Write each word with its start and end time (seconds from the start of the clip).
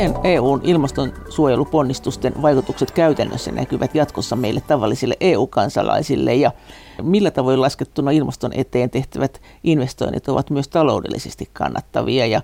Miten 0.00 0.20
EUn 0.24 0.60
ilmastonsuojeluponnistusten 0.64 2.42
vaikutukset 2.42 2.90
käytännössä 2.90 3.52
näkyvät 3.52 3.94
jatkossa 3.94 4.36
meille 4.36 4.60
tavallisille 4.60 5.16
EU-kansalaisille 5.20 6.34
ja 6.34 6.52
millä 7.02 7.30
tavoin 7.30 7.60
laskettuna 7.60 8.10
ilmaston 8.10 8.50
eteen 8.54 8.90
tehtävät 8.90 9.40
investoinnit 9.64 10.28
ovat 10.28 10.50
myös 10.50 10.68
taloudellisesti 10.68 11.48
kannattavia 11.52 12.26
ja 12.26 12.40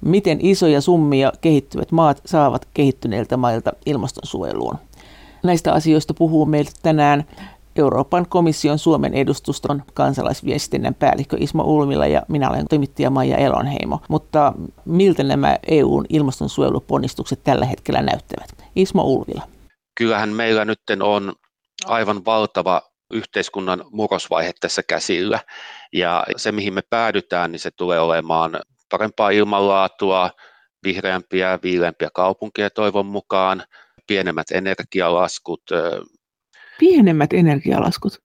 miten 0.00 0.38
isoja 0.40 0.80
summia 0.80 1.32
kehittyvät 1.40 1.92
maat 1.92 2.20
saavat 2.26 2.68
kehittyneiltä 2.74 3.36
mailta 3.36 3.72
ilmastonsuojeluun? 3.86 4.78
Näistä 5.42 5.72
asioista 5.72 6.14
puhuu 6.14 6.46
meille 6.46 6.70
tänään 6.82 7.24
Euroopan 7.80 8.28
komission 8.28 8.78
Suomen 8.78 9.14
edustuston 9.14 9.82
kansalaisviestinnän 9.94 10.94
päällikkö 10.94 11.36
Ismo 11.40 11.62
Ulmila 11.62 12.06
ja 12.06 12.22
minä 12.28 12.50
olen 12.50 12.68
toimittaja 12.68 13.10
Maija 13.10 13.36
Elonheimo. 13.36 14.00
Mutta 14.08 14.52
miltä 14.84 15.22
nämä 15.22 15.56
EUn 15.68 16.06
ilmastonsuojeluponnistukset 16.08 17.44
tällä 17.44 17.66
hetkellä 17.66 18.02
näyttävät? 18.02 18.50
Ismo 18.76 19.02
Ulmila. 19.02 19.42
Kyllähän 19.98 20.28
meillä 20.28 20.64
nyt 20.64 20.80
on 21.02 21.32
aivan 21.86 22.24
valtava 22.24 22.82
yhteiskunnan 23.12 23.84
murrosvaihe 23.90 24.52
tässä 24.60 24.82
käsillä. 24.82 25.40
Ja 25.92 26.24
se, 26.36 26.52
mihin 26.52 26.74
me 26.74 26.82
päädytään, 26.90 27.52
niin 27.52 27.60
se 27.60 27.70
tulee 27.76 28.00
olemaan 28.00 28.60
parempaa 28.90 29.30
ilmanlaatua, 29.30 30.30
vihreämpiä, 30.84 31.58
viileämpiä 31.62 32.08
kaupunkeja 32.14 32.70
toivon 32.70 33.06
mukaan, 33.06 33.62
pienemmät 34.06 34.46
energialaskut, 34.50 35.62
pienemmät 36.80 37.32
energialaskut? 37.32 38.18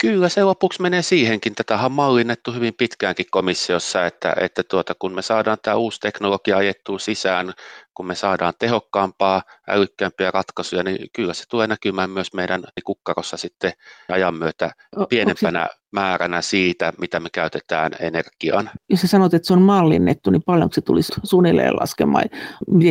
Kyllä 0.00 0.28
se 0.28 0.44
lopuksi 0.44 0.82
menee 0.82 1.02
siihenkin. 1.02 1.54
Tätä 1.54 1.78
on 1.78 1.92
mallinnettu 1.92 2.52
hyvin 2.52 2.74
pitkäänkin 2.78 3.26
komissiossa, 3.30 4.06
että, 4.06 4.34
että 4.40 4.62
tuota, 4.62 4.94
kun 4.98 5.14
me 5.14 5.22
saadaan 5.22 5.58
tämä 5.62 5.76
uusi 5.76 6.00
teknologia 6.00 6.56
ajettua 6.56 6.98
sisään, 6.98 7.52
kun 7.94 8.06
me 8.06 8.14
saadaan 8.14 8.52
tehokkaampaa, 8.58 9.42
älykkäämpiä 9.68 10.30
ratkaisuja, 10.30 10.82
niin 10.82 11.08
kyllä 11.12 11.34
se 11.34 11.44
tulee 11.50 11.66
näkymään 11.66 12.10
myös 12.10 12.34
meidän 12.34 12.62
kukkarossa 12.84 13.36
sitten 13.36 13.72
ajan 14.08 14.34
myötä 14.34 14.70
pienempänä 15.08 15.68
se... 15.70 15.78
määränä 15.92 16.42
siitä, 16.42 16.92
mitä 17.00 17.20
me 17.20 17.28
käytetään 17.32 17.92
energiaan. 18.00 18.70
Jos 18.90 19.00
sä 19.00 19.06
sanot, 19.06 19.34
että 19.34 19.46
se 19.46 19.52
on 19.52 19.62
mallinnettu, 19.62 20.30
niin 20.30 20.42
paljonko 20.46 20.74
se 20.74 20.80
tulisi 20.80 21.12
suunnilleen 21.22 21.76
laskemaan? 21.76 22.24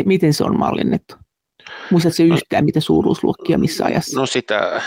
Miten 0.06 0.34
se 0.34 0.44
on 0.44 0.60
mallinnettu? 0.60 1.16
Muistatko 1.92 2.24
no, 2.24 2.36
yhtään, 2.36 2.66
mitä 2.66 2.80
suuruusluokkia 2.80 3.58
missä 3.58 3.86
ajassa? 3.86 4.20
No 4.20 4.26
sitä, 4.26 4.82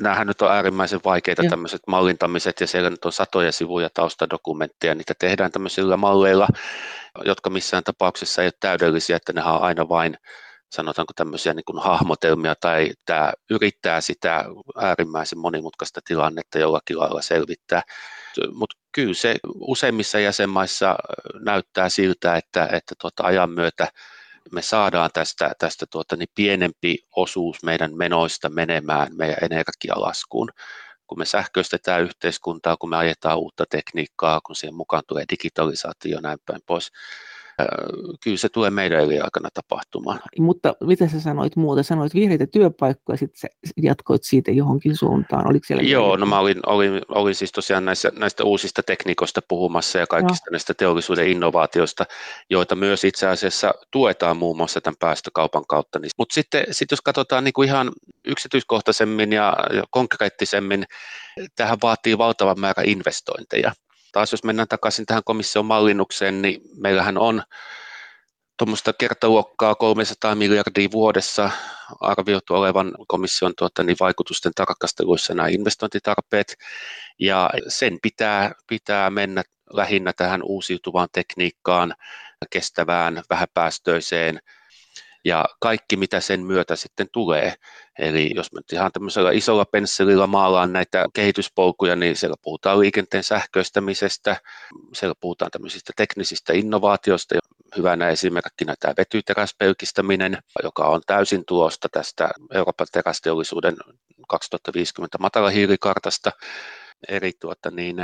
näähän 0.00 0.26
nyt 0.26 0.42
on 0.42 0.52
äärimmäisen 0.52 1.00
vaikeita 1.04 1.42
ja. 1.42 1.50
tämmöiset 1.50 1.80
mallintamiset 1.86 2.60
ja 2.60 2.66
siellä 2.66 2.90
nyt 2.90 3.04
on 3.04 3.12
satoja 3.12 3.52
sivuja 3.52 3.88
taustadokumentteja, 3.94 4.94
niitä 4.94 5.14
tehdään 5.18 5.52
tämmöisillä 5.52 5.96
malleilla, 5.96 6.48
jotka 7.24 7.50
missään 7.50 7.84
tapauksessa 7.84 8.42
ei 8.42 8.46
ole 8.46 8.52
täydellisiä, 8.60 9.16
että 9.16 9.32
ne 9.32 9.44
on 9.44 9.62
aina 9.62 9.88
vain 9.88 10.16
sanotaanko 10.72 11.12
tämmöisiä 11.16 11.54
niin 11.54 11.64
kuin 11.64 11.82
hahmotelmia 11.82 12.54
tai 12.60 12.90
tämä 13.04 13.32
yrittää 13.50 14.00
sitä 14.00 14.44
äärimmäisen 14.82 15.38
monimutkaista 15.38 16.00
tilannetta 16.06 16.58
jollakin 16.58 16.98
lailla 16.98 17.22
selvittää. 17.22 17.82
Mutta 18.52 18.76
kyllä 18.92 19.14
se 19.14 19.36
useimmissa 19.60 20.18
jäsenmaissa 20.18 20.96
näyttää 21.40 21.88
siltä, 21.88 22.36
että, 22.36 22.68
että 22.72 22.94
tuota 23.00 23.22
ajan 23.22 23.50
myötä 23.50 23.88
me 24.52 24.62
saadaan 24.62 25.10
tästä, 25.14 25.52
tästä 25.58 25.86
tuota, 25.90 26.16
niin 26.16 26.28
pienempi 26.34 26.98
osuus 27.16 27.62
meidän 27.62 27.96
menoista 27.96 28.48
menemään 28.48 29.16
meidän 29.16 29.36
energialaskuun. 29.42 30.50
Kun 31.06 31.18
me 31.18 31.24
sähköistetään 31.24 32.02
yhteiskuntaa, 32.02 32.76
kun 32.76 32.90
me 32.90 32.96
ajetaan 32.96 33.38
uutta 33.38 33.64
tekniikkaa, 33.70 34.40
kun 34.40 34.56
siihen 34.56 34.74
mukaan 34.74 35.02
tulee 35.06 35.24
digitalisaatio 35.30 36.16
ja 36.16 36.20
näin 36.20 36.38
päin 36.46 36.60
pois, 36.66 36.92
kyllä 38.24 38.36
se 38.36 38.48
tulee 38.48 38.70
meidän 38.70 39.00
aikana 39.00 39.48
tapahtumaan. 39.54 40.20
Mutta 40.38 40.74
mitä 40.80 41.08
sä 41.08 41.20
sanoit 41.20 41.56
muuta? 41.56 41.82
Sanoit 41.82 42.14
vihreitä 42.14 42.46
työpaikkoja, 42.46 43.16
sitten 43.16 43.38
sä 43.40 43.48
jatkoit 43.82 44.24
siitä 44.24 44.50
johonkin 44.50 44.96
suuntaan. 44.96 45.48
Oliko 45.48 45.66
siellä 45.66 45.82
Joo, 45.82 46.04
vihreitä? 46.04 46.20
no 46.20 46.26
mä 46.26 46.38
olin, 46.38 46.60
olin, 46.66 47.02
olin 47.08 47.34
siis 47.34 47.52
tosiaan 47.52 47.84
näistä, 47.84 48.12
näistä 48.18 48.44
uusista 48.44 48.82
tekniikoista 48.82 49.40
puhumassa 49.48 49.98
ja 49.98 50.06
kaikista 50.06 50.50
no. 50.50 50.52
näistä 50.52 50.74
teollisuuden 50.74 51.28
innovaatioista, 51.28 52.04
joita 52.50 52.74
myös 52.74 53.04
itse 53.04 53.26
asiassa 53.26 53.74
tuetaan 53.90 54.36
muun 54.36 54.56
muassa 54.56 54.80
tämän 54.80 54.96
päästökaupan 55.00 55.64
kautta. 55.68 56.00
Mutta 56.18 56.34
sitten 56.34 56.64
sit 56.70 56.90
jos 56.90 57.00
katsotaan 57.00 57.44
niin 57.44 57.54
kuin 57.54 57.68
ihan 57.68 57.92
yksityiskohtaisemmin 58.24 59.32
ja, 59.32 59.56
ja 59.72 59.84
konkreettisemmin, 59.90 60.84
tähän 61.56 61.78
vaatii 61.82 62.18
valtavan 62.18 62.60
määrä 62.60 62.82
investointeja 62.86 63.72
taas 64.16 64.32
jos 64.32 64.44
mennään 64.44 64.68
takaisin 64.68 65.06
tähän 65.06 65.22
komission 65.24 65.66
mallinnukseen, 65.66 66.42
niin 66.42 66.60
meillähän 66.76 67.18
on 67.18 67.42
tuommoista 68.58 68.92
kertaluokkaa 68.92 69.74
300 69.74 70.34
miljardia 70.34 70.88
vuodessa 70.92 71.50
arvioitu 72.00 72.54
olevan 72.54 72.92
komission 73.08 73.52
tuota, 73.58 73.82
niin 73.82 73.96
vaikutusten 74.00 74.52
tarkasteluissa 74.54 75.34
nämä 75.34 75.48
investointitarpeet, 75.48 76.56
ja 77.18 77.50
sen 77.68 77.98
pitää, 78.02 78.52
pitää 78.68 79.10
mennä 79.10 79.42
lähinnä 79.72 80.12
tähän 80.12 80.42
uusiutuvaan 80.42 81.08
tekniikkaan, 81.12 81.94
kestävään, 82.50 83.22
vähäpäästöiseen 83.30 84.38
ja 85.26 85.44
kaikki 85.60 85.96
mitä 85.96 86.20
sen 86.20 86.40
myötä 86.40 86.76
sitten 86.76 87.06
tulee. 87.12 87.54
Eli 87.98 88.30
jos 88.34 88.52
me 88.52 88.60
ihan 88.72 88.92
tämmöisellä 88.92 89.30
isolla 89.30 89.64
pensselillä 89.64 90.26
maalaan 90.26 90.72
näitä 90.72 91.06
kehityspolkuja, 91.14 91.96
niin 91.96 92.16
siellä 92.16 92.36
puhutaan 92.42 92.80
liikenteen 92.80 93.24
sähköistämisestä, 93.24 94.36
siellä 94.94 95.14
puhutaan 95.20 95.50
tämmöisistä 95.50 95.92
teknisistä 95.96 96.52
innovaatioista, 96.52 97.34
hyvänä 97.76 98.08
esimerkkinä 98.08 98.74
tämä 98.80 98.94
vetyteräspelkistäminen, 98.96 100.38
joka 100.62 100.84
on 100.84 101.00
täysin 101.06 101.42
tuosta 101.48 101.88
tästä 101.92 102.28
Euroopan 102.54 102.86
terästeollisuuden 102.92 103.76
2050 104.28 105.18
matalahiilikartasta, 105.20 106.30
eri 107.08 107.32
tuota, 107.40 107.70
niin 107.70 107.96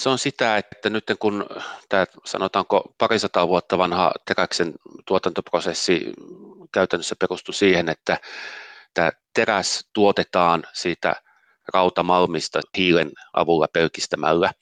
se 0.00 0.08
on 0.08 0.18
sitä, 0.18 0.56
että 0.56 0.90
nyt 0.90 1.04
kun 1.18 1.46
tämä 1.88 2.06
sanotaanko 2.24 2.94
parisataa 2.98 3.48
vuotta 3.48 3.78
vanha 3.78 4.12
teräksen 4.26 4.74
tuotantoprosessi 5.06 6.12
käytännössä 6.72 7.16
perustui 7.18 7.54
siihen, 7.54 7.88
että 7.88 8.18
tämä 8.94 9.10
teräs 9.34 9.88
tuotetaan 9.92 10.62
siitä 10.72 11.14
rautamalmista 11.74 12.60
hiilen 12.76 13.10
avulla 13.32 13.66
pelkistämällä, 13.72 14.52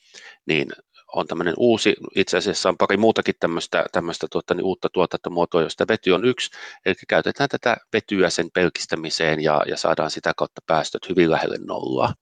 niin 0.47 0.69
on 1.15 1.27
tämmöinen 1.27 1.55
uusi, 1.57 1.97
itse 2.15 2.37
asiassa 2.37 2.69
on 2.69 2.79
pari 2.79 2.97
muutakin 2.97 3.35
tämmöistä, 3.41 3.85
tämmöistä 3.93 4.27
tuota, 4.31 4.55
niin 4.55 4.65
uutta 4.65 4.89
tuotantomuotoa, 4.89 5.63
josta 5.63 5.89
vety 5.89 6.11
on 6.11 6.25
yksi, 6.25 6.51
eli 6.87 6.95
käytetään 7.09 7.49
tätä 7.49 7.77
vetyä 7.93 8.31
sen 8.31 8.51
pelkistämiseen 8.55 9.41
ja, 9.43 9.63
ja 9.67 9.77
saadaan 9.77 10.11
sitä 10.11 10.33
kautta 10.37 10.61
päästöt 10.67 11.09
hyvin 11.09 11.31
lähelle 11.31 11.59
nollaa. 11.67 12.15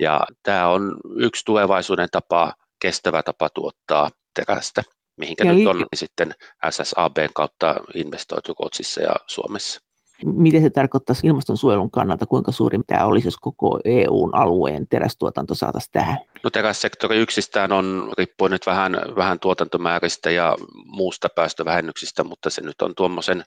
Ja 0.00 0.20
tämä 0.42 0.68
on 0.68 0.96
yksi 1.16 1.44
tulevaisuuden 1.44 2.08
tapa, 2.12 2.52
kestävä 2.80 3.22
tapa 3.22 3.48
tuottaa 3.50 4.10
terästä, 4.34 4.82
mihinkä 5.16 5.44
ja 5.44 5.52
nyt 5.52 5.66
on 5.66 5.86
sitten 5.96 6.34
SSAB 6.70 7.16
kautta 7.34 7.74
investoitu 7.94 8.54
Ruotsissa 8.60 9.00
ja 9.02 9.14
Suomessa. 9.26 9.80
Miten 10.24 10.62
se 10.62 10.70
tarkoittaisi 10.70 11.26
ilmastonsuojelun 11.26 11.90
kannalta, 11.90 12.26
kuinka 12.26 12.52
suuri 12.52 12.78
tämä 12.86 13.04
olisi, 13.04 13.26
jos 13.26 13.36
koko 13.36 13.80
EUn 13.84 14.34
alueen 14.34 14.88
terästuotanto 14.88 15.54
saataisiin 15.54 15.92
tähän? 15.92 16.18
No 16.44 16.50
terässektori 16.50 17.16
yksistään 17.16 17.72
on, 17.72 18.12
riippuu 18.18 18.48
nyt 18.48 18.66
vähän, 18.66 18.96
vähän 19.16 19.40
tuotantomääristä 19.40 20.30
ja 20.30 20.56
muusta 20.84 21.28
päästövähennyksistä, 21.34 22.24
mutta 22.24 22.50
se 22.50 22.62
nyt 22.62 22.82
on 22.82 22.94
tuommoisen 22.94 23.44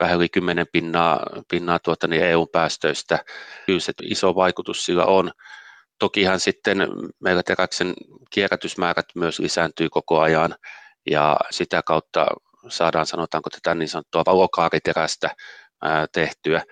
vähän 0.00 0.16
yli 0.16 0.28
10 0.28 0.66
pinnaa, 0.72 1.20
pinnaa 1.50 1.78
tuota, 1.78 2.06
niin 2.06 2.22
EU-päästöistä. 2.22 3.18
Kyllä 3.66 3.80
se 3.80 3.92
iso 4.02 4.34
vaikutus 4.34 4.84
sillä 4.84 5.04
on. 5.04 5.30
Tokihan 5.98 6.40
sitten 6.40 6.88
meillä 7.20 7.42
teräksen 7.42 7.94
kierrätysmäärät 8.30 9.06
myös 9.14 9.38
lisääntyy 9.38 9.88
koko 9.88 10.20
ajan 10.20 10.54
ja 11.10 11.36
sitä 11.50 11.82
kautta 11.82 12.26
saadaan 12.68 13.06
sanotaanko 13.06 13.50
tätä 13.50 13.74
niin 13.74 13.88
sanottua 13.88 14.22
valokaariterästä 14.26 15.30
tehtyä. 16.12 16.62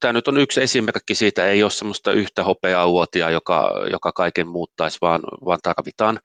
Tämä 0.00 0.12
nyt 0.12 0.28
on 0.28 0.38
yksi 0.38 0.62
esimerkki 0.62 1.14
siitä, 1.14 1.46
ei 1.46 1.62
ole 1.62 1.70
sellaista 1.70 2.12
yhtä 2.12 2.44
hopealuotia, 2.44 3.30
joka, 3.30 3.72
joka 3.90 4.12
kaiken 4.12 4.48
muuttaisi, 4.48 4.98
vaan, 5.00 5.20
vaan 5.44 5.58
tarvitaan 5.62 6.20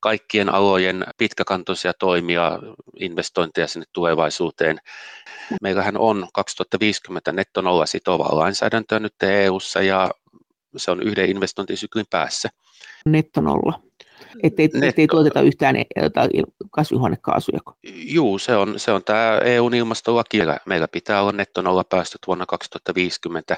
kaikkien 0.00 0.48
alojen 0.48 1.04
pitkäkantoisia 1.16 1.92
toimia, 1.98 2.58
investointeja 3.00 3.68
sinne 3.68 3.86
tulevaisuuteen. 3.92 4.78
Meillähän 5.62 5.98
on 5.98 6.28
2050 6.34 7.32
nettonolla 7.32 7.86
sitovaa 7.86 8.38
lainsäädäntöä 8.38 8.98
nyt 8.98 9.14
EU-ssa 9.22 9.82
ja 9.82 10.10
se 10.76 10.90
on 10.90 11.02
yhden 11.02 11.30
investointisyklin 11.30 12.06
päässä. 12.10 12.48
Nettonolla. 13.06 13.82
Ettei, 14.42 14.66
Netto. 14.66 14.86
ettei 14.86 15.06
tuoteta 15.06 15.40
yhtään 15.40 15.76
kasvihuonekaasuja. 16.70 17.58
Joo, 18.04 18.38
se 18.38 18.56
on, 18.56 18.74
se 18.78 18.92
on 18.92 19.04
tämä 19.04 19.38
EUn 19.44 19.74
ilmastolaki. 19.74 20.38
Meillä 20.66 20.88
pitää 20.88 21.22
olla 21.22 21.32
nettonolla 21.32 21.84
päästöt 21.84 22.20
vuonna 22.26 22.46
2050. 22.46 23.56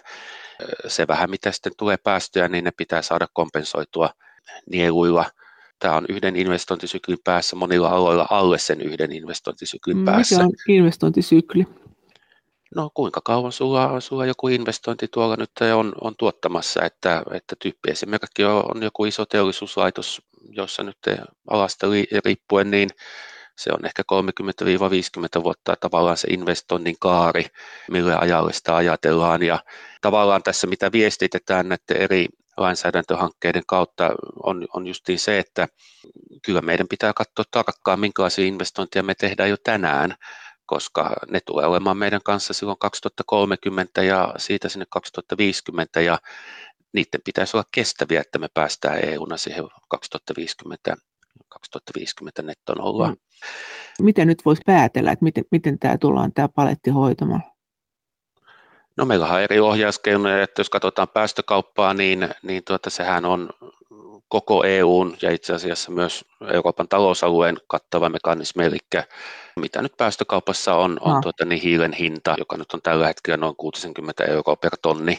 Se 0.86 1.08
vähän 1.08 1.30
mitä 1.30 1.52
sitten 1.52 1.72
tulee 1.78 1.96
päästöjä, 1.96 2.48
niin 2.48 2.64
ne 2.64 2.70
pitää 2.76 3.02
saada 3.02 3.26
kompensoitua 3.32 4.10
nieluilla. 4.70 5.24
tämä 5.78 5.96
on 5.96 6.06
yhden 6.08 6.36
investointisyklin 6.36 7.18
päässä, 7.24 7.56
monilla 7.56 7.88
aloilla 7.88 8.26
alle 8.30 8.58
sen 8.58 8.80
yhden 8.80 9.12
investointisyklin 9.12 9.96
Mm, 9.96 10.04
päässä. 10.04 10.34
Mikä 10.36 10.44
on 10.44 10.52
investointisykli? 10.68 11.66
No 12.76 12.90
kuinka 12.94 13.20
kauan 13.24 13.52
sulla, 13.52 14.00
sulla 14.00 14.26
joku 14.26 14.48
investointi 14.48 15.08
tuolla 15.08 15.36
nyt 15.36 15.50
on, 15.74 15.92
on 16.00 16.14
tuottamassa, 16.18 16.82
että, 16.84 17.22
että 17.32 17.56
tyyppi 17.62 17.90
esimerkiksi 17.90 18.44
on, 18.44 18.82
joku 18.82 19.04
iso 19.04 19.26
teollisuuslaitos, 19.26 20.22
jossa 20.50 20.82
nyt 20.82 20.98
alasta 21.50 21.86
riippuen, 22.24 22.70
niin 22.70 22.88
se 23.56 23.70
on 23.72 23.86
ehkä 23.86 24.02
30-50 25.40 25.42
vuotta 25.42 25.76
tavallaan 25.80 26.16
se 26.16 26.28
investoinnin 26.30 26.96
kaari, 27.00 27.46
millä 27.90 28.18
ajalle 28.18 28.52
sitä 28.52 28.76
ajatellaan. 28.76 29.42
Ja 29.42 29.58
tavallaan 30.00 30.42
tässä, 30.42 30.66
mitä 30.66 30.92
viestitetään 30.92 31.68
näiden 31.68 32.02
eri 32.02 32.28
lainsäädäntöhankkeiden 32.56 33.62
kautta, 33.66 34.10
on, 34.42 34.66
on 34.74 34.86
justiin 34.86 35.18
se, 35.18 35.38
että 35.38 35.68
kyllä 36.42 36.60
meidän 36.60 36.88
pitää 36.88 37.12
katsoa 37.12 37.44
tarkkaan, 37.50 38.00
minkälaisia 38.00 38.46
investointeja 38.46 39.02
me 39.02 39.14
tehdään 39.14 39.50
jo 39.50 39.56
tänään, 39.64 40.14
koska 40.72 41.16
ne 41.30 41.40
tulee 41.46 41.66
olemaan 41.66 41.96
meidän 41.96 42.20
kanssa 42.24 42.54
silloin 42.54 42.78
2030 42.78 44.02
ja 44.02 44.34
siitä 44.36 44.68
sinne 44.68 44.86
2050 44.90 46.00
ja 46.00 46.18
niiden 46.92 47.20
pitäisi 47.24 47.56
olla 47.56 47.64
kestäviä, 47.72 48.20
että 48.20 48.38
me 48.38 48.48
päästään 48.54 48.98
EU-na 49.04 49.36
siihen 49.36 49.64
2050, 49.88 50.96
2050 51.48 52.42
netton 52.42 52.80
ollaan. 52.80 53.12
Mm. 53.12 54.04
Miten 54.04 54.28
nyt 54.28 54.42
voisi 54.44 54.62
päätellä, 54.66 55.12
että 55.12 55.24
miten, 55.24 55.44
miten 55.50 55.78
tämä 55.78 55.98
tullaan 55.98 56.32
tämä 56.32 56.48
paletti 56.48 56.90
hoitamaan? 56.90 57.42
No 58.96 59.04
meillä 59.04 59.26
on 59.26 59.40
eri 59.40 59.60
ohjauskeinoja, 59.60 60.42
että 60.42 60.60
jos 60.60 60.70
katsotaan 60.70 61.08
päästökauppaa, 61.08 61.94
niin, 61.94 62.28
niin 62.42 62.64
tuota, 62.64 62.90
sehän 62.90 63.24
on 63.24 63.50
koko 64.32 64.64
EUn 64.64 65.16
ja 65.22 65.30
itse 65.30 65.54
asiassa 65.54 65.90
myös 65.90 66.24
Euroopan 66.52 66.88
talousalueen 66.88 67.56
kattava 67.66 68.08
mekanismi, 68.08 68.64
eli 68.64 68.78
mitä 69.56 69.82
nyt 69.82 69.92
päästökaupassa 69.96 70.74
on, 70.74 70.98
on 71.00 71.14
no. 71.14 71.20
tuota, 71.20 71.44
niin 71.44 71.62
hiilen 71.62 71.92
hinta, 71.92 72.34
joka 72.38 72.56
nyt 72.56 72.72
on 72.72 72.82
tällä 72.82 73.06
hetkellä 73.06 73.36
noin 73.36 73.56
60 73.56 74.24
euroa 74.24 74.56
per 74.56 74.76
tonni, 74.82 75.16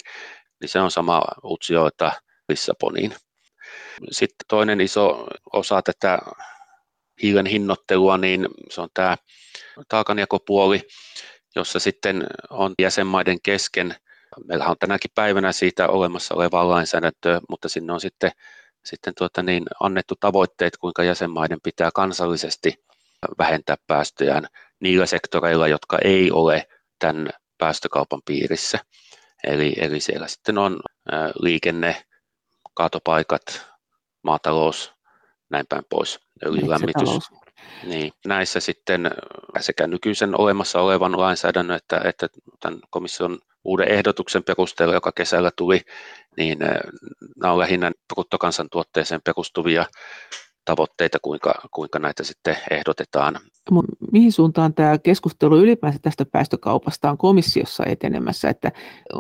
niin 0.62 0.70
se 0.70 0.80
on 0.80 0.92
sama 0.92 1.22
Utsjoelta 1.44 2.12
Lissaboniin. 2.50 3.16
Sitten 4.12 4.46
toinen 4.48 4.82
iso 4.82 5.28
osa 5.54 5.82
tätä 5.82 6.20
hiilen 7.24 7.46
hinnoittelua, 7.46 8.18
niin 8.18 8.48
se 8.70 8.82
on 8.82 8.90
tämä 8.94 9.18
taakanjakopuoli, 9.90 10.82
jossa 11.56 11.80
sitten 11.80 12.28
on 12.50 12.74
jäsenmaiden 12.80 13.38
kesken, 13.44 13.96
meillä 14.48 14.66
on 14.66 14.76
tänäkin 14.80 15.12
päivänä 15.16 15.52
siitä 15.52 15.88
olemassa 15.88 16.36
olevaa 16.36 16.70
lainsäädäntöä, 16.70 17.42
mutta 17.50 17.70
sinne 17.70 17.94
on 17.94 18.02
sitten, 18.02 18.32
sitten 18.86 19.14
tuota 19.18 19.44
niin, 19.44 19.64
annettu 19.80 20.16
tavoitteet, 20.20 20.78
kuinka 20.78 21.04
jäsenmaiden 21.04 21.60
pitää 21.64 21.90
kansallisesti 21.94 22.74
vähentää 23.38 23.76
päästöjään 23.88 24.48
niillä 24.80 25.06
sektoreilla, 25.06 25.68
jotka 25.68 25.98
ei 26.04 26.32
ole 26.32 26.68
tämän 27.00 27.30
päästökaupan 27.58 28.22
piirissä. 28.26 28.80
Eli, 29.44 29.74
eli 29.78 30.00
siellä 30.00 30.28
sitten 30.28 30.58
on 30.58 30.80
liikenne, 31.40 32.04
kaatopaikat, 32.74 33.68
maatalous, 34.24 34.94
näin 35.50 35.66
päin 35.70 35.84
pois, 35.90 36.20
öljylämmitys. 36.46 37.10
Niin, 37.84 38.14
näissä 38.26 38.60
sitten 38.60 39.12
sekä 39.60 39.88
nykyisen 39.88 40.40
olemassa 40.40 40.82
olevan 40.82 41.20
lainsäädännön 41.20 41.78
että, 41.78 42.02
että 42.06 42.28
tämän 42.60 42.80
komission 42.90 43.40
uuden 43.64 43.88
ehdotuksen 43.88 44.44
perusteella, 44.44 44.94
joka 44.94 45.12
kesällä 45.12 45.52
tuli, 45.56 45.82
niin 46.38 46.60
nämä 47.38 47.54
on 47.54 47.60
lähinnä 47.60 47.92
bruttokansantuotteeseen 48.14 49.22
perustuvia 49.22 49.86
tavoitteita, 50.66 51.18
kuinka, 51.22 51.54
kuinka 51.72 52.00
näitä 52.00 52.24
sitten 52.24 52.58
ehdotetaan. 52.72 53.40
Mihin 54.12 54.32
suuntaan 54.32 54.74
tämä 54.74 54.98
keskustelu 54.98 55.58
ylipäänsä 55.58 56.00
tästä 56.02 56.26
päästökaupasta 56.32 57.10
on 57.10 57.18
komissiossa 57.18 57.84
etenemässä, 57.86 58.50
että 58.50 58.72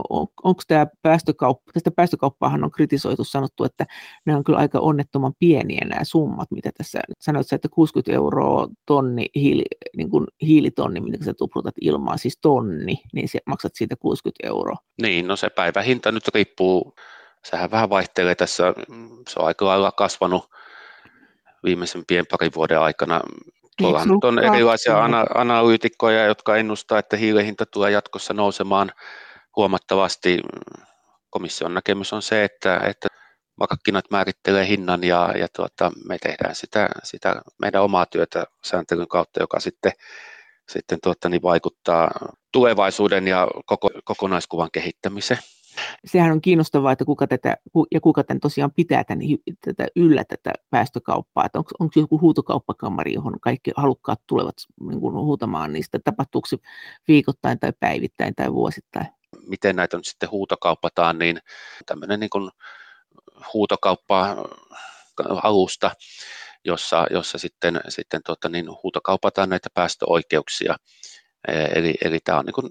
on, 0.09 0.27
onko 0.43 0.61
tämä 0.67 0.87
päästökauppa, 1.01 1.71
tästä 1.73 1.91
päästökauppaahan 1.91 2.63
on 2.63 2.71
kritisoitu, 2.71 3.23
sanottu, 3.23 3.63
että 3.63 3.85
nämä 4.25 4.37
on 4.37 4.43
kyllä 4.43 4.59
aika 4.59 4.79
onnettoman 4.79 5.33
pieniä 5.39 5.85
nämä 5.85 6.03
summat, 6.03 6.51
mitä 6.51 6.69
tässä 6.77 6.99
sanoit, 7.19 7.53
että 7.53 7.69
60 7.69 8.11
euroa 8.13 8.67
tonni 8.85 9.25
hiili, 9.35 9.63
niin 9.97 10.09
kuin 10.09 10.27
hiilitonni, 10.41 10.99
mitä 10.99 11.25
sä 11.25 11.33
tuprutat 11.33 11.75
ilmaan, 11.81 12.19
siis 12.19 12.37
tonni, 12.41 13.01
niin 13.13 13.29
se 13.29 13.39
maksat 13.45 13.75
siitä 13.75 13.95
60 13.95 14.47
euroa. 14.47 14.77
Niin, 15.01 15.27
no 15.27 15.35
se 15.35 15.49
päivähinta 15.49 16.11
nyt 16.11 16.27
riippuu, 16.33 16.93
sehän 17.45 17.71
vähän 17.71 17.89
vaihtelee 17.89 18.35
tässä, 18.35 18.73
se 19.29 19.39
on 19.39 19.47
aika 19.47 19.65
lailla 19.65 19.91
kasvanut 19.91 20.43
viimeisempien 21.63 22.25
parin 22.31 22.51
vuoden 22.55 22.79
aikana. 22.79 23.21
Tuolla 23.77 24.05
nyt 24.05 24.23
on 24.23 24.39
erilaisia 24.39 25.03
ana- 25.03 25.25
analyytikkoja, 25.35 26.25
jotka 26.25 26.57
ennustaa, 26.57 26.99
että 26.99 27.17
hiilihinta 27.17 27.65
tulee 27.65 27.91
jatkossa 27.91 28.33
nousemaan 28.33 28.91
huomattavasti. 29.55 30.41
Komission 31.29 31.73
näkemys 31.73 32.13
on 32.13 32.21
se, 32.21 32.43
että, 32.43 32.77
että 32.77 33.07
markkinat 33.55 34.05
määrittelee 34.11 34.67
hinnan 34.67 35.03
ja, 35.03 35.33
ja 35.37 35.47
tuota, 35.55 35.91
me 36.07 36.17
tehdään 36.17 36.55
sitä, 36.55 36.89
sitä 37.03 37.41
meidän 37.57 37.83
omaa 37.83 38.05
työtä 38.05 38.45
sääntelyn 38.65 39.07
kautta, 39.07 39.39
joka 39.39 39.59
sitten, 39.59 39.91
sitten 40.69 40.99
tuota, 41.03 41.29
niin 41.29 41.41
vaikuttaa 41.41 42.11
tulevaisuuden 42.51 43.27
ja 43.27 43.47
koko, 43.65 43.89
kokonaiskuvan 44.03 44.69
kehittämiseen 44.71 45.39
sehän 46.05 46.31
on 46.31 46.41
kiinnostavaa, 46.41 46.91
että 46.91 47.05
kuka 47.05 47.27
tätä, 47.27 47.57
ja 47.91 48.01
kuka 48.01 48.23
tämän 48.23 48.39
tosiaan 48.39 48.71
pitää 48.71 49.03
tämän, 49.03 49.25
tätä 49.65 49.87
yllä 49.95 50.23
tätä 50.23 50.53
päästökauppaa, 50.69 51.45
että 51.45 51.59
onko, 51.59 51.71
onko 51.79 51.93
joku 51.95 52.21
huutokauppakamari, 52.21 53.13
johon 53.13 53.39
kaikki 53.39 53.71
halukkaat 53.75 54.21
tulevat 54.27 54.55
niin 54.89 54.99
kuin 54.99 55.15
huutamaan 55.15 55.73
niistä, 55.73 55.99
tapahtuuko 56.03 56.47
se 56.47 56.57
viikoittain 57.07 57.59
tai 57.59 57.73
päivittäin 57.79 58.35
tai 58.35 58.53
vuosittain? 58.53 59.07
Miten 59.47 59.75
näitä 59.75 59.97
nyt 59.97 60.05
sitten 60.05 60.31
huutokauppataan, 60.31 61.19
niin 61.19 61.39
tämmöinen 61.85 62.19
niin 62.19 62.29
kuin 62.29 62.51
huutokauppa-alusta, 63.53 65.91
jossa, 66.65 67.07
jossa 67.11 67.37
sitten, 67.37 67.81
sitten 67.89 68.21
tuota, 68.25 68.49
niin 68.49 68.65
huutokaupataan 68.83 69.49
näitä 69.49 69.69
päästöoikeuksia 69.73 70.75
Eli, 71.47 71.93
eli 72.05 72.19
tämä 72.23 72.39
on, 72.39 72.45
niin 72.45 72.53
kuin, 72.53 72.69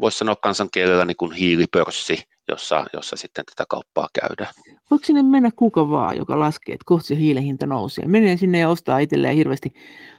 voisi 0.00 0.18
sanoa 0.18 0.36
kansankielellä 0.36 1.04
niin 1.04 1.16
kuin 1.16 1.32
hiilipörssi, 1.32 2.22
jossa, 2.48 2.86
jossa 2.92 3.16
sitten 3.16 3.44
tätä 3.44 3.64
kauppaa 3.68 4.08
käydään. 4.20 4.54
Voiko 4.90 5.04
sinne 5.04 5.22
mennä 5.22 5.50
kuka 5.56 5.90
vaan, 5.90 6.16
joka 6.16 6.40
laskee, 6.40 6.72
että 6.72 6.84
kohta 6.86 7.06
se 7.06 7.16
hiilen 7.16 7.42
hinta 7.42 7.66
nousee? 7.66 8.06
Menee 8.06 8.36
sinne 8.36 8.58
ja 8.58 8.68
ostaa 8.68 8.98
itselleen 8.98 9.36
hirveästi 9.36 9.72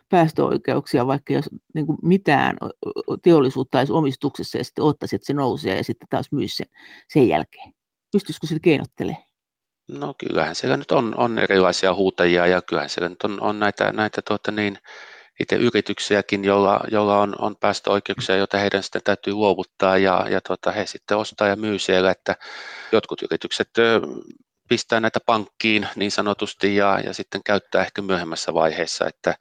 päästöoikeuksia, 0.10 1.08
vaikka 1.08 1.34
jos 1.34 1.46
niin 1.74 1.86
kuin 1.86 1.98
mitään 2.04 2.58
teollisuutta 3.24 3.78
olisi 3.78 3.94
omistuksessa 3.94 4.58
ja 4.58 4.64
sitten 4.64 4.84
ottaisi, 4.84 5.16
että 5.16 5.26
se 5.26 5.34
nousee 5.34 5.78
ja 5.78 5.84
sitten 5.84 6.08
taas 6.10 6.32
myy 6.32 6.48
sen, 6.48 6.68
sen 7.08 7.28
jälkeen. 7.28 7.74
Pystyisikö 8.12 8.48
se 8.48 8.60
keinottelemaan? 8.62 9.24
No 9.92 10.14
kyllähän 10.18 10.56
siellä 10.56 10.78
nyt 10.78 10.92
on, 10.92 11.18
on 11.18 11.40
erilaisia 11.40 11.94
huutajia 11.94 12.48
ja 12.48 12.62
kyllähän 12.62 12.90
siellä 12.90 13.10
nyt 13.10 13.24
on, 13.24 13.42
on 13.42 13.60
näitä, 13.60 13.92
näitä 13.92 14.22
tuota 14.28 14.52
niin, 14.52 14.78
itse 15.42 15.56
yrityksiäkin, 15.56 16.44
joilla, 16.44 16.80
joilla 16.92 17.20
on, 17.20 17.36
on 17.40 17.56
päästöoikeuksia, 17.56 18.36
joita 18.36 18.58
heidän 18.58 18.84
sitten 18.84 19.02
täytyy 19.04 19.34
luovuttaa 19.34 19.98
ja, 19.98 20.26
ja 20.30 20.42
tota, 20.42 20.72
he 20.72 20.86
sitten 20.86 21.18
ostaa 21.18 21.48
ja 21.48 21.56
myy 21.56 21.80
siellä, 21.80 22.12
että 22.12 22.36
jotkut 22.92 23.22
yritykset 23.22 23.70
pistää 24.70 25.00
näitä 25.00 25.20
pankkiin 25.26 25.88
niin 25.96 26.12
sanotusti 26.12 26.76
ja, 26.76 27.00
ja 27.00 27.14
sitten 27.14 27.42
käyttää 27.46 27.82
ehkä 27.82 28.02
myöhemmässä 28.02 28.54
vaiheessa, 28.54 29.08
että, 29.08 29.36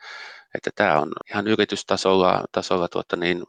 että 0.54 0.70
tämä 0.74 0.98
on 0.98 1.12
ihan 1.30 1.46
yritystasolla 1.46 2.44
tasolla 2.52 2.88
tuota 2.88 3.16
niin, 3.16 3.42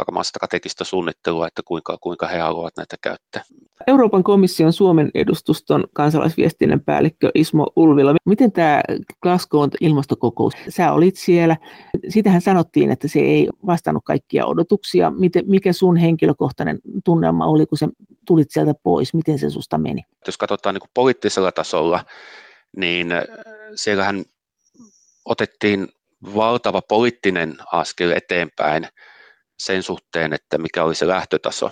varmaan 0.00 0.24
strategista 0.24 0.84
suunnittelua, 0.84 1.46
että 1.46 1.62
kuinka, 1.64 1.98
kuinka 2.00 2.26
he 2.26 2.38
haluavat 2.38 2.76
näitä 2.76 2.96
käyttää. 3.02 3.42
Euroopan 3.86 4.22
komission 4.22 4.72
Suomen 4.72 5.10
edustuston 5.14 5.84
kansalaisviestinnän 5.92 6.80
päällikkö 6.80 7.30
Ismo 7.34 7.66
Ulvila. 7.76 8.14
Miten 8.26 8.52
tämä 8.52 8.82
Glasgow 9.22 9.68
ilmastokokous, 9.80 10.54
sä 10.68 10.92
olit 10.92 11.16
siellä. 11.16 11.56
Sitähän 12.08 12.40
sanottiin, 12.40 12.90
että 12.90 13.08
se 13.08 13.20
ei 13.20 13.48
vastannut 13.66 14.04
kaikkia 14.04 14.46
odotuksia. 14.46 15.10
Miten, 15.10 15.44
mikä 15.46 15.72
sun 15.72 15.96
henkilökohtainen 15.96 16.78
tunnelma 17.04 17.46
oli, 17.46 17.66
kun 17.66 17.78
sä 17.78 17.88
tulit 18.26 18.50
sieltä 18.50 18.74
pois? 18.82 19.14
Miten 19.14 19.38
se 19.38 19.50
susta 19.50 19.78
meni? 19.78 20.02
Jos 20.26 20.38
katsotaan 20.38 20.74
niin 20.74 20.90
poliittisella 20.94 21.52
tasolla, 21.52 22.04
niin 22.76 23.08
siellähän 23.74 24.24
otettiin 25.24 25.88
valtava 26.34 26.82
poliittinen 26.82 27.56
askel 27.72 28.10
eteenpäin 28.10 28.86
sen 29.60 29.82
suhteen, 29.82 30.32
että 30.32 30.58
mikä 30.58 30.84
oli 30.84 30.94
se 30.94 31.08
lähtötaso. 31.08 31.70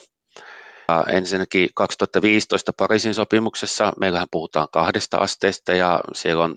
Ensinnäkin 1.08 1.68
2015 1.74 2.72
Pariisin 2.72 3.14
sopimuksessa 3.14 3.92
meillähän 4.00 4.28
puhutaan 4.30 4.68
kahdesta 4.72 5.16
asteesta 5.16 5.72
ja 5.72 6.00
siellä 6.12 6.44
on 6.44 6.56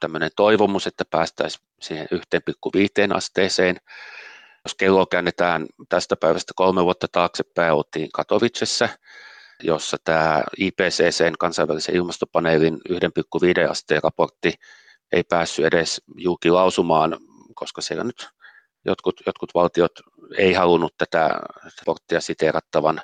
tämmöinen 0.00 0.30
toivomus, 0.36 0.86
että 0.86 1.04
päästäisiin 1.10 1.64
siihen 1.80 2.08
1,5 2.14 3.16
asteeseen. 3.16 3.76
Jos 4.64 4.74
kello 4.74 5.06
käännetään 5.06 5.66
tästä 5.88 6.16
päivästä 6.16 6.52
kolme 6.56 6.84
vuotta 6.84 7.06
taaksepäin, 7.12 7.72
oltiin 7.72 8.08
Katowicessa, 8.12 8.88
jossa 9.62 9.96
tämä 10.04 10.42
IPCCn 10.58 11.34
kansainvälisen 11.38 11.94
ilmastopaneelin 11.96 12.74
1,5 12.74 13.70
asteen 13.70 14.02
raportti 14.02 14.54
ei 15.12 15.22
päässyt 15.24 15.64
edes 15.64 16.02
julkilausumaan, 16.16 17.16
koska 17.54 17.80
siellä 17.80 18.04
nyt 18.04 18.28
jotkut, 18.84 19.20
jotkut 19.26 19.54
valtiot 19.54 19.92
ei 20.38 20.52
halunnut 20.52 20.94
tätä 20.98 21.40
porttia 21.84 22.20
siteerattavan. 22.20 23.02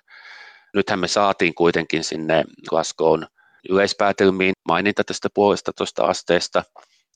Nythän 0.75 0.99
me 0.99 1.09
saatiin 1.09 1.55
kuitenkin 1.55 2.05
sinne 2.05 2.45
Glasgown 2.69 3.27
yleispäätelmiin 3.69 4.53
maininta 4.69 5.05
tästä 5.05 5.29
puolesta 5.35 5.73
tuosta 5.73 6.05
asteesta, 6.05 6.65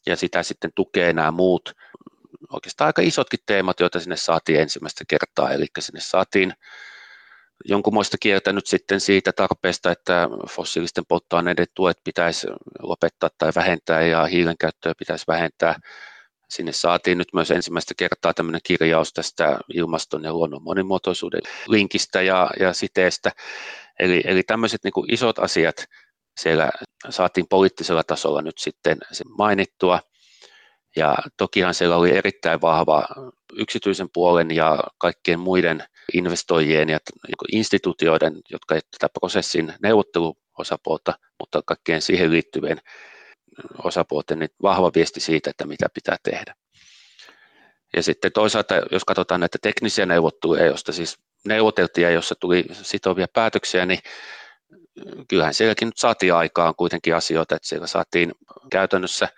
ja 0.07 0.17
sitä 0.17 0.43
sitten 0.43 0.71
tukee 0.75 1.13
nämä 1.13 1.31
muut 1.31 1.73
oikeastaan 2.53 2.87
aika 2.87 3.03
isotkin 3.03 3.41
teemat, 3.47 3.81
joita 3.81 4.01
sinne 4.01 4.17
saatiin 4.17 4.61
ensimmäistä 4.61 5.05
kertaa, 5.09 5.53
eli 5.53 5.67
sinne 5.79 6.01
saatiin 6.01 6.53
jonkunmoista 7.65 8.17
kieltä 8.21 8.53
nyt 8.53 8.67
sitten 8.67 9.01
siitä 9.01 9.33
tarpeesta, 9.33 9.93
että 9.93 10.29
fossiilisten 10.49 11.05
polttoaineiden 11.09 11.67
tuet 11.75 11.99
pitäisi 12.05 12.47
lopettaa 12.83 13.31
tai 13.39 13.53
vähentää 13.57 14.03
ja 14.03 14.25
hiilen 14.25 14.59
käyttöä 14.59 14.93
pitäisi 14.99 15.25
vähentää. 15.29 15.75
Sinne 16.51 16.73
saatiin 16.73 17.19
nyt 17.19 17.29
myös 17.33 17.51
ensimmäistä 17.51 17.95
kertaa 17.97 18.35
tämmöinen 18.35 18.61
kirjaus 18.65 19.13
tästä 19.13 19.59
ilmaston 19.75 20.25
ja 20.25 20.33
luonnon 20.33 20.63
monimuotoisuuden 20.63 21.41
linkistä 21.69 22.23
ja, 22.23 22.51
ja 22.61 22.73
siteestä. 22.73 23.33
Eli, 23.99 24.23
eli 24.25 24.43
tämmöiset 24.43 24.85
niin 24.85 25.13
isot 25.13 25.39
asiat 25.39 25.85
siellä 26.41 26.71
saatiin 27.11 27.47
poliittisella 27.51 28.05
tasolla 28.05 28.43
nyt 28.43 28.59
sitten 28.59 28.99
mainittua. 29.37 30.01
Ja 30.97 31.15
tokihan 31.37 31.75
siellä 31.75 31.97
oli 31.97 32.17
erittäin 32.17 32.61
vahva 32.61 33.07
yksityisen 33.57 34.09
puolen 34.13 34.51
ja 34.51 34.79
kaikkien 34.99 35.41
muiden 35.41 35.85
investoijien 36.15 36.89
ja 36.89 36.99
instituutioiden, 37.53 38.41
jotka 38.51 38.75
tätä 38.75 39.09
prosessin 39.21 39.75
neuvotteluosapuolta, 39.83 41.15
mutta 41.41 41.63
kaikkien 41.67 42.03
siihen 42.03 42.33
liittyvien 42.33 42.81
osapuolten 43.85 44.39
niin 44.39 44.51
vahva 44.63 44.91
viesti 44.95 45.21
siitä, 45.21 45.51
että 45.51 45.67
mitä 45.67 45.87
pitää 45.95 46.17
tehdä. 46.23 46.55
Ja 47.97 48.03
sitten 48.03 48.33
toisaalta, 48.33 48.75
jos 48.93 49.05
katsotaan 49.05 49.41
näitä 49.41 49.59
teknisiä 49.63 50.07
neuvotteluja, 50.07 50.67
joista 50.67 50.93
siis 50.93 51.19
neuvoteltiin 51.45 52.03
ja 52.03 52.11
jossa 52.11 52.35
tuli 52.41 52.65
sitovia 52.73 53.27
päätöksiä, 53.33 53.87
niin 53.87 53.99
kyllähän 55.29 55.55
sielläkin 55.55 55.89
nyt 55.89 55.99
saatiin 55.99 56.35
aikaan 56.35 56.75
kuitenkin 56.75 57.15
asioita, 57.15 57.57
että 57.57 57.69
siellä 57.69 57.87
saatiin 57.87 58.33
käytännössä 58.71 59.29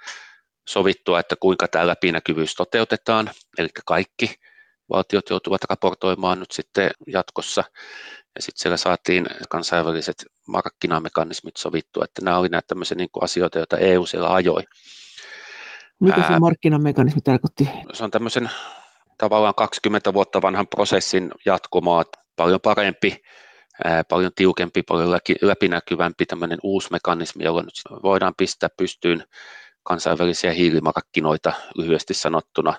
sovittua, 0.69 1.21
että 1.21 1.37
kuinka 1.41 1.69
tämä 1.69 1.87
läpinäkyvyys 1.87 2.55
toteutetaan, 2.55 3.31
eli 3.59 3.69
kaikki 3.85 4.35
valtiot 4.91 5.31
joutuvat 5.31 5.65
raportoimaan 5.71 6.41
nyt 6.41 6.51
sitten 6.51 6.91
jatkossa. 7.07 7.65
Ja 8.35 8.43
sitten 8.43 8.63
siellä 8.63 8.77
saatiin 8.77 9.27
kansainväliset 9.49 10.27
markkinamekanismit 10.49 11.57
sovittua, 11.57 12.05
että 12.05 12.25
nämä 12.25 12.39
olivat 12.39 12.53
näitä 12.53 12.67
tämmöisiä 12.67 12.95
niin 12.95 13.09
asioita, 13.21 13.59
joita 13.59 13.79
EU 13.79 14.07
siellä 14.07 14.35
ajoi. 14.35 14.63
Mitä 16.01 16.27
se 16.29 16.39
markkinamekanismi 16.39 17.21
tarkoitti? 17.21 17.69
Se 17.93 18.05
on 18.05 18.11
tämmöisen 18.11 18.51
tavallaan 19.19 19.55
20 19.55 20.15
vuotta 20.15 20.43
vanhan 20.43 20.69
prosessin 20.69 21.33
jatkumoa, 21.47 22.05
paljon 22.37 22.61
parempi, 22.61 23.23
paljon 24.09 24.33
tiukempi, 24.35 24.83
paljon 24.83 25.11
läpinäkyvämpi 25.43 26.27
tämmöinen 26.27 26.59
uusi 26.63 26.89
mekanismi, 26.91 27.45
jolla 27.45 27.63
nyt 27.63 28.03
voidaan 28.03 28.35
pistää 28.37 28.69
pystyyn 28.77 29.25
kansainvälisiä 29.83 30.53
hiilimarkkinoita 30.53 31.53
lyhyesti 31.77 32.15
sanottuna. 32.15 32.75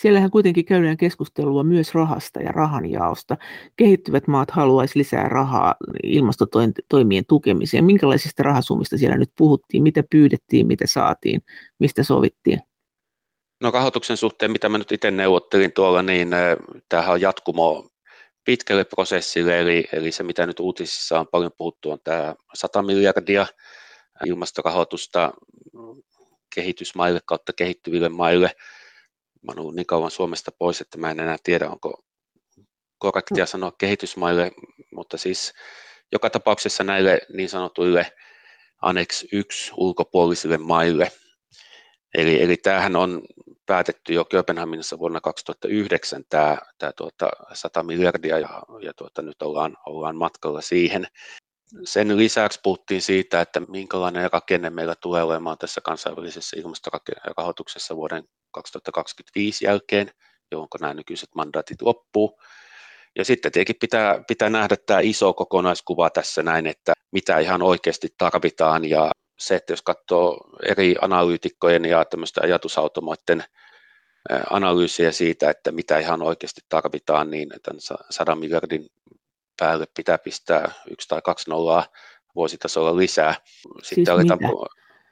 Siellähän 0.00 0.30
kuitenkin 0.30 0.64
käydään 0.64 0.96
keskustelua 0.96 1.64
myös 1.64 1.94
rahasta 1.94 2.40
ja 2.40 2.52
rahanjaosta. 2.52 3.36
Kehittyvät 3.76 4.26
maat 4.26 4.50
haluaisi 4.50 4.98
lisää 4.98 5.28
rahaa 5.28 5.74
ilmastotoimien 6.02 7.24
tukemiseen. 7.28 7.84
Minkälaisista 7.84 8.42
rahasummista 8.42 8.98
siellä 8.98 9.16
nyt 9.16 9.30
puhuttiin? 9.38 9.82
Mitä 9.82 10.02
pyydettiin, 10.10 10.66
mitä 10.66 10.86
saatiin, 10.86 11.40
mistä 11.78 12.02
sovittiin? 12.02 12.60
No 13.62 13.70
rahoituksen 13.70 14.16
suhteen, 14.16 14.50
mitä 14.50 14.68
mä 14.68 14.78
nyt 14.78 14.92
itse 14.92 15.10
neuvottelin 15.10 15.72
tuolla, 15.72 16.02
niin 16.02 16.28
tämähän 16.88 17.12
on 17.12 17.20
jatkumo 17.20 17.88
pitkälle 18.44 18.84
prosessille, 18.84 19.60
eli, 19.60 19.88
eli 19.92 20.12
se 20.12 20.22
mitä 20.22 20.46
nyt 20.46 20.60
uutisissa 20.60 21.20
on 21.20 21.26
paljon 21.26 21.52
puhuttu 21.56 21.90
on 21.90 21.98
tämä 22.04 22.34
100 22.54 22.82
miljardia 22.82 23.46
ilmastorahoitusta 24.26 25.32
kehitysmaille 26.54 27.20
kautta 27.24 27.52
kehittyville 27.52 28.08
maille. 28.08 28.50
Mä 29.42 29.52
olen 29.56 29.76
niin 29.76 29.86
kauan 29.86 30.10
Suomesta 30.10 30.50
pois, 30.58 30.80
että 30.80 30.98
mä 30.98 31.10
en 31.10 31.20
enää 31.20 31.36
tiedä, 31.42 31.68
onko 31.68 32.04
korrektia 32.98 33.46
sanoa 33.46 33.72
kehitysmaille, 33.78 34.52
mutta 34.94 35.18
siis 35.18 35.52
joka 36.12 36.30
tapauksessa 36.30 36.84
näille 36.84 37.20
niin 37.32 37.48
sanotuille 37.48 38.12
Annex 38.82 39.24
1 39.32 39.72
ulkopuolisille 39.76 40.58
maille. 40.58 41.12
Eli, 42.14 42.42
eli 42.42 42.56
tämähän 42.56 42.96
on 42.96 43.22
päätetty 43.66 44.12
jo 44.12 44.24
Kööpenhaminassa 44.24 44.98
vuonna 44.98 45.20
2009 45.20 46.24
tämä, 46.28 46.58
tämä 46.78 46.92
tuota 46.92 47.30
100 47.52 47.82
miljardia 47.82 48.38
ja, 48.38 48.62
ja 48.80 48.94
tuota, 48.94 49.22
nyt 49.22 49.42
ollaan, 49.42 49.76
ollaan 49.86 50.16
matkalla 50.16 50.60
siihen. 50.60 51.06
Sen 51.84 52.16
lisäksi 52.16 52.60
puhuttiin 52.62 53.02
siitä, 53.02 53.40
että 53.40 53.60
minkälainen 53.60 54.32
rakenne 54.32 54.70
meillä 54.70 54.94
tulee 54.94 55.22
olemaan 55.22 55.58
tässä 55.58 55.80
kansainvälisessä 55.80 56.56
ilmastorahoituksessa 56.60 57.96
vuoden 57.96 58.24
2025 58.50 59.64
jälkeen, 59.64 60.10
johon 60.50 60.68
nämä 60.80 60.94
nykyiset 60.94 61.28
mandaatit 61.34 61.82
loppuu. 61.82 62.40
Ja 63.18 63.24
sitten 63.24 63.52
tietenkin 63.52 63.80
pitää, 63.80 64.24
pitää 64.28 64.50
nähdä 64.50 64.76
tämä 64.86 65.00
iso 65.00 65.32
kokonaiskuva 65.32 66.10
tässä 66.10 66.42
näin, 66.42 66.66
että 66.66 66.92
mitä 67.12 67.38
ihan 67.38 67.62
oikeasti 67.62 68.08
tarvitaan 68.18 68.84
ja 68.84 69.10
se, 69.38 69.56
että 69.56 69.72
jos 69.72 69.82
katsoo 69.82 70.50
eri 70.66 70.94
analyytikkojen 71.00 71.84
ja 71.84 72.04
tämmöistä 72.04 72.40
ajatusautomoiden 72.44 73.44
analyysiä 74.50 75.12
siitä, 75.12 75.50
että 75.50 75.72
mitä 75.72 75.98
ihan 75.98 76.22
oikeasti 76.22 76.60
tarvitaan, 76.68 77.30
niin 77.30 77.48
tämän 77.62 77.80
100 78.10 78.34
miljardin 78.34 78.86
päälle 79.60 79.86
pitää 79.96 80.18
pistää 80.18 80.72
yksi 80.90 81.08
tai 81.08 81.20
kaksi 81.24 81.50
nollaa 81.50 81.86
vuositasolla 82.34 82.96
lisää. 82.96 83.34
Sitten 83.64 83.82
siis 83.82 84.08
aletaan 84.08 84.40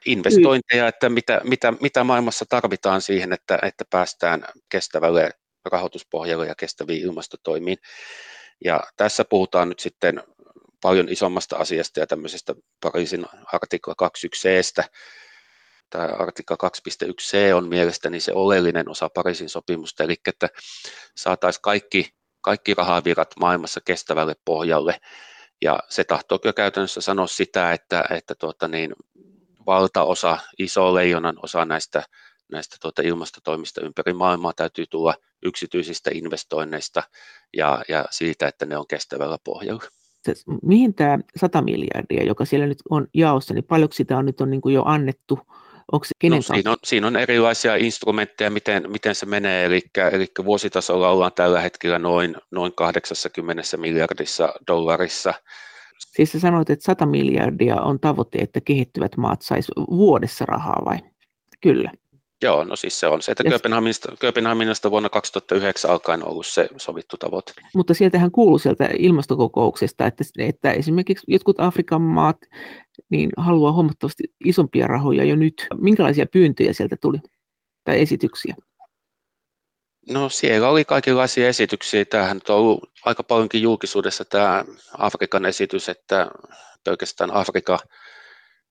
investointeja, 0.05 0.87
että 0.87 1.09
mitä, 1.09 1.41
mitä, 1.43 1.73
mitä 1.81 2.03
maailmassa 2.03 2.45
tarvitaan 2.49 3.01
siihen, 3.01 3.33
että, 3.33 3.59
että 3.61 3.85
päästään 3.89 4.45
kestävälle 4.69 5.31
rahoituspohjalle 5.65 6.47
ja 6.47 6.55
kestäviin 6.55 7.01
ilmastotoimiin. 7.01 7.77
Ja 8.65 8.83
tässä 8.97 9.25
puhutaan 9.25 9.69
nyt 9.69 9.79
sitten 9.79 10.23
paljon 10.81 11.09
isommasta 11.09 11.57
asiasta 11.57 11.99
ja 11.99 12.07
tämmöisestä 12.07 12.55
Pariisin 12.81 13.25
artikla 13.53 13.93
21c. 14.03 14.83
Tämä 15.89 16.05
artikla 16.05 16.57
2.1c 16.63 17.53
on 17.55 17.67
mielestäni 17.67 18.19
se 18.19 18.33
oleellinen 18.33 18.89
osa 18.89 19.09
Pariisin 19.09 19.49
sopimusta, 19.49 20.03
eli 20.03 20.15
että 20.27 20.49
saataisiin 21.15 21.61
kaikki 21.61 22.18
kaikki 22.41 22.73
rahavirrat 22.73 23.33
maailmassa 23.39 23.81
kestävälle 23.85 24.35
pohjalle. 24.45 24.99
Ja 25.61 25.79
se 25.89 26.03
tahtoo 26.03 26.39
kyllä 26.39 26.53
käytännössä 26.53 27.01
sanoa 27.01 27.27
sitä, 27.27 27.73
että, 27.73 28.05
että 28.09 28.35
tuota 28.35 28.67
niin, 28.67 28.93
valtaosa, 29.65 30.37
iso 30.59 30.93
leijonan 30.95 31.35
osa 31.43 31.65
näistä, 31.65 32.03
näistä 32.51 32.77
tuota 32.81 33.01
ilmastotoimista 33.01 33.81
ympäri 33.81 34.13
maailmaa 34.13 34.53
täytyy 34.53 34.85
tulla 34.87 35.13
yksityisistä 35.45 36.09
investoinneista 36.13 37.03
ja, 37.57 37.81
ja 37.87 38.05
siitä, 38.11 38.47
että 38.47 38.65
ne 38.65 38.77
on 38.77 38.87
kestävällä 38.87 39.37
pohjalla. 39.43 39.83
Mihin 40.63 40.93
tämä 40.93 41.19
100 41.35 41.61
miljardia, 41.61 42.23
joka 42.23 42.45
siellä 42.45 42.67
nyt 42.67 42.77
on 42.89 43.07
jaossa, 43.13 43.53
niin 43.53 43.63
paljonko 43.63 43.93
sitä 43.93 44.17
on 44.17 44.25
nyt 44.25 44.41
on 44.41 44.49
niin 44.49 44.61
kuin 44.61 44.75
jo 44.75 44.83
annettu 44.85 45.39
Onko 45.91 46.05
se 46.05 46.11
kenen 46.19 46.37
no, 46.37 46.41
siinä, 46.41 46.71
on, 46.71 46.77
siinä 46.83 47.07
on 47.07 47.15
erilaisia 47.15 47.75
instrumentteja, 47.75 48.49
miten, 48.49 48.91
miten 48.91 49.15
se 49.15 49.25
menee, 49.25 49.65
eli, 49.65 49.81
eli 50.11 50.27
vuositasolla 50.45 51.09
ollaan 51.09 51.31
tällä 51.35 51.61
hetkellä 51.61 51.99
noin, 51.99 52.35
noin 52.51 52.73
80 52.75 53.63
miljardissa 53.77 54.53
dollarissa. 54.67 55.33
Siis 55.99 56.31
sä 56.31 56.39
sanoit, 56.39 56.69
että 56.69 56.85
100 56.85 57.05
miljardia 57.05 57.75
on 57.75 57.99
tavoite, 57.99 58.37
että 58.37 58.61
kehittyvät 58.61 59.17
maat 59.17 59.41
sais 59.41 59.67
vuodessa 59.89 60.45
rahaa 60.45 60.81
vai? 60.85 60.97
Kyllä. 61.61 61.91
Joo, 62.41 62.63
no 62.63 62.75
siis 62.75 62.99
se 62.99 63.07
on 63.07 63.21
se, 63.21 63.31
että 63.31 63.43
Kööpenhaminasta, 63.43 64.15
Kööpenhaminasta 64.19 64.91
vuonna 64.91 65.09
2009 65.09 65.91
alkaen 65.91 66.25
ollut 66.25 66.45
se 66.45 66.69
sovittu 66.77 67.17
tavoite. 67.17 67.53
Mutta 67.75 67.93
sieltähän 67.93 68.31
kuuluu 68.31 68.59
sieltä 68.59 68.89
ilmastokokouksesta, 68.99 70.05
että, 70.05 70.23
että 70.37 70.71
esimerkiksi 70.71 71.25
jotkut 71.27 71.59
Afrikan 71.59 72.01
maat 72.01 72.37
niin 73.09 73.29
haluaa 73.37 73.71
huomattavasti 73.71 74.23
isompia 74.45 74.87
rahoja 74.87 75.23
jo 75.23 75.35
nyt. 75.35 75.67
Minkälaisia 75.81 76.25
pyyntöjä 76.25 76.73
sieltä 76.73 76.95
tuli 77.01 77.17
tai 77.83 78.01
esityksiä? 78.01 78.55
No 80.09 80.29
siellä 80.29 80.69
oli 80.69 80.85
kaikenlaisia 80.85 81.47
esityksiä. 81.47 82.05
Tämähän 82.05 82.41
on 82.49 82.55
ollut 82.55 82.91
aika 83.05 83.23
paljonkin 83.23 83.61
julkisuudessa 83.61 84.25
tämä 84.25 84.65
Afrikan 84.97 85.45
esitys, 85.45 85.89
että 85.89 86.31
pelkästään 86.83 87.33
Afrikan 87.33 87.79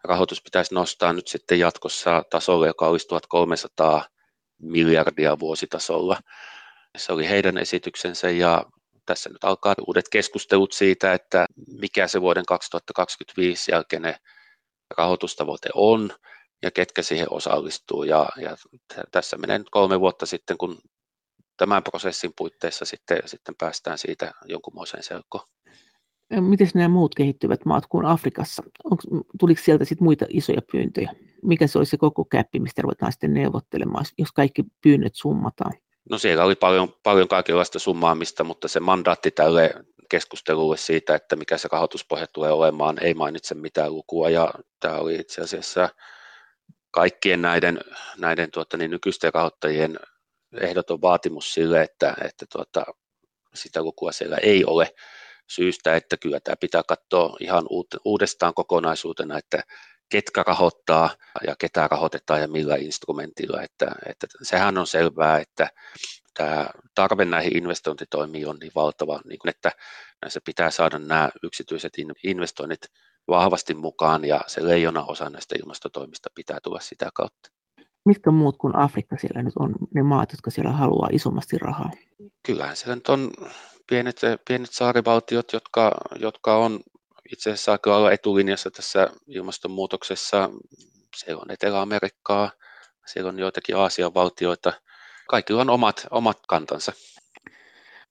rahoitus 0.04 0.42
pitäisi 0.42 0.74
nostaa 0.74 1.12
nyt 1.12 1.28
sitten 1.28 1.58
jatkossa 1.58 2.22
tasolle, 2.30 2.66
joka 2.66 2.86
olisi 2.86 3.08
1300 3.08 4.04
miljardia 4.62 5.38
vuositasolla. 5.38 6.20
Se 6.96 7.12
oli 7.12 7.28
heidän 7.28 7.58
esityksensä 7.58 8.30
ja 8.30 8.64
tässä 9.06 9.30
nyt 9.30 9.44
alkaa 9.44 9.74
uudet 9.86 10.08
keskustelut 10.12 10.72
siitä, 10.72 11.12
että 11.12 11.46
mikä 11.80 12.08
se 12.08 12.20
vuoden 12.20 12.46
2025 12.46 13.70
jälkeinen 13.70 14.14
rahoitustavoite 14.98 15.68
on. 15.74 16.10
ja 16.62 16.70
ketkä 16.70 17.02
siihen 17.02 17.26
osallistuu. 17.30 18.04
Ja, 18.04 18.28
ja 18.36 18.56
tässä 19.12 19.36
menee 19.36 19.58
nyt 19.58 19.70
kolme 19.70 20.00
vuotta 20.00 20.26
sitten, 20.26 20.58
kun 20.58 20.78
tämän 21.56 21.82
prosessin 21.82 22.32
puitteissa 22.36 22.84
sitten, 22.84 23.22
sitten 23.26 23.54
päästään 23.58 23.98
siitä 23.98 24.32
jonkunmoiseen 24.44 25.02
selkoon. 25.02 25.48
Miten 26.30 26.68
nämä 26.74 26.88
muut 26.88 27.14
kehittyvät 27.14 27.64
maat 27.64 27.86
kuin 27.86 28.06
Afrikassa? 28.06 28.62
Onko, 28.84 29.02
tuliko 29.38 29.60
sieltä 29.64 29.84
sitten 29.84 30.04
muita 30.04 30.26
isoja 30.28 30.60
pyyntöjä? 30.72 31.12
Mikä 31.42 31.66
se 31.66 31.78
olisi 31.78 31.90
se 31.90 31.96
koko 31.96 32.24
käppi, 32.24 32.60
mistä 32.60 32.82
ruvetaan 32.82 33.12
sitten 33.12 33.34
neuvottelemaan, 33.34 34.04
jos 34.18 34.32
kaikki 34.32 34.64
pyynnöt 34.82 35.14
summataan? 35.14 35.72
No 36.10 36.18
siellä 36.18 36.44
oli 36.44 36.54
paljon, 36.54 36.88
paljon 37.02 37.28
kaikenlaista 37.28 37.78
summaamista, 37.78 38.44
mutta 38.44 38.68
se 38.68 38.80
mandaatti 38.80 39.30
tälle 39.30 39.74
keskustelulle 40.10 40.76
siitä, 40.76 41.14
että 41.14 41.36
mikä 41.36 41.58
se 41.58 41.68
rahoituspohja 41.72 42.26
tulee 42.26 42.52
olemaan, 42.52 43.02
ei 43.02 43.14
mainitse 43.14 43.54
mitään 43.54 43.94
lukua. 43.94 44.30
Ja 44.30 44.54
tämä 44.80 44.94
oli 44.94 45.14
itse 45.14 45.42
asiassa 45.42 45.88
kaikkien 46.90 47.42
näiden, 47.42 47.80
näiden 48.18 48.50
tuota, 48.50 48.76
niin 48.76 48.90
nykyisten 48.90 49.34
rahoittajien 49.34 49.98
ehdoton 50.60 51.02
vaatimus 51.02 51.54
sille, 51.54 51.82
että, 51.82 52.14
että 52.24 52.46
tuota, 52.52 52.84
sitä 53.54 53.82
lukua 53.82 54.12
siellä 54.12 54.36
ei 54.36 54.64
ole 54.64 54.94
syystä, 55.48 55.96
että 55.96 56.16
kyllä 56.16 56.40
tämä 56.40 56.56
pitää 56.56 56.82
katsoa 56.88 57.36
ihan 57.40 57.64
uudestaan 58.04 58.54
kokonaisuutena, 58.54 59.38
että 59.38 59.62
ketkä 60.08 60.44
rahoittaa 60.46 61.10
ja 61.46 61.54
ketä 61.58 61.88
rahoitetaan 61.90 62.40
ja 62.40 62.48
millä 62.48 62.76
instrumentilla. 62.76 63.62
Että, 63.62 63.86
että 64.06 64.26
sehän 64.42 64.78
on 64.78 64.86
selvää, 64.86 65.38
että 65.38 65.70
tämä 66.34 66.66
tarve 66.94 67.24
näihin 67.24 67.56
investointitoimiin 67.56 68.48
on 68.48 68.58
niin 68.58 68.72
valtava, 68.74 69.20
niin 69.24 69.38
kuin, 69.38 69.50
että 69.50 69.72
se 70.28 70.40
pitää 70.44 70.70
saada 70.70 70.98
nämä 70.98 71.30
yksityiset 71.42 71.92
investoinnit 72.24 72.80
vahvasti 73.28 73.74
mukaan 73.74 74.24
ja 74.24 74.40
se 74.46 74.66
leijona 74.66 75.04
osa 75.04 75.30
näistä 75.30 75.54
ilmastotoimista 75.58 76.30
pitää 76.34 76.58
tulla 76.62 76.80
sitä 76.80 77.10
kautta. 77.14 77.50
Mitkä 78.04 78.30
muut 78.30 78.56
kuin 78.56 78.76
Afrikka 78.76 79.16
siellä 79.16 79.42
nyt 79.42 79.54
on 79.58 79.74
ne 79.94 80.02
maat, 80.02 80.32
jotka 80.32 80.50
siellä 80.50 80.72
haluaa 80.72 81.08
isommasti 81.12 81.58
rahaa? 81.58 81.90
Kyllähän 82.46 82.76
siellä 82.76 82.94
nyt 82.94 83.08
on 83.08 83.30
pienet, 83.88 84.20
pienet 84.48 84.72
saarivaltiot, 84.72 85.52
jotka, 85.52 85.92
jotka 86.16 86.56
on 86.56 86.80
itse 87.32 87.50
asiassa 87.50 87.72
aika 87.72 87.96
olla 87.96 88.12
etulinjassa 88.12 88.70
tässä 88.70 89.08
ilmastonmuutoksessa. 89.26 90.50
Siellä 91.16 91.42
on 91.42 91.50
Etelä-Amerikkaa, 91.50 92.50
siellä 93.06 93.28
on 93.28 93.38
joitakin 93.38 93.76
Aasian 93.76 94.14
valtioita. 94.14 94.72
Kaikilla 95.28 95.60
on 95.60 95.70
omat, 95.70 96.06
omat 96.10 96.38
kantansa. 96.48 96.92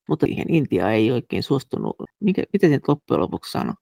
Mutta 0.08 0.26
siihen 0.26 0.54
Intia 0.54 0.92
ei 0.92 1.12
oikein 1.12 1.44
suostunut. 1.44 1.96
Mikä, 2.20 2.44
miten 2.54 2.70
se 2.70 2.80
loppujen 2.88 3.22
lopuksi 3.22 3.52
sanoi? 3.52 3.74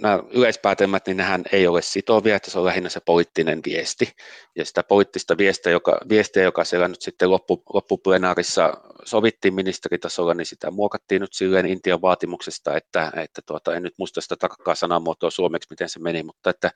Nämä 0.00 0.18
yleispäätelmät, 0.30 1.06
niin 1.06 1.16
nehän 1.16 1.44
ei 1.52 1.66
ole 1.66 1.82
sitovia, 1.82 2.36
että 2.36 2.50
se 2.50 2.58
on 2.58 2.64
lähinnä 2.64 2.88
se 2.88 3.00
poliittinen 3.00 3.60
viesti. 3.66 4.12
Ja 4.56 4.64
sitä 4.64 4.82
poliittista 4.82 5.38
viestiä, 5.38 5.72
joka, 5.72 5.98
viestiä, 6.08 6.42
joka 6.42 6.64
siellä 6.64 6.88
nyt 6.88 7.02
sitten 7.02 7.30
loppu, 7.30 7.62
loppuplenaarissa 7.72 8.74
sovittiin 9.04 9.54
ministeritasolla, 9.54 10.34
niin 10.34 10.46
sitä 10.46 10.70
muokattiin 10.70 11.20
nyt 11.20 11.32
silleen 11.32 11.66
Intian 11.66 12.02
vaatimuksesta, 12.02 12.76
että, 12.76 13.12
että 13.16 13.42
tuota, 13.46 13.74
en 13.74 13.82
nyt 13.82 13.94
muista 13.98 14.20
sitä 14.20 14.36
tarkkaa 14.36 14.74
sanamuotoa 14.74 15.30
suomeksi, 15.30 15.68
miten 15.70 15.88
se 15.88 15.98
meni, 15.98 16.22
mutta 16.22 16.50
että, 16.50 16.70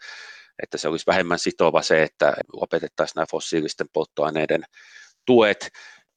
että 0.63 0.79
se 0.79 0.89
olisi 0.89 1.07
vähemmän 1.07 1.39
sitova 1.39 1.83
se, 1.83 2.03
että 2.03 2.35
lopetettaisiin 2.53 3.15
nämä 3.15 3.27
fossiilisten 3.31 3.87
polttoaineiden 3.93 4.65
tuet, 5.27 5.71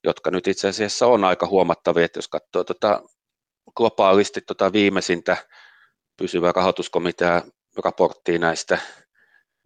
jotka 0.04 0.32
nyt 0.32 0.48
itse 0.48 0.68
asiassa 0.68 1.08
on 1.08 1.24
aika 1.24 1.48
huomattavia, 1.48 2.06
että 2.06 2.18
jos 2.18 2.28
katsoo 2.28 2.64
tuota, 2.64 3.02
globaalisti 3.76 4.42
tuota 4.42 4.74
viimeisintä 4.74 5.38
pysyvä 6.18 6.52
rahoituskomitea 6.56 7.42
raporttia 7.84 8.40
näistä, 8.40 8.78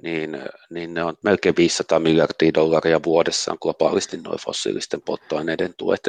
niin, 0.04 0.38
niin 0.70 0.94
ne 0.94 1.04
on 1.04 1.16
melkein 1.24 1.56
500 1.58 2.00
miljardia 2.00 2.54
dollaria 2.54 3.00
vuodessa 3.06 3.52
on 3.52 3.58
globaalisti 3.62 4.18
noin 4.18 4.40
fossiilisten 4.40 5.02
polttoaineiden 5.02 5.74
tuet. 5.78 6.04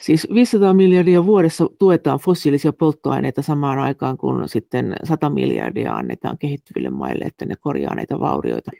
Siis 0.00 0.26
500 0.34 0.74
miljardia 0.74 1.26
vuodessa 1.26 1.66
tuetaan 1.78 2.18
fossiilisia 2.18 2.72
polttoaineita 2.72 3.42
samaan 3.42 3.78
aikaan, 3.78 4.18
kun 4.18 4.48
sitten 4.48 4.94
100 5.04 5.30
miljardia 5.30 5.92
annetaan 5.92 6.38
kehittyville 6.38 6.90
maille, 6.90 7.24
että 7.24 7.44
ne 7.46 7.54
korjaa 7.60 7.94
näitä 7.94 8.20
vaurioita. 8.20 8.70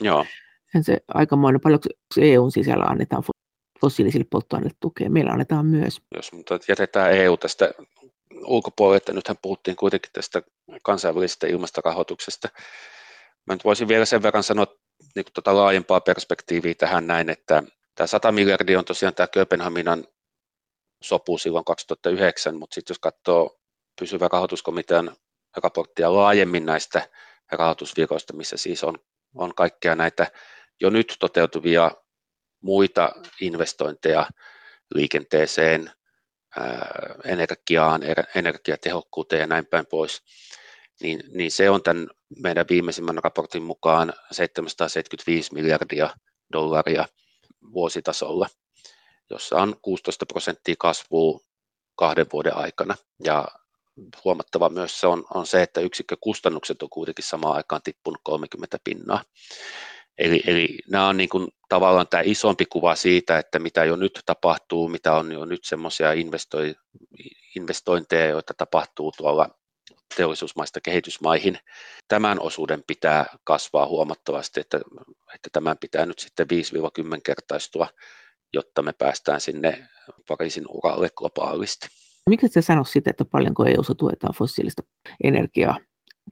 Joo. 0.00 0.26
Se 0.82 0.98
aikamoinen, 1.08 1.60
paljon 1.60 1.80
EUn 2.20 2.52
sisällä 2.52 2.84
annetaan 2.84 3.22
fossiilisille 3.80 4.26
polttoaineille 4.30 4.76
tukea. 4.80 5.10
Meillä 5.10 5.32
annetaan 5.32 5.66
myös. 5.66 6.02
Jos 6.16 6.32
mutta 6.32 6.58
jätetään 6.68 7.12
EU 7.12 7.36
tästä 7.36 7.70
ulkopuolelle, 8.44 8.96
että 8.96 9.12
nythän 9.12 9.36
puhuttiin 9.42 9.76
kuitenkin 9.76 10.12
tästä 10.12 10.42
kansainvälisestä 10.82 11.46
ilmastorahoituksesta. 11.46 12.48
Mä 13.46 13.54
nyt 13.54 13.64
voisin 13.64 13.88
vielä 13.88 14.04
sen 14.04 14.22
verran 14.22 14.42
sanoa 14.42 14.66
niin 15.14 15.24
tuota 15.34 15.56
laajempaa 15.56 16.00
perspektiiviä 16.00 16.74
tähän 16.74 17.06
näin, 17.06 17.30
että 17.30 17.62
tämä 17.94 18.06
100 18.06 18.32
miljardia 18.32 18.78
on 18.78 18.84
tosiaan 18.84 19.14
tämä 19.14 19.26
Kööpenhaminan 19.26 20.06
sopu 21.02 21.38
silloin 21.38 21.64
2009, 21.64 22.56
mutta 22.56 22.74
sitten 22.74 22.94
jos 22.94 22.98
katsoo 22.98 23.60
pysyvän 24.00 24.30
rahoituskomitean 24.32 25.16
raporttia 25.56 26.14
laajemmin 26.14 26.66
näistä 26.66 27.08
rahoitusvirroista, 27.52 28.32
missä 28.32 28.56
siis 28.56 28.84
on, 28.84 28.98
on 29.34 29.54
kaikkea 29.54 29.94
näitä 29.94 30.26
jo 30.80 30.90
nyt 30.90 31.16
toteutuvia 31.20 31.90
muita 32.60 33.12
investointeja 33.40 34.26
liikenteeseen, 34.94 35.90
energiaan, 37.24 38.02
energiatehokkuuteen 38.34 39.40
ja 39.40 39.46
näin 39.46 39.66
päin 39.66 39.86
pois, 39.86 40.22
niin, 41.00 41.20
niin 41.32 41.50
se 41.50 41.70
on 41.70 41.82
tämän 41.82 42.08
meidän 42.42 42.66
viimeisimmän 42.70 43.18
raportin 43.24 43.62
mukaan 43.62 44.12
775 44.30 45.54
miljardia 45.54 46.10
dollaria 46.52 47.06
vuositasolla, 47.72 48.48
jossa 49.30 49.56
on 49.56 49.76
16 49.82 50.26
prosenttia 50.26 50.74
kasvua 50.78 51.40
kahden 51.96 52.26
vuoden 52.32 52.56
aikana. 52.56 52.94
Ja 53.24 53.48
huomattava 54.24 54.68
myös 54.68 55.00
se 55.00 55.06
on, 55.06 55.24
on 55.34 55.46
se, 55.46 55.62
että 55.62 55.80
yksikkökustannukset 55.80 56.82
on 56.82 56.90
kuitenkin 56.90 57.24
samaan 57.24 57.56
aikaan 57.56 57.82
tippunut 57.82 58.20
30 58.24 58.78
pinnaa. 58.84 59.24
Eli, 60.18 60.42
eli 60.46 60.78
nämä 60.90 61.08
on 61.08 61.16
niin 61.16 61.28
kuin 61.28 61.48
tavallaan 61.68 62.08
tämä 62.08 62.22
isompi 62.26 62.66
kuva 62.66 62.94
siitä, 62.94 63.38
että 63.38 63.58
mitä 63.58 63.84
jo 63.84 63.96
nyt 63.96 64.20
tapahtuu, 64.26 64.88
mitä 64.88 65.12
on 65.12 65.32
jo 65.32 65.44
nyt 65.44 65.64
semmoisia 65.64 66.12
investointeja, 67.56 68.26
joita 68.26 68.54
tapahtuu 68.54 69.12
tuolla 69.16 69.48
teollisuusmaista 70.16 70.80
kehitysmaihin. 70.80 71.58
Tämän 72.08 72.40
osuuden 72.40 72.82
pitää 72.86 73.26
kasvaa 73.44 73.86
huomattavasti, 73.86 74.60
että, 74.60 74.80
että 75.34 75.48
tämän 75.52 75.78
pitää 75.78 76.06
nyt 76.06 76.18
sitten 76.18 76.46
5-10 77.16 77.20
kertaistua, 77.24 77.88
jotta 78.52 78.82
me 78.82 78.92
päästään 78.92 79.40
sinne 79.40 79.88
Pariisin 80.28 80.64
uralle 80.68 81.08
globaalisti. 81.16 81.86
Miksi 82.30 82.48
se 82.48 82.62
sano 82.62 82.84
sitä, 82.84 83.10
että 83.10 83.24
paljonko 83.24 83.64
EU-ssa 83.64 83.94
tuetaan 83.94 84.34
fossiilista 84.34 84.82
energiaa? 85.24 85.78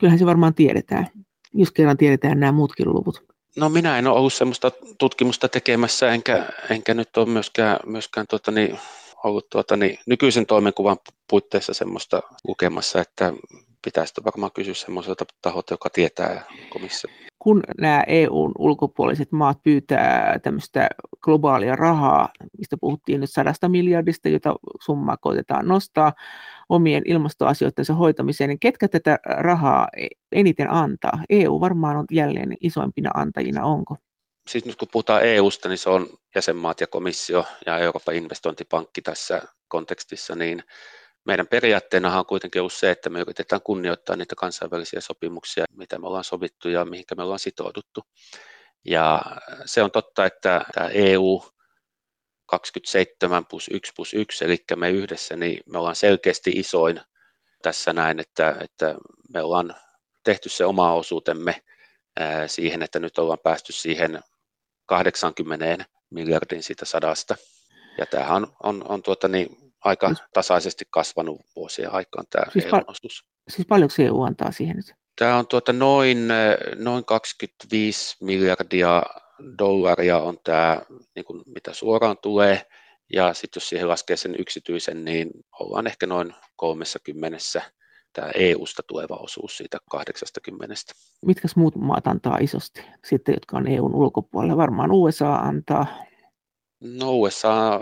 Kyllähän 0.00 0.18
se 0.18 0.26
varmaan 0.26 0.54
tiedetään, 0.54 1.06
jos 1.54 1.72
kerran 1.72 1.96
tiedetään 1.96 2.40
nämä 2.40 2.52
muutkin 2.52 2.88
luvut. 2.88 3.31
No 3.56 3.68
minä 3.68 3.98
en 3.98 4.06
ole 4.06 4.18
ollut 4.18 4.32
sellaista 4.32 4.70
tutkimusta 4.98 5.48
tekemässä, 5.48 6.12
enkä, 6.12 6.48
enkä 6.70 6.94
nyt 6.94 7.16
ole 7.16 7.28
myöskään, 7.28 7.78
myöskään 7.86 8.26
tuota, 8.26 8.50
niin, 8.50 8.78
ollut 9.24 9.50
tuota, 9.50 9.76
niin, 9.76 9.98
nykyisen 10.06 10.46
toimenkuvan 10.46 10.96
puitteissa 11.30 11.74
semmoista 11.74 12.22
lukemassa, 12.44 13.00
että 13.00 13.32
pitäisi 13.84 14.14
varmaan 14.24 14.52
kysyä 14.52 14.74
semmoiselta 14.74 15.24
taholta, 15.42 15.74
joka 15.74 15.90
tietää 15.90 16.44
komissio. 16.70 17.10
Kun 17.38 17.62
nämä 17.80 18.04
EUn 18.06 18.52
ulkopuoliset 18.58 19.32
maat 19.32 19.62
pyytää 19.62 20.38
tämmöistä 20.38 20.88
globaalia 21.20 21.76
rahaa, 21.76 22.28
mistä 22.58 22.76
puhuttiin 22.80 23.20
nyt 23.20 23.30
sadasta 23.30 23.68
miljardista, 23.68 24.28
jota 24.28 24.54
summaa 24.80 25.16
koitetaan 25.16 25.68
nostaa 25.68 26.12
omien 26.68 27.02
ilmastoasioidensa 27.06 27.94
hoitamiseen, 27.94 28.48
niin 28.48 28.60
ketkä 28.60 28.88
tätä 28.88 29.18
rahaa 29.24 29.88
eniten 30.32 30.70
antaa? 30.70 31.22
EU 31.30 31.60
varmaan 31.60 31.96
on 31.96 32.04
jälleen 32.10 32.56
isoimpina 32.60 33.10
antajina, 33.14 33.64
onko? 33.64 33.96
Siis 34.48 34.64
nyt 34.64 34.76
kun 34.76 34.88
puhutaan 34.92 35.22
EUsta, 35.22 35.68
niin 35.68 35.78
se 35.78 35.90
on 35.90 36.06
jäsenmaat 36.34 36.80
ja 36.80 36.86
komissio 36.86 37.44
ja 37.66 37.78
Euroopan 37.78 38.14
investointipankki 38.14 39.02
tässä 39.02 39.42
kontekstissa, 39.68 40.34
niin 40.34 40.62
meidän 41.24 41.46
periaatteenahan 41.46 42.18
on 42.18 42.26
kuitenkin 42.26 42.60
ollut 42.60 42.72
se, 42.72 42.90
että 42.90 43.10
me 43.10 43.20
yritetään 43.20 43.62
kunnioittaa 43.62 44.16
niitä 44.16 44.34
kansainvälisiä 44.34 45.00
sopimuksia, 45.00 45.64
mitä 45.76 45.98
me 45.98 46.06
ollaan 46.06 46.24
sovittu 46.24 46.68
ja 46.68 46.84
mihin 46.84 47.04
me 47.16 47.22
ollaan 47.22 47.38
sitouduttu. 47.38 48.02
Ja 48.84 49.22
se 49.64 49.82
on 49.82 49.90
totta, 49.90 50.26
että 50.26 50.64
tämä 50.74 50.88
EU 50.88 51.44
27 52.46 53.46
plus 53.46 53.68
1 53.72 53.92
plus 53.96 54.14
1, 54.14 54.44
eli 54.44 54.64
me 54.76 54.90
yhdessä, 54.90 55.36
niin 55.36 55.60
me 55.66 55.78
ollaan 55.78 55.96
selkeästi 55.96 56.50
isoin 56.50 57.00
tässä 57.62 57.92
näin, 57.92 58.20
että, 58.20 58.56
että 58.60 58.94
me 59.34 59.42
ollaan 59.42 59.74
tehty 60.24 60.48
se 60.48 60.64
oma 60.64 60.94
osuutemme 60.94 61.62
siihen, 62.46 62.82
että 62.82 62.98
nyt 62.98 63.18
ollaan 63.18 63.38
päästy 63.38 63.72
siihen 63.72 64.20
80 64.86 65.84
miljardin 66.10 66.62
siitä 66.62 66.84
sadasta. 66.84 67.36
Ja 67.98 68.06
tämähän 68.06 68.34
on, 68.36 68.56
on, 68.62 68.84
on 68.88 69.02
tuota 69.02 69.28
niin, 69.28 69.61
aika 69.84 70.06
siis, 70.06 70.22
tasaisesti 70.32 70.84
kasvanut 70.90 71.40
vuosien 71.56 71.92
aikaan 71.92 72.24
tämä 72.30 72.44
siis, 72.52 72.64
pal- 72.64 72.84
osuus. 72.86 73.24
Siis 73.48 73.68
paljonko 73.68 73.94
EU 73.98 74.22
antaa 74.22 74.52
siihen 74.52 74.76
nyt? 74.76 74.94
Tämä 75.18 75.36
on 75.36 75.46
tuota 75.46 75.72
noin, 75.72 76.28
noin 76.76 77.04
25 77.04 78.16
miljardia 78.20 79.02
dollaria 79.58 80.18
on 80.18 80.38
tämä, 80.44 80.82
niin 81.14 81.24
kuin 81.24 81.42
mitä 81.46 81.72
suoraan 81.72 82.16
tulee, 82.22 82.66
ja 83.12 83.34
sitten 83.34 83.60
jos 83.60 83.68
siihen 83.68 83.88
laskee 83.88 84.16
sen 84.16 84.34
yksityisen, 84.38 85.04
niin 85.04 85.30
ollaan 85.60 85.86
ehkä 85.86 86.06
noin 86.06 86.34
30 86.56 87.38
tämä 88.12 88.30
EU-sta 88.34 88.82
tuleva 88.86 89.14
osuus 89.14 89.56
siitä 89.56 89.78
80. 89.90 90.74
Mitkä 91.26 91.48
muut 91.56 91.76
maat 91.76 92.06
antaa 92.06 92.38
isosti, 92.40 92.84
sitten, 93.04 93.32
jotka 93.32 93.56
on 93.56 93.66
EUn 93.66 93.94
ulkopuolella? 93.94 94.56
Varmaan 94.56 94.92
USA 94.92 95.34
antaa. 95.34 95.86
No 96.84 97.12
USA 97.16 97.80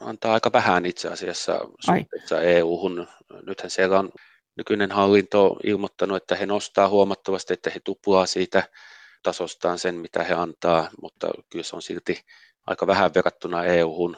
antaa 0.00 0.34
aika 0.34 0.52
vähän 0.52 0.86
itse 0.86 1.08
asiassa 1.08 1.60
suhteessa 1.80 2.40
EU-hun. 2.40 3.06
Nythän 3.46 3.70
siellä 3.70 3.98
on 3.98 4.10
nykyinen 4.56 4.92
hallinto 4.92 5.56
ilmoittanut, 5.64 6.16
että 6.16 6.36
he 6.36 6.46
nostaa 6.46 6.88
huomattavasti, 6.88 7.54
että 7.54 7.70
he 7.70 7.80
tuplaa 7.84 8.26
siitä 8.26 8.62
tasostaan 9.22 9.78
sen, 9.78 9.94
mitä 9.94 10.24
he 10.24 10.34
antaa, 10.34 10.90
mutta 11.02 11.30
kyllä 11.50 11.62
se 11.62 11.76
on 11.76 11.82
silti 11.82 12.24
aika 12.66 12.86
vähän 12.86 13.14
verrattuna 13.14 13.64
EU-hun. 13.64 14.16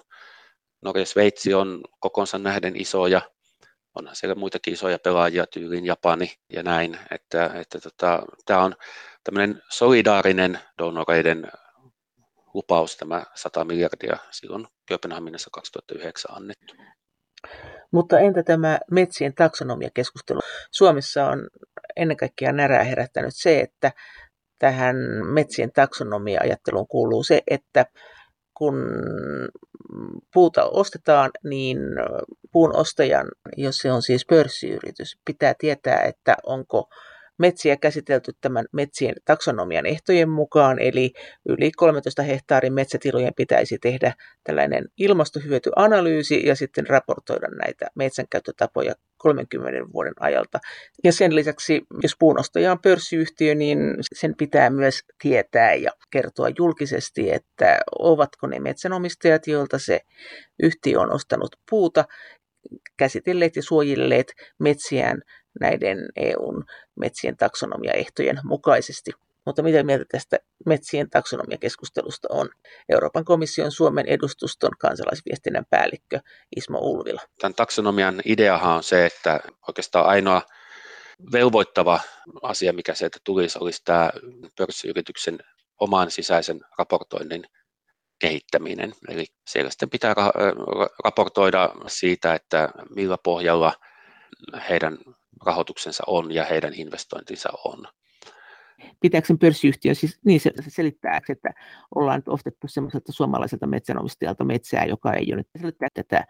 Norja 0.82 1.06
Sveitsi 1.06 1.54
on 1.54 1.80
kokonsa 1.98 2.38
nähden 2.38 2.76
isoja, 2.76 3.22
onhan 3.94 4.16
siellä 4.16 4.34
muitakin 4.34 4.74
isoja 4.74 4.98
pelaajia, 4.98 5.46
tyyliin 5.46 5.86
Japani 5.86 6.32
ja 6.52 6.62
näin, 6.62 6.98
että, 7.10 7.50
että 7.54 7.80
tota, 7.80 8.22
tämä 8.46 8.64
on 8.64 8.76
tämmöinen 9.24 9.62
solidaarinen 9.70 10.58
donoreiden 10.78 11.52
lupaus, 12.54 12.96
tämä 12.96 13.22
100 13.34 13.64
miljardia 13.64 14.16
silloin 14.30 14.66
Kööpenhaminassa 14.88 15.50
2009 15.52 16.36
annettu. 16.36 16.74
Mutta 17.92 18.18
entä 18.18 18.42
tämä 18.42 18.78
metsien 18.90 19.34
taksonomiakeskustelu? 19.34 20.40
Suomessa 20.70 21.26
on 21.26 21.48
ennen 21.96 22.16
kaikkea 22.16 22.52
närää 22.52 22.84
herättänyt 22.84 23.32
se, 23.34 23.60
että 23.60 23.92
tähän 24.58 24.96
metsien 25.34 25.72
taksonomia-ajatteluun 25.72 26.88
kuuluu 26.88 27.22
se, 27.22 27.42
että 27.50 27.86
kun 28.54 28.74
puuta 30.34 30.64
ostetaan, 30.64 31.30
niin 31.44 31.78
puun 32.52 32.76
ostajan, 32.76 33.26
jos 33.56 33.76
se 33.76 33.92
on 33.92 34.02
siis 34.02 34.26
pörssiyritys, 34.30 35.18
pitää 35.24 35.54
tietää, 35.58 36.02
että 36.02 36.36
onko 36.46 36.88
metsiä 37.40 37.76
käsitelty 37.76 38.32
tämän 38.40 38.66
metsien 38.72 39.14
taksonomian 39.24 39.86
ehtojen 39.86 40.28
mukaan, 40.28 40.78
eli 40.78 41.12
yli 41.48 41.70
13 41.70 42.22
hehtaarin 42.22 42.72
metsätilojen 42.72 43.34
pitäisi 43.36 43.78
tehdä 43.78 44.12
tällainen 44.44 44.84
ilmastohyötyanalyysi 44.98 46.46
ja 46.46 46.54
sitten 46.54 46.86
raportoida 46.86 47.48
näitä 47.48 47.86
metsänkäyttötapoja 47.94 48.94
30 49.16 49.92
vuoden 49.92 50.14
ajalta. 50.20 50.58
Ja 51.04 51.12
sen 51.12 51.34
lisäksi, 51.34 51.82
jos 52.02 52.16
puunostaja 52.18 52.72
on 52.72 52.80
pörssiyhtiö, 52.82 53.54
niin 53.54 53.78
sen 54.14 54.34
pitää 54.36 54.70
myös 54.70 55.00
tietää 55.22 55.74
ja 55.74 55.90
kertoa 56.10 56.48
julkisesti, 56.58 57.32
että 57.32 57.78
ovatko 57.98 58.46
ne 58.46 58.60
metsänomistajat, 58.60 59.46
joilta 59.46 59.78
se 59.78 60.00
yhtiö 60.62 61.00
on 61.00 61.12
ostanut 61.12 61.56
puuta, 61.70 62.04
käsitelleet 62.96 63.56
ja 63.56 63.62
suojelleet 63.62 64.32
metsiään 64.58 65.22
näiden 65.60 65.98
EUn 66.16 66.64
metsien 66.96 67.36
taksonomiaehtojen 67.36 68.40
mukaisesti. 68.44 69.10
Mutta 69.46 69.62
mitä 69.62 69.82
mieltä 69.82 70.04
tästä 70.12 70.38
metsien 70.66 71.10
taksonomiakeskustelusta 71.10 72.28
on 72.30 72.48
Euroopan 72.88 73.24
komission 73.24 73.72
Suomen 73.72 74.06
edustuston 74.06 74.70
kansalaisviestinnän 74.78 75.64
päällikkö 75.70 76.20
Ismo 76.56 76.78
Ulvila? 76.78 77.20
Tämän 77.40 77.54
taksonomian 77.54 78.20
ideahan 78.24 78.76
on 78.76 78.82
se, 78.82 79.06
että 79.06 79.40
oikeastaan 79.68 80.06
ainoa 80.06 80.42
velvoittava 81.32 82.00
asia, 82.42 82.72
mikä 82.72 82.94
sieltä 82.94 83.18
tulisi, 83.24 83.58
olisi 83.60 83.82
tämä 83.84 84.10
pörssiyrityksen 84.58 85.38
oman 85.80 86.10
sisäisen 86.10 86.60
raportoinnin 86.78 87.44
kehittäminen. 88.20 88.92
Eli 89.08 89.26
siellä 89.48 89.70
sitten 89.70 89.90
pitää 89.90 90.14
raportoida 91.04 91.70
siitä, 91.86 92.34
että 92.34 92.68
millä 92.94 93.16
pohjalla 93.24 93.72
heidän 94.68 94.98
rahoituksensa 95.44 96.02
on 96.06 96.32
ja 96.32 96.44
heidän 96.44 96.74
investointinsa 96.74 97.48
on. 97.64 97.84
Pitääkö 99.00 99.26
sen 99.26 99.38
pörssiyhtiön, 99.38 99.94
siis 99.94 100.18
niin 100.24 100.40
se, 100.40 100.50
se 100.60 100.70
selittää, 100.70 101.20
että 101.28 101.50
ollaan 101.94 102.18
nyt 102.18 102.28
ostettu 102.28 102.68
semmoiselta 102.68 103.12
suomalaiselta 103.12 103.66
metsänomistajalta 103.66 104.44
metsää, 104.44 104.84
joka 104.84 105.12
ei 105.12 105.26
ole 105.32 105.36
nyt 105.36 105.48
selittää 105.60 105.88
tätä 105.94 106.24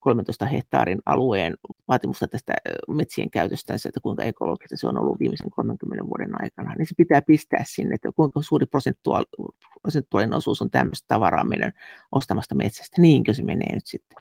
13 0.00 0.46
hehtaarin 0.46 0.98
alueen 1.06 1.54
vaatimusta 1.88 2.28
tästä 2.28 2.54
metsien 2.88 3.30
käytöstä, 3.30 3.74
että 3.74 4.00
kuinka 4.02 4.22
ekologista 4.22 4.76
se 4.76 4.86
on 4.86 4.98
ollut 4.98 5.20
viimeisen 5.20 5.50
30 5.50 6.06
vuoden 6.06 6.42
aikana, 6.42 6.74
niin 6.74 6.86
se 6.86 6.94
pitää 6.96 7.22
pistää 7.22 7.64
sinne, 7.66 7.94
että 7.94 8.08
kuinka 8.16 8.42
suuri 8.42 8.66
prosentuaalinen 8.66 10.36
osuus 10.36 10.62
on 10.62 10.70
tämmöistä 10.70 11.04
tavaraa 11.08 11.44
meidän 11.44 11.72
ostamasta 12.12 12.54
metsästä. 12.54 13.00
Niinkö 13.00 13.34
se 13.34 13.42
menee 13.42 13.74
nyt 13.74 13.86
sitten? 13.86 14.18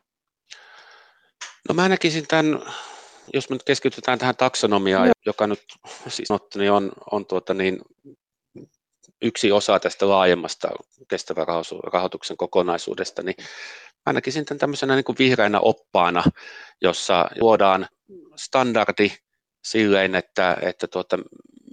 No 1.70 1.76
mä 1.76 1.90
näkisin 1.90 2.28
tämän 2.28 2.60
jos 3.34 3.50
me 3.50 3.54
nyt 3.56 3.64
keskitytään 3.64 4.20
tähän 4.20 4.36
taksonomiaan, 4.36 5.08
no. 5.08 5.14
joka 5.26 5.48
nyt 5.48 5.64
siis 6.08 6.30
niin 6.56 6.72
on, 6.72 6.92
on 7.12 7.26
tuota 7.26 7.54
niin, 7.54 7.82
yksi 9.22 9.52
osa 9.52 9.80
tästä 9.80 10.10
laajemmasta 10.10 10.70
kestävän 11.08 11.48
rahoituksen 11.84 12.38
kokonaisuudesta, 12.38 13.24
niin 13.24 13.36
mä 14.06 14.14
näkisin 14.14 14.46
tämän 14.46 14.60
tämmöisenä 14.60 14.96
niin 14.96 15.04
kuin 15.04 15.18
vihreänä 15.20 15.60
oppaana, 15.60 16.24
jossa 16.82 17.30
luodaan 17.40 17.88
standardi 18.36 19.12
silleen, 19.64 20.16
että, 20.16 20.58
että 20.62 20.88
tuota, 20.88 21.20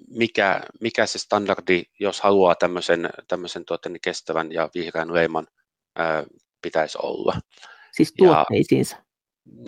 mikä, 0.09 0.61
mikä 0.81 1.07
se 1.07 1.19
standardi, 1.19 1.83
jos 2.01 2.21
haluaa 2.21 2.55
tämmöisen, 2.55 3.11
tämmöisen 3.29 3.65
tuota, 3.65 3.89
niin 3.89 4.01
kestävän 4.01 4.53
ja 4.53 4.69
vihreän 4.75 5.15
leiman 5.15 5.47
ää, 5.97 6.25
pitäisi 6.63 6.99
olla. 7.03 7.41
Siis 7.93 8.15
tuotteisiinsa. 8.19 8.97
Ja, 8.97 9.03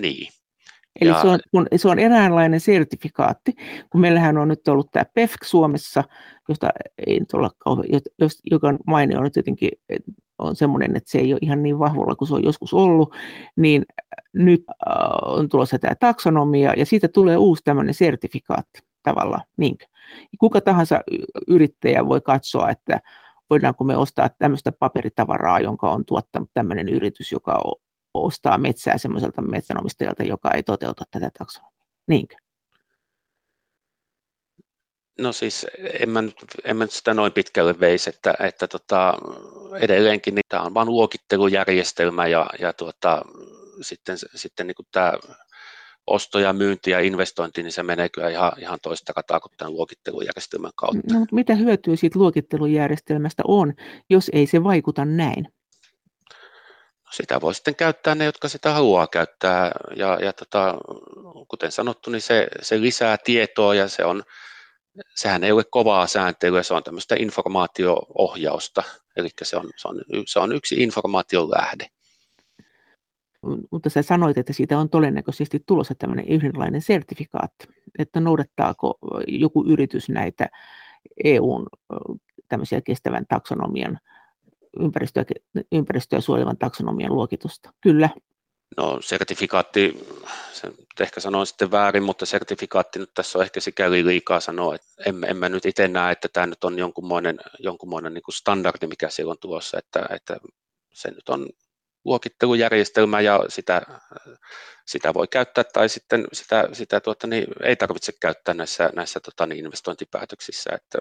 niin, 0.02 0.32
Eli 1.00 1.10
ja... 1.10 1.22
se, 1.22 1.28
on, 1.28 1.38
kun, 1.50 1.66
se 1.76 1.88
on 1.88 1.98
eräänlainen 1.98 2.60
sertifikaatti, 2.60 3.52
kun 3.90 4.00
meillähän 4.00 4.38
on 4.38 4.48
nyt 4.48 4.68
ollut 4.68 4.90
tämä 4.90 5.04
PEFC 5.14 5.44
Suomessa, 5.44 6.04
josta 6.48 6.70
ei 7.06 7.20
nyt 7.20 7.34
olla 7.34 7.50
kauhean, 7.58 7.88
joka 8.50 8.74
maine 8.86 9.18
on 9.18 9.24
nyt 9.24 9.36
jotenkin 9.36 9.70
on 10.40 10.56
semmoinen, 10.56 10.96
että 10.96 11.10
se 11.10 11.18
ei 11.18 11.32
ole 11.32 11.38
ihan 11.42 11.62
niin 11.62 11.78
vahvolla 11.78 12.16
kuin 12.16 12.28
se 12.28 12.34
on 12.34 12.44
joskus 12.44 12.74
ollut, 12.74 13.14
niin 13.56 13.84
nyt 14.32 14.64
äh, 14.68 14.94
on 15.22 15.48
tulossa 15.48 15.78
tämä 15.78 15.94
taksonomia 15.94 16.74
ja 16.76 16.86
siitä 16.86 17.08
tulee 17.08 17.36
uusi 17.36 17.62
tämmöinen 17.64 17.94
sertifikaatti 17.94 18.80
tavallaan. 19.02 19.42
Niinkö? 19.56 19.84
Kuka 20.38 20.60
tahansa 20.60 21.00
yrittäjä 21.48 22.06
voi 22.06 22.20
katsoa, 22.20 22.70
että 22.70 23.00
voidaanko 23.50 23.84
me 23.84 23.96
ostaa 23.96 24.30
tämmöistä 24.38 24.72
paperitavaraa, 24.72 25.60
jonka 25.60 25.90
on 25.90 26.04
tuottanut 26.04 26.50
tämmöinen 26.54 26.88
yritys, 26.88 27.32
joka 27.32 27.62
ostaa 28.14 28.58
metsää 28.58 28.98
semmoiselta 28.98 29.42
metsänomistajalta, 29.42 30.22
joka 30.22 30.50
ei 30.50 30.62
toteuta 30.62 31.04
tätä 31.10 31.30
taksonomiaa. 31.38 31.86
Niinkö? 32.06 32.36
No 35.18 35.32
siis 35.32 35.66
en 36.00 36.10
mä, 36.10 36.22
nyt, 36.22 36.36
en 36.64 36.76
mä 36.76 36.84
nyt 36.84 36.92
sitä 36.92 37.14
noin 37.14 37.32
pitkälle 37.32 37.80
veisi, 37.80 38.10
että, 38.10 38.34
että 38.40 38.68
tota, 38.68 39.14
edelleenkin 39.80 40.34
niin 40.34 40.44
tämä 40.48 40.62
on 40.62 40.74
vain 40.74 40.88
luokittelujärjestelmä 40.88 42.26
ja, 42.26 42.46
ja 42.60 42.72
tuota, 42.72 43.22
sitten, 43.80 44.16
sitten 44.34 44.66
niin 44.66 44.86
tämä 44.92 45.12
osto 46.06 46.38
ja 46.38 46.52
myynti 46.52 46.90
ja 46.90 47.00
investointi, 47.00 47.62
niin 47.62 47.72
se 47.72 47.82
menee 47.82 48.08
kyllä 48.08 48.28
ihan, 48.28 48.52
ihan 48.58 48.78
toista 48.82 49.12
rataa 49.16 49.40
kuin 49.40 49.52
tämän 49.56 49.72
luokittelujärjestelmän 49.72 50.72
kautta. 50.76 51.14
No, 51.14 51.18
mutta 51.18 51.34
mitä 51.34 51.54
hyötyä 51.54 51.96
siitä 51.96 52.18
luokittelujärjestelmästä 52.18 53.42
on, 53.46 53.74
jos 54.10 54.30
ei 54.32 54.46
se 54.46 54.64
vaikuta 54.64 55.04
näin? 55.04 55.48
Sitä 57.10 57.40
voi 57.40 57.54
sitten 57.54 57.74
käyttää 57.74 58.14
ne, 58.14 58.24
jotka 58.24 58.48
sitä 58.48 58.72
haluaa 58.72 59.06
käyttää. 59.06 59.72
Ja, 59.96 60.18
ja 60.22 60.32
tota, 60.32 60.74
kuten 61.48 61.72
sanottu, 61.72 62.10
niin 62.10 62.22
se, 62.22 62.48
se 62.62 62.80
lisää 62.80 63.16
tietoa 63.24 63.74
ja 63.74 63.88
se 63.88 64.04
on, 64.04 64.22
sehän 65.14 65.44
ei 65.44 65.52
ole 65.52 65.64
kovaa 65.70 66.06
sääntelyä, 66.06 66.62
se 66.62 66.74
on 66.74 66.82
tämmöistä 66.82 67.14
informaatio-ohjausta. 67.18 68.82
Eli 69.16 69.28
se 69.42 69.56
on, 69.56 69.70
se, 69.76 69.88
on, 69.88 70.02
se 70.26 70.40
on 70.40 70.52
yksi 70.52 70.82
informaation 70.82 71.50
lähde. 71.50 71.86
Mutta 73.70 73.90
sä 73.90 74.02
sanoit, 74.02 74.38
että 74.38 74.52
siitä 74.52 74.78
on 74.78 74.90
todennäköisesti 74.90 75.60
tulossa 75.66 75.94
tämmöinen 75.94 76.28
yhdenlainen 76.28 76.82
sertifikaatti, 76.82 77.66
että 77.98 78.20
noudattaako 78.20 78.98
joku 79.26 79.64
yritys 79.68 80.08
näitä 80.08 80.48
EUn 81.24 81.66
tämmöisiä 82.48 82.80
kestävän 82.80 83.26
taksonomian 83.28 83.98
ympäristöä, 84.80 85.24
ympäristöä 85.72 86.20
suojelevan 86.20 86.58
taksonomian 86.58 87.14
luokitusta. 87.14 87.72
Kyllä. 87.80 88.08
No 88.76 88.98
sertifikaatti, 89.02 90.06
se 90.52 90.72
ehkä 91.00 91.20
sanoin 91.20 91.46
sitten 91.46 91.70
väärin, 91.70 92.02
mutta 92.02 92.26
sertifikaatti 92.26 92.98
nyt 92.98 93.10
tässä 93.14 93.38
on 93.38 93.44
ehkä 93.44 93.60
sikäli 93.60 94.06
liikaa 94.06 94.40
sanoa, 94.40 94.74
että 94.74 94.88
en, 95.06 95.24
en 95.28 95.36
mä 95.36 95.48
nyt 95.48 95.66
itse 95.66 95.88
näe, 95.88 96.12
että 96.12 96.28
tämä 96.32 96.46
nyt 96.46 96.64
on 96.64 96.78
jonkunmoinen, 96.78 97.38
jonkunmoinen 97.58 98.14
niin 98.14 98.22
kuin 98.22 98.34
standardi, 98.34 98.86
mikä 98.86 99.10
siellä 99.10 99.30
on 99.30 99.38
tulossa, 99.40 99.78
että, 99.78 100.06
että 100.10 100.36
se 100.92 101.10
nyt 101.10 101.28
on 101.28 101.46
luokittelujärjestelmä 102.04 103.20
ja 103.20 103.44
sitä, 103.48 103.82
sitä 104.86 105.14
voi 105.14 105.28
käyttää 105.28 105.64
tai 105.64 105.88
sitten 105.88 106.24
sitä, 106.32 106.68
sitä 106.72 107.00
tuota, 107.00 107.26
niin 107.26 107.44
ei 107.62 107.76
tarvitse 107.76 108.12
käyttää 108.20 108.54
näissä, 108.54 108.90
näissä 108.94 109.20
tota, 109.20 109.46
niin 109.46 109.64
investointipäätöksissä. 109.64 110.70
Että 110.74 110.98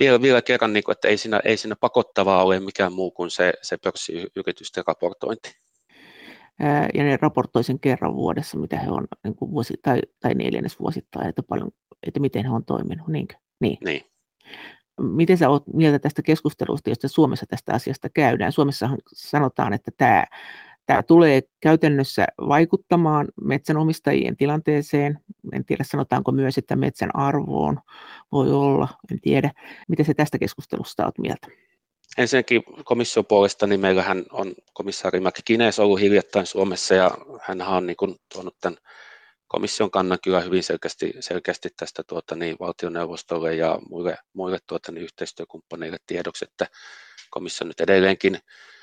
vielä, 0.00 0.22
vielä 0.22 0.42
kerran, 0.42 0.72
niin 0.72 0.84
kuin, 0.84 0.92
että 0.92 1.08
ei 1.08 1.16
siinä, 1.16 1.40
ei 1.44 1.56
siinä 1.56 1.76
pakottavaa 1.80 2.44
ole 2.44 2.60
mikään 2.60 2.92
muu 2.92 3.10
kuin 3.10 3.30
se, 3.30 3.52
se 3.62 3.76
pörssiyritysten 3.76 4.84
raportointi. 4.86 5.56
Ja 6.94 7.04
ne 7.04 7.18
raportoi 7.22 7.64
sen 7.64 7.80
kerran 7.80 8.14
vuodessa, 8.14 8.58
mitä 8.58 8.78
he 8.78 8.90
on 8.90 9.06
niin 9.24 9.36
kuin 9.36 9.50
vuosi, 9.50 9.74
tai, 9.82 10.00
tai 10.20 10.34
neljännesvuosittain, 10.34 11.28
että, 11.28 11.42
paljon, 11.42 11.70
että 12.06 12.20
miten 12.20 12.44
he 12.44 12.50
on 12.50 12.64
toiminut. 12.64 13.08
Niinkö? 13.08 13.34
Niin. 13.60 13.78
niin. 13.84 14.00
Miten 15.00 15.38
sä 15.38 15.48
oot 15.48 15.64
mieltä 15.74 15.98
tästä 15.98 16.22
keskustelusta, 16.22 16.90
josta 16.90 17.08
Suomessa 17.08 17.46
tästä 17.46 17.74
asiasta 17.74 18.08
käydään? 18.08 18.52
Suomessa 18.52 18.90
sanotaan, 19.14 19.72
että 19.72 19.90
tämä, 19.96 20.24
tämä 20.86 21.02
tulee 21.02 21.42
käytännössä 21.60 22.26
vaikuttamaan 22.48 23.28
metsänomistajien 23.40 24.36
tilanteeseen. 24.36 25.18
En 25.52 25.64
tiedä, 25.64 25.84
sanotaanko 25.84 26.32
myös, 26.32 26.58
että 26.58 26.76
metsän 26.76 27.16
arvoon 27.16 27.78
voi 28.32 28.52
olla, 28.52 28.88
en 29.12 29.20
tiedä. 29.20 29.50
Miten 29.88 30.06
se 30.06 30.14
tästä 30.14 30.38
keskustelusta 30.38 31.04
olet 31.04 31.18
mieltä? 31.18 31.48
Ensinnäkin 32.18 32.62
komission 32.84 33.26
puolesta 33.26 33.66
niin 33.66 33.80
meillähän 33.80 34.24
on 34.30 34.54
komissaari 34.72 35.20
Kines 35.44 35.78
ollut 35.78 36.00
hiljattain 36.00 36.46
Suomessa 36.46 36.94
ja 36.94 37.10
hän 37.40 37.62
on 37.62 37.86
niin 37.86 37.96
kuin 37.96 38.16
tuonut 38.34 38.56
tämän 38.60 38.78
komission 39.48 39.90
kannan 39.90 40.18
kyllä 40.24 40.40
hyvin 40.40 40.62
selkeästi, 40.62 41.12
selkeästi 41.20 41.68
tästä 41.76 42.02
tuota, 42.06 42.36
niin, 42.36 42.56
valtioneuvostolle 42.60 43.54
ja 43.54 43.78
muille, 43.90 44.18
muille 44.32 44.58
tuota, 44.66 44.92
niin, 44.92 45.04
yhteistyökumppaneille 45.04 45.98
tiedoksi, 46.06 46.44
että 46.44 46.66
komissio 47.30 47.66
nyt 47.66 47.80
edelleenkin 47.80 48.38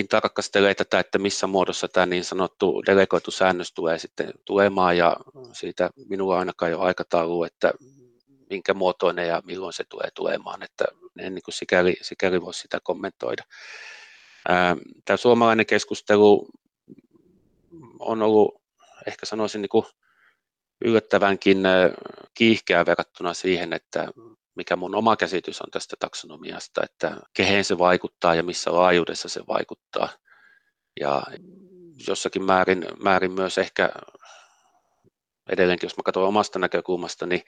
tarkastelee 0.08 0.74
tätä, 0.74 0.98
että 0.98 1.18
missä 1.18 1.46
muodossa 1.46 1.88
tämä 1.88 2.06
niin 2.06 2.24
sanottu 2.24 2.82
delegoitu 2.86 3.30
säännös 3.30 3.72
tulee 3.72 3.98
sitten 3.98 4.32
tulemaan 4.44 4.96
ja 4.96 5.16
siitä 5.52 5.90
minulla 6.08 6.38
ainakaan 6.38 6.70
jo 6.70 6.80
aikataulu, 6.80 7.44
että 7.44 7.72
minkä 8.50 8.74
muotoinen 8.74 9.28
ja 9.28 9.42
milloin 9.44 9.72
se 9.72 9.84
tulee 9.84 10.08
tulemaan, 10.14 10.62
että 10.62 10.84
en 11.18 11.34
niin 11.34 11.42
kuin 11.42 11.54
sikäli, 11.54 11.96
sikäli 12.02 12.42
voi 12.42 12.54
sitä 12.54 12.78
kommentoida. 12.82 13.42
Tämä 15.04 15.16
suomalainen 15.16 15.66
keskustelu 15.66 16.48
on 17.98 18.22
ollut, 18.22 18.62
ehkä 19.06 19.26
sanoisin, 19.26 19.62
niin 19.62 19.68
kuin 19.68 19.86
yllättävänkin 20.84 21.58
kiihkeä 22.34 22.86
verrattuna 22.86 23.34
siihen, 23.34 23.72
että 23.72 24.08
mikä 24.56 24.76
mun 24.76 24.94
oma 24.94 25.16
käsitys 25.16 25.62
on 25.62 25.70
tästä 25.70 25.96
taksonomiasta, 25.98 26.82
että 26.84 27.16
kehen 27.34 27.64
se 27.64 27.78
vaikuttaa 27.78 28.34
ja 28.34 28.42
missä 28.42 28.72
laajuudessa 28.72 29.28
se 29.28 29.40
vaikuttaa. 29.48 30.08
Ja 31.00 31.22
jossakin 32.08 32.44
määrin, 32.44 32.86
määrin 33.02 33.32
myös 33.32 33.58
ehkä 33.58 33.90
edelleenkin, 35.50 35.86
jos 35.86 35.96
mä 35.96 36.02
katson 36.02 36.24
omasta 36.24 36.58
näkökulmasta, 36.58 37.26
niin 37.26 37.42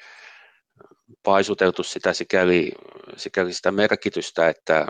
paisuteltu 1.22 1.82
sitä 1.82 2.12
sikäli, 2.12 2.72
sikäli 3.16 3.52
sitä 3.52 3.70
merkitystä, 3.72 4.48
että 4.48 4.86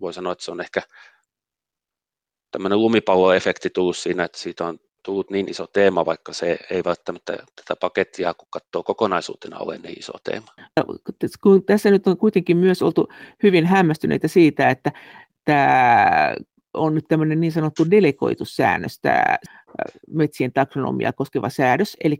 voi 0.00 0.12
sanoa, 0.12 0.32
että 0.32 0.44
se 0.44 0.50
on 0.50 0.60
ehkä 0.60 0.82
tämmöinen 2.50 2.80
lumipalloefekti 2.80 3.70
tullut 3.70 3.96
siinä, 3.96 4.24
että 4.24 4.38
siitä 4.38 4.66
on 4.66 4.78
tullut 5.02 5.30
niin 5.30 5.48
iso 5.48 5.66
teema, 5.66 6.06
vaikka 6.06 6.32
se 6.32 6.58
ei 6.70 6.84
välttämättä 6.84 7.32
tätä 7.32 7.76
pakettia, 7.80 8.34
kun 8.34 8.48
katsoo 8.50 8.82
kokonaisuutena, 8.82 9.58
ole 9.58 9.78
niin 9.78 9.98
iso 9.98 10.12
teema. 10.24 10.46
Kun 11.42 11.64
tässä 11.64 11.90
nyt 11.90 12.06
on 12.06 12.16
kuitenkin 12.16 12.56
myös 12.56 12.82
oltu 12.82 13.08
hyvin 13.42 13.66
hämmästyneitä 13.66 14.28
siitä, 14.28 14.70
että 14.70 14.92
tämä 15.44 16.34
on 16.74 16.94
nyt 16.94 17.04
tämmöinen 17.08 17.40
niin 17.40 17.52
sanottu 17.52 17.90
delegoitussäännös, 17.90 18.98
tämä 19.00 19.36
metsien 20.08 20.52
taksonomia 20.52 21.12
koskeva 21.12 21.48
säädös, 21.48 21.96
eli 22.04 22.16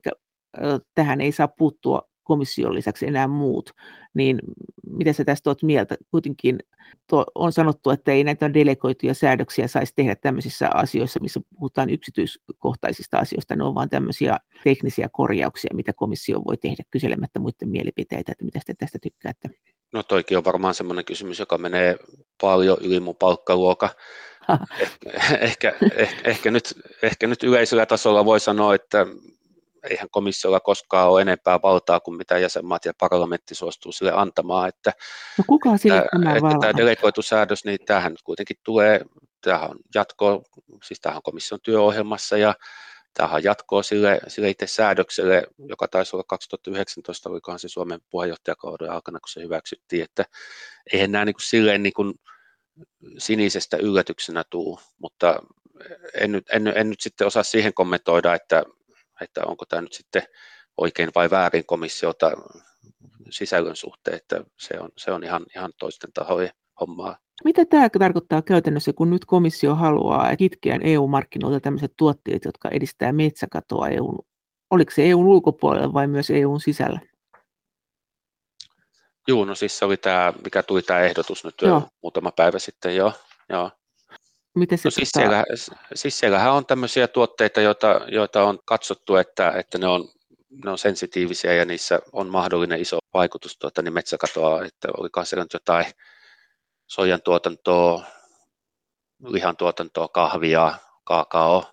tähän 0.94 1.20
ei 1.20 1.32
saa 1.32 1.48
puuttua 1.48 2.09
komission 2.30 2.74
lisäksi 2.74 3.06
enää 3.06 3.28
muut, 3.28 3.70
niin 4.14 4.38
mitä 4.86 5.12
sä 5.12 5.24
tästä 5.24 5.50
olet 5.50 5.62
mieltä? 5.62 5.96
Kuitenkin 6.10 6.58
tuo, 7.08 7.24
on 7.34 7.52
sanottu, 7.52 7.90
että 7.90 8.12
ei 8.12 8.24
näitä 8.24 8.54
delegoituja 8.54 9.14
säädöksiä 9.14 9.68
saisi 9.68 9.92
tehdä 9.96 10.16
tämmöisissä 10.16 10.68
asioissa, 10.74 11.20
missä 11.20 11.40
puhutaan 11.58 11.90
yksityiskohtaisista 11.90 13.18
asioista, 13.18 13.56
ne 13.56 13.64
on 13.64 13.74
vain 13.74 13.90
tämmöisiä 13.90 14.38
teknisiä 14.64 15.08
korjauksia, 15.12 15.70
mitä 15.74 15.92
komissio 15.92 16.42
voi 16.46 16.56
tehdä 16.56 16.82
kyselemättä 16.90 17.38
muiden 17.40 17.68
mielipiteitä, 17.68 18.32
että 18.32 18.44
mitä 18.44 18.60
te 18.66 18.74
tästä 18.74 18.98
tykkäätte? 19.02 19.48
No 19.92 20.02
toikin 20.02 20.38
on 20.38 20.44
varmaan 20.44 20.74
semmoinen 20.74 21.04
kysymys, 21.04 21.38
joka 21.38 21.58
menee 21.58 21.96
paljon 22.40 22.78
yli 22.80 23.00
mun 23.00 23.16
palkkaluoka. 23.16 23.88
Eh, 24.50 25.38
ehkä, 25.40 25.74
ehkä, 25.96 26.16
ehkä, 26.24 26.50
nyt, 26.50 26.74
ehkä 27.02 27.26
nyt 27.26 27.42
yleisellä 27.42 27.86
tasolla 27.86 28.24
voi 28.24 28.40
sanoa, 28.40 28.74
että 28.74 29.06
eihän 29.90 30.10
komissiolla 30.10 30.60
koskaan 30.60 31.08
ole 31.08 31.22
enempää 31.22 31.62
valtaa 31.62 32.00
kuin 32.00 32.16
mitä 32.16 32.38
jäsenmaat 32.38 32.84
ja 32.84 32.92
parlamentti 32.98 33.54
suostuu 33.54 33.92
sille 33.92 34.12
antamaan. 34.14 34.68
Että, 34.68 34.92
no 35.38 35.44
kuka 35.46 35.76
sille 35.76 35.98
että, 35.98 36.18
tämä, 36.18 36.32
että 36.32 36.58
tämä 36.60 36.76
delegoitu 36.76 37.22
säädös, 37.22 37.64
niin 37.64 37.78
tämähän 37.86 38.12
nyt 38.12 38.22
kuitenkin 38.22 38.56
tulee, 38.64 39.00
tämähän 39.40 39.70
on 39.70 39.78
jatko, 39.94 40.42
siis 40.84 41.00
tämähän 41.00 41.16
on 41.18 41.22
komission 41.22 41.60
työohjelmassa 41.62 42.36
ja 42.36 42.54
tämähän 43.14 43.44
jatkoa 43.44 43.82
sille, 43.82 44.20
sille 44.28 44.50
itse 44.50 44.66
säädökselle, 44.66 45.46
joka 45.68 45.88
taisi 45.88 46.16
olla 46.16 46.24
2019, 46.28 47.30
olikohan 47.30 47.58
se 47.58 47.68
Suomen 47.68 48.00
puheenjohtajakauden 48.10 48.90
aikana, 48.90 49.20
kun 49.20 49.28
se 49.28 49.42
hyväksyttiin, 49.42 50.04
että 50.04 50.24
eihän 50.92 51.12
nämä 51.12 51.24
niin 51.24 51.34
kuin 51.34 51.46
silleen 51.46 51.82
niin 51.82 51.92
kuin 51.92 52.14
sinisestä 53.18 53.76
yllätyksenä 53.76 54.44
tuu, 54.50 54.80
mutta 54.98 55.42
en 56.14 56.32
nyt, 56.32 56.44
en, 56.52 56.66
en 56.66 56.90
nyt 56.90 57.00
sitten 57.00 57.26
osaa 57.26 57.42
siihen 57.42 57.74
kommentoida, 57.74 58.34
että 58.34 58.64
että 59.20 59.40
onko 59.46 59.64
tämä 59.66 59.82
nyt 59.82 59.92
sitten 59.92 60.22
oikein 60.76 61.10
vai 61.14 61.30
väärin 61.30 61.66
komissiota 61.66 62.30
sisällön 63.30 63.76
suhteen, 63.76 64.16
että 64.16 64.44
se 64.58 64.80
on, 64.80 64.88
se 64.96 65.12
on 65.12 65.24
ihan, 65.24 65.46
ihan 65.56 65.72
toisten 65.78 66.12
tahojen 66.12 66.50
hommaa. 66.80 67.18
Mitä 67.44 67.64
tämä 67.64 67.88
tarkoittaa 67.98 68.42
käytännössä, 68.42 68.92
kun 68.92 69.10
nyt 69.10 69.24
komissio 69.24 69.74
haluaa 69.74 70.36
kitkeä 70.36 70.78
EU-markkinoilta 70.82 71.60
tämmöiset 71.60 71.92
tuotteet, 71.96 72.44
jotka 72.44 72.68
edistää 72.68 73.12
metsäkatoa 73.12 73.88
EUn, 73.88 74.18
oliko 74.70 74.90
se 74.90 75.02
EUn 75.02 75.26
ulkopuolella 75.26 75.92
vai 75.92 76.06
myös 76.06 76.30
EUn 76.30 76.60
sisällä? 76.60 77.00
Joo, 79.28 79.44
no 79.44 79.54
siis 79.54 79.78
se 79.78 79.84
oli 79.84 79.96
tämä, 79.96 80.32
mikä 80.44 80.62
tuli 80.62 80.82
tämä 80.82 81.00
ehdotus 81.00 81.44
nyt 81.44 81.54
joo. 81.62 81.82
muutama 82.02 82.32
päivä 82.36 82.58
sitten, 82.58 82.96
joo. 82.96 83.12
joo. 83.48 83.70
Miten 84.54 84.78
se 84.78 84.86
no 84.86 84.90
siis, 84.90 85.08
siellä, 85.12 85.44
siis 85.94 86.20
on 86.50 86.66
tämmöisiä 86.66 87.08
tuotteita, 87.08 87.60
joita, 87.60 88.00
joita 88.08 88.44
on 88.44 88.58
katsottu, 88.64 89.16
että, 89.16 89.50
että 89.50 89.78
ne, 89.78 89.86
on, 89.86 90.08
ne 90.64 90.70
on 90.70 90.78
sensitiivisiä 90.78 91.54
ja 91.54 91.64
niissä 91.64 91.98
on 92.12 92.28
mahdollinen 92.28 92.80
iso 92.80 92.98
vaikutus 93.14 93.58
tuota, 93.58 93.82
niin 93.82 93.94
metsäkatoa, 93.94 94.64
että 94.64 94.88
olikohan 94.96 95.26
siellä 95.26 95.44
nyt 95.44 95.52
jotain 95.52 95.84
sojan 96.86 97.22
tuotantoa, 97.22 98.04
lihan 99.26 99.56
tuotantoa, 99.56 100.08
kahvia, 100.08 100.74
kaakao. 101.04 101.64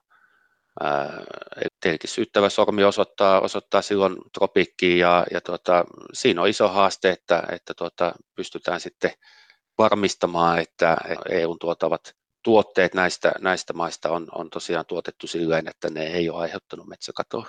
Tietenkin 1.81 2.09
syyttävä 2.09 2.49
sormi 2.49 2.83
osoittaa, 2.83 3.41
osoittaa 3.41 3.81
silloin 3.81 4.17
tropiikkiin 4.33 4.99
ja, 4.99 5.25
ja 5.31 5.41
tuota, 5.41 5.85
siinä 6.13 6.41
on 6.41 6.47
iso 6.47 6.67
haaste, 6.67 7.09
että, 7.09 7.43
että 7.51 7.73
tuota, 7.73 8.13
pystytään 8.35 8.79
sitten 8.79 9.11
varmistamaan, 9.77 10.59
että 10.59 10.97
EUn 11.29 11.59
tuotavat 11.59 12.16
tuotteet 12.47 12.93
näistä, 12.93 13.31
näistä 13.39 13.73
maista 13.73 14.09
on, 14.09 14.27
on 14.35 14.49
tosiaan 14.49 14.85
tuotettu 14.85 15.27
silleen, 15.27 15.67
että 15.67 15.89
ne 15.89 16.03
ei 16.03 16.29
ole 16.29 16.41
aiheuttanut 16.41 16.87
metsäkatoa. 16.87 17.47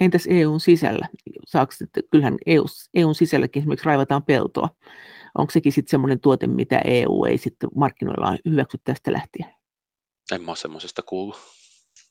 Entäs 0.00 0.26
EUn 0.30 0.60
sisällä? 0.60 1.08
Saako, 1.46 1.72
kyllähän 2.10 2.36
EU, 2.46 2.64
EUn 2.94 3.14
sisälläkin 3.14 3.60
esimerkiksi 3.60 3.86
raivataan 3.86 4.22
peltoa. 4.22 4.68
Onko 5.38 5.50
sekin 5.50 5.72
sitten 5.72 5.90
semmoinen 5.90 6.20
tuote, 6.20 6.46
mitä 6.46 6.80
EU 6.84 7.24
ei 7.24 7.38
sitten 7.38 7.70
markkinoilla 7.74 8.36
hyväksy 8.44 8.78
tästä 8.84 9.12
lähtien? 9.12 9.54
En 10.32 10.42
mä 10.42 10.50
ole 10.50 10.56
semmoisesta 10.56 11.02
kuullut. 11.02 11.36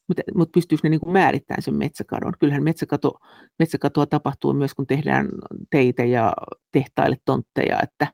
Mutta 0.07 0.21
mut 0.35 0.51
pystyykö 0.51 0.81
ne 0.83 0.89
niin 0.89 1.01
kuin 1.01 1.13
määrittämään 1.13 1.61
sen 1.61 1.75
metsäkadon? 1.75 2.33
Kyllähän 2.39 2.63
metsäkato, 2.63 3.13
metsäkatoa 3.59 4.05
tapahtuu 4.05 4.53
myös, 4.53 4.73
kun 4.73 4.87
tehdään 4.87 5.29
teitä 5.71 6.03
ja 6.03 6.33
tehtaille 6.71 7.17
tontteja, 7.25 7.79
että 7.83 8.07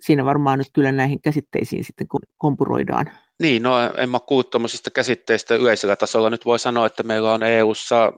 siinä 0.00 0.24
varmaan 0.24 0.58
nyt 0.58 0.68
kyllä 0.72 0.92
näihin 0.92 1.20
käsitteisiin 1.22 1.84
sitten 1.84 2.06
kompuroidaan. 2.38 3.10
Niin, 3.42 3.62
no 3.62 3.74
en 3.96 4.10
mä 4.10 4.20
kuullut 4.20 4.50
tuommoisista 4.50 4.90
käsitteistä 4.90 5.54
yleisellä 5.54 5.96
tasolla. 5.96 6.30
Nyt 6.30 6.44
voi 6.44 6.58
sanoa, 6.58 6.86
että 6.86 7.02
meillä 7.02 7.32
on 7.32 7.42
EU-ssa, 7.42 8.12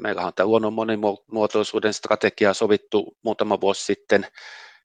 meillä 0.00 0.22
on 0.22 0.32
tämä 0.34 0.46
luonnon 0.46 0.72
monimuotoisuuden 0.72 1.94
strategia 1.94 2.54
sovittu 2.54 3.16
muutama 3.22 3.60
vuosi 3.60 3.84
sitten, 3.84 4.26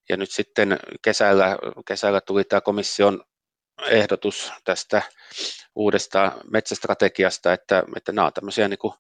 ja 0.10 0.18
nyt 0.18 0.32
sitten 0.32 0.80
kesällä, 1.02 1.58
kesällä 1.88 2.22
tuli 2.22 2.44
tämä 2.44 2.62
komission 2.62 3.24
ehdotus 3.88 4.52
tästä 4.64 5.02
uudesta 5.76 6.32
metsästrategiasta, 6.52 7.54
että, 7.54 7.84
että 7.96 8.12
nämä 8.12 8.26
on 8.28 8.34
tämmöisiä 8.34 8.68
niin 8.68 8.80
kuin 8.80 8.94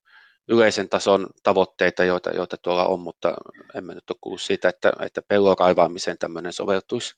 yleisen 0.49 0.89
tason 0.89 1.27
tavoitteita, 1.43 2.03
joita, 2.03 2.29
joita 2.29 2.57
tuolla 2.57 2.85
on, 2.85 2.99
mutta 2.99 3.33
emme 3.75 3.93
nyt 3.93 4.09
ole 4.09 4.17
kuullut 4.21 4.41
siitä, 4.41 4.69
että, 4.69 4.93
että 5.01 5.21
pellon 5.21 5.55
raivaamiseen 5.59 6.17
tämmöinen 6.17 6.53
soveltuisi. 6.53 7.15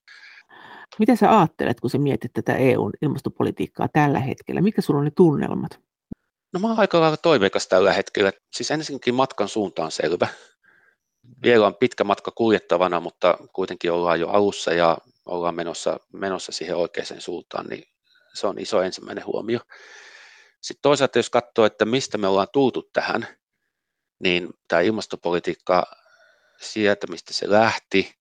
Mitä 0.99 1.15
sä 1.15 1.37
ajattelet, 1.37 1.79
kun 1.79 1.89
sä 1.89 1.97
mietit 1.97 2.33
tätä 2.33 2.55
EUn 2.55 2.91
ilmastopolitiikkaa 3.01 3.87
tällä 3.93 4.19
hetkellä? 4.19 4.61
Mitkä 4.61 4.81
sulla 4.81 4.99
on 4.99 5.05
ne 5.05 5.11
tunnelmat? 5.15 5.79
No 6.53 6.59
mä 6.59 6.67
oon 6.67 6.79
aika 6.79 7.01
lailla 7.01 7.17
toiveikas 7.17 7.67
tällä 7.67 7.93
hetkellä. 7.93 8.31
Siis 8.51 8.71
ensinnäkin 8.71 9.15
matkan 9.15 9.47
suunta 9.47 9.83
on 9.83 9.91
selvä. 9.91 10.27
Vielä 11.43 11.67
on 11.67 11.75
pitkä 11.75 12.03
matka 12.03 12.31
kuljettavana, 12.31 12.99
mutta 12.99 13.37
kuitenkin 13.53 13.91
ollaan 13.91 14.19
jo 14.19 14.29
alussa 14.29 14.73
ja 14.73 14.97
ollaan 15.25 15.55
menossa, 15.55 15.99
menossa 16.13 16.51
siihen 16.51 16.75
oikeaan 16.75 17.21
suuntaan, 17.21 17.67
niin 17.67 17.83
se 18.33 18.47
on 18.47 18.59
iso 18.59 18.81
ensimmäinen 18.81 19.25
huomio. 19.25 19.59
Sitten 20.61 20.81
toisaalta 20.81 21.19
jos 21.19 21.29
katsoo, 21.29 21.65
että 21.65 21.85
mistä 21.85 22.17
me 22.17 22.27
ollaan 22.27 22.47
tultu 22.53 22.89
tähän, 22.93 23.27
niin 24.19 24.49
tämä 24.67 24.81
ilmastopolitiikka 24.81 25.83
sieltä, 26.61 27.07
mistä 27.07 27.33
se 27.33 27.49
lähti, 27.49 28.15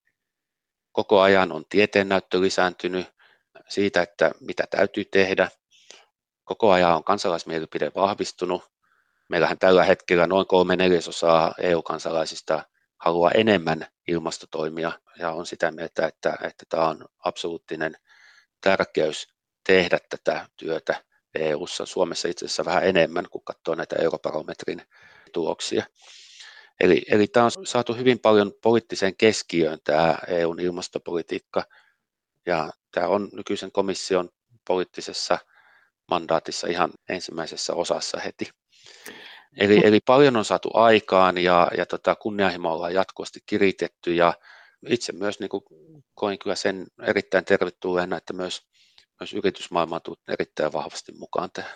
koko 0.92 1.20
ajan 1.20 1.53
on 1.53 1.64
tieteennäyttö 1.68 2.40
lisääntynyt 2.40 3.07
siitä, 3.68 4.03
että 4.03 4.31
mitä 4.40 4.64
täytyy 4.70 5.05
tehdä. 5.05 5.48
Koko 6.44 6.70
ajan 6.70 6.96
on 6.96 7.05
kansalaismielipide 7.05 7.92
vahvistunut. 7.94 8.70
Meillähän 9.29 9.59
tällä 9.59 9.85
hetkellä 9.85 10.26
noin 10.26 10.46
kolme 10.46 10.76
neljäsosaa 10.76 11.55
EU-kansalaisista 11.59 12.64
haluaa 12.96 13.31
enemmän 13.31 13.87
ilmastotoimia 14.09 14.92
ja 15.18 15.31
on 15.31 15.46
sitä 15.46 15.70
mieltä, 15.70 16.07
että, 16.07 16.38
että 16.42 16.64
tämä 16.68 16.88
on 16.88 17.05
absoluuttinen 17.18 17.96
tärkeys 18.61 19.29
tehdä 19.66 19.98
tätä 20.09 20.48
työtä 20.57 21.05
EU-ssa, 21.35 21.87
Suomessa 21.87 22.29
itse 22.29 22.45
asiassa 22.45 22.64
vähän 22.64 22.85
enemmän, 22.85 23.27
kun 23.31 23.45
katsoo 23.45 23.75
näitä 23.75 23.97
eurobarometrin 23.97 24.83
tuloksia. 25.33 25.85
Eli, 26.81 27.03
eli 27.11 27.27
tämä 27.27 27.47
on 27.47 27.66
saatu 27.66 27.95
hyvin 27.95 28.19
paljon 28.19 28.53
poliittiseen 28.62 29.16
keskiöön 29.16 29.79
tämä 29.85 30.19
EUn 30.29 30.61
ilmastopolitiikka, 30.61 31.62
ja 32.47 32.71
tämä 32.90 33.07
on 33.07 33.29
nykyisen 33.33 33.73
komission 33.73 34.29
poliittisessa 34.66 35.38
mandaatissa 36.11 36.66
ihan 36.66 36.90
ensimmäisessä 37.09 37.75
osassa 37.75 38.21
heti. 38.21 38.51
Eli, 39.57 39.81
eli 39.85 40.01
paljon 40.01 40.37
on 40.37 40.45
saatu 40.45 40.71
aikaan 40.75 41.38
ja, 41.38 41.71
ja 41.77 41.87
tota, 41.87 42.14
kunnianhimoa 42.14 42.73
ollaan 42.73 42.95
jatkuvasti 42.95 43.40
kiritetty 43.47 44.14
ja 44.14 44.35
itse 44.88 45.12
myös 45.12 45.40
niin 45.40 45.49
kuin, 45.49 45.62
koin 46.14 46.38
kyllä 46.38 46.57
sen 46.57 46.87
erittäin 47.03 47.45
tervetulleena, 47.45 48.16
että 48.16 48.33
myös, 48.33 48.70
myös 49.21 49.35
yritysmaailma 49.35 49.95
on 49.95 50.03
tullut 50.05 50.21
erittäin 50.29 50.73
vahvasti 50.73 51.13
mukaan 51.13 51.49
tähän. 51.53 51.73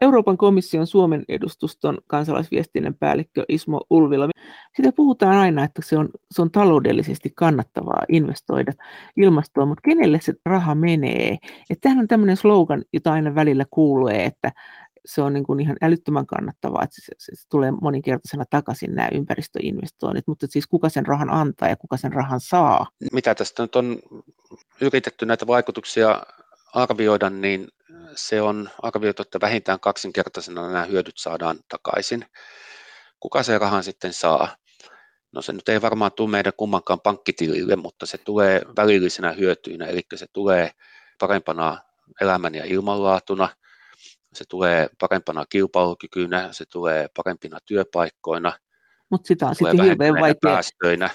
Euroopan 0.00 0.36
komission 0.36 0.86
Suomen 0.86 1.24
edustuston 1.28 1.98
kansalaisviestinnän 2.06 2.94
päällikkö 2.94 3.44
Ismo 3.48 3.80
Ulvila. 3.90 4.28
Sitä 4.76 4.92
puhutaan 4.92 5.36
aina, 5.36 5.64
että 5.64 5.82
se 5.84 5.98
on, 5.98 6.08
se 6.30 6.42
on 6.42 6.50
taloudellisesti 6.50 7.32
kannattavaa 7.34 8.02
investoida 8.08 8.72
ilmastoon, 9.16 9.68
mutta 9.68 9.82
kenelle 9.82 10.20
se 10.22 10.34
raha 10.44 10.74
menee? 10.74 11.36
Että 11.70 11.80
tämähän 11.80 12.02
on 12.02 12.08
tämmöinen 12.08 12.36
slogan, 12.36 12.84
jota 12.92 13.12
aina 13.12 13.34
välillä 13.34 13.64
kuulee, 13.70 14.24
että 14.24 14.52
se 15.06 15.22
on 15.22 15.32
niin 15.32 15.44
kuin 15.44 15.60
ihan 15.60 15.76
älyttömän 15.82 16.26
kannattavaa, 16.26 16.82
että 16.82 16.96
se, 17.00 17.12
se, 17.18 17.36
se 17.36 17.48
tulee 17.48 17.70
moninkertaisena 17.70 18.44
takaisin 18.50 18.94
nämä 18.94 19.08
ympäristöinvestoinnit, 19.12 20.26
mutta 20.26 20.46
siis 20.50 20.66
kuka 20.66 20.88
sen 20.88 21.06
rahan 21.06 21.30
antaa 21.30 21.68
ja 21.68 21.76
kuka 21.76 21.96
sen 21.96 22.12
rahan 22.12 22.40
saa? 22.40 22.86
Mitä 23.12 23.34
tästä 23.34 23.62
nyt 23.62 23.76
on 23.76 23.98
yritetty 24.80 25.26
näitä 25.26 25.46
vaikutuksia 25.46 26.22
arvioida, 26.74 27.30
niin 27.30 27.68
se 28.14 28.42
on 28.42 28.70
arvioitu, 28.82 29.22
että 29.22 29.40
vähintään 29.40 29.80
kaksinkertaisena 29.80 30.70
nämä 30.70 30.84
hyödyt 30.84 31.18
saadaan 31.18 31.58
takaisin. 31.68 32.26
Kuka 33.20 33.42
se 33.42 33.58
rahan 33.58 33.84
sitten 33.84 34.12
saa? 34.12 34.56
No 35.32 35.42
se 35.42 35.52
nyt 35.52 35.68
ei 35.68 35.82
varmaan 35.82 36.12
tule 36.12 36.30
meidän 36.30 36.52
kummankaan 36.56 37.00
pankkitilille, 37.00 37.76
mutta 37.76 38.06
se 38.06 38.18
tulee 38.18 38.62
välillisenä 38.76 39.32
hyötyinä, 39.32 39.86
eli 39.86 40.02
se 40.14 40.26
tulee 40.32 40.70
parempana 41.20 41.78
elämän 42.20 42.54
ja 42.54 42.64
ilmanlaatuna, 42.64 43.48
se 44.32 44.44
tulee 44.48 44.88
parempana 45.00 45.46
kilpailukykynä, 45.46 46.48
se 46.52 46.64
tulee 46.66 47.08
parempina 47.16 47.58
työpaikkoina, 47.66 48.52
Mutta 49.10 49.28
sitä 49.28 49.46
on 49.46 49.54
sitten 49.54 49.84
hirveän 49.84 50.14
vaikea. 50.14 50.38
Päästöinä 50.42 51.10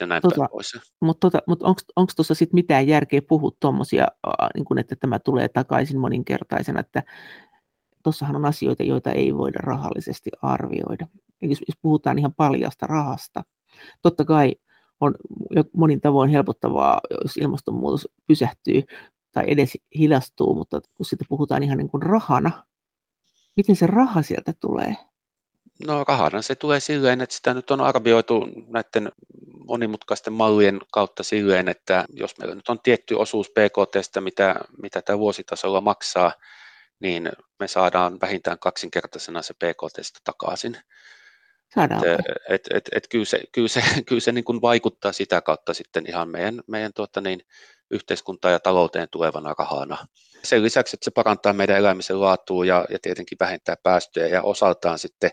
ja 0.00 0.06
näin 0.06 0.22
tota, 0.22 0.36
päin 0.36 0.48
pois. 0.50 0.78
Mutta 1.00 1.30
tota, 1.30 1.42
mut 1.46 1.62
onko 1.96 2.12
tuossa 2.16 2.34
sitten 2.34 2.56
mitään 2.56 2.88
järkeä 2.88 3.22
puhua 3.28 3.50
tuommoisia, 3.60 4.06
niin 4.54 4.78
että 4.78 4.96
tämä 4.96 5.18
tulee 5.18 5.48
takaisin 5.48 6.00
moninkertaisena, 6.00 6.80
että 6.80 7.02
tuossahan 8.02 8.36
on 8.36 8.44
asioita, 8.44 8.82
joita 8.82 9.12
ei 9.12 9.34
voida 9.36 9.58
rahallisesti 9.62 10.30
arvioida. 10.42 11.06
Jos, 11.42 11.58
jos 11.68 11.76
puhutaan 11.82 12.18
ihan 12.18 12.34
paljasta 12.34 12.86
rahasta, 12.86 13.44
totta 14.02 14.24
kai 14.24 14.54
on 15.00 15.14
monin 15.76 16.00
tavoin 16.00 16.30
helpottavaa, 16.30 17.00
jos 17.24 17.36
ilmastonmuutos 17.36 18.08
pysähtyy 18.26 18.82
tai 19.32 19.44
edes 19.48 19.78
hilastuu, 19.98 20.54
mutta 20.54 20.80
kun 20.94 21.06
siitä 21.06 21.24
puhutaan 21.28 21.62
ihan 21.62 21.78
niin 21.78 21.90
kuin 21.90 22.02
rahana, 22.02 22.64
miten 23.56 23.76
se 23.76 23.86
raha 23.86 24.22
sieltä 24.22 24.52
tulee? 24.60 24.96
No 25.86 26.04
rahana 26.08 26.42
se 26.42 26.54
tulee 26.54 26.80
silleen, 26.80 27.20
että 27.20 27.34
sitä 27.34 27.54
nyt 27.54 27.70
on 27.70 27.80
arvioitu 27.80 28.48
näiden 28.66 29.12
monimutkaisten 29.66 30.32
mallien 30.32 30.80
kautta 30.92 31.22
silleen, 31.22 31.68
että 31.68 32.04
jos 32.12 32.38
meillä 32.38 32.54
nyt 32.54 32.68
on 32.68 32.80
tietty 32.82 33.14
osuus 33.14 33.50
PKTstä, 33.50 34.20
mitä, 34.20 34.54
mitä 34.82 35.02
tämä 35.02 35.18
vuositasolla 35.18 35.80
maksaa, 35.80 36.32
niin 37.00 37.32
me 37.58 37.68
saadaan 37.68 38.18
vähintään 38.20 38.58
kaksinkertaisena 38.58 39.42
se 39.42 39.54
PKTstä 39.54 40.20
takaisin. 40.24 40.76
Saadaan. 41.74 42.02
Et, 42.06 42.20
et, 42.48 42.66
et, 42.74 42.88
et 42.92 43.08
kyllä 43.08 43.24
se, 43.24 43.40
kyllä 43.52 43.68
se, 43.68 43.82
kyllä 44.08 44.20
se 44.20 44.32
niin 44.32 44.44
kuin 44.44 44.62
vaikuttaa 44.62 45.12
sitä 45.12 45.40
kautta 45.40 45.74
sitten 45.74 46.04
ihan 46.08 46.28
meidän, 46.28 46.60
meidän 46.66 46.92
tuota 46.94 47.20
niin, 47.20 47.40
yhteiskuntaan 47.90 48.52
ja 48.52 48.60
talouteen 48.60 49.08
tulevana 49.10 49.54
rahana. 49.58 50.06
Sen 50.44 50.62
lisäksi, 50.62 50.96
että 50.96 51.04
se 51.04 51.10
parantaa 51.10 51.52
meidän 51.52 51.76
elämisen 51.76 52.20
laatua 52.20 52.64
ja, 52.64 52.84
ja 52.90 52.98
tietenkin 53.02 53.38
vähentää 53.40 53.76
päästöjä 53.82 54.26
ja 54.26 54.42
osaltaan 54.42 54.98
sitten 54.98 55.30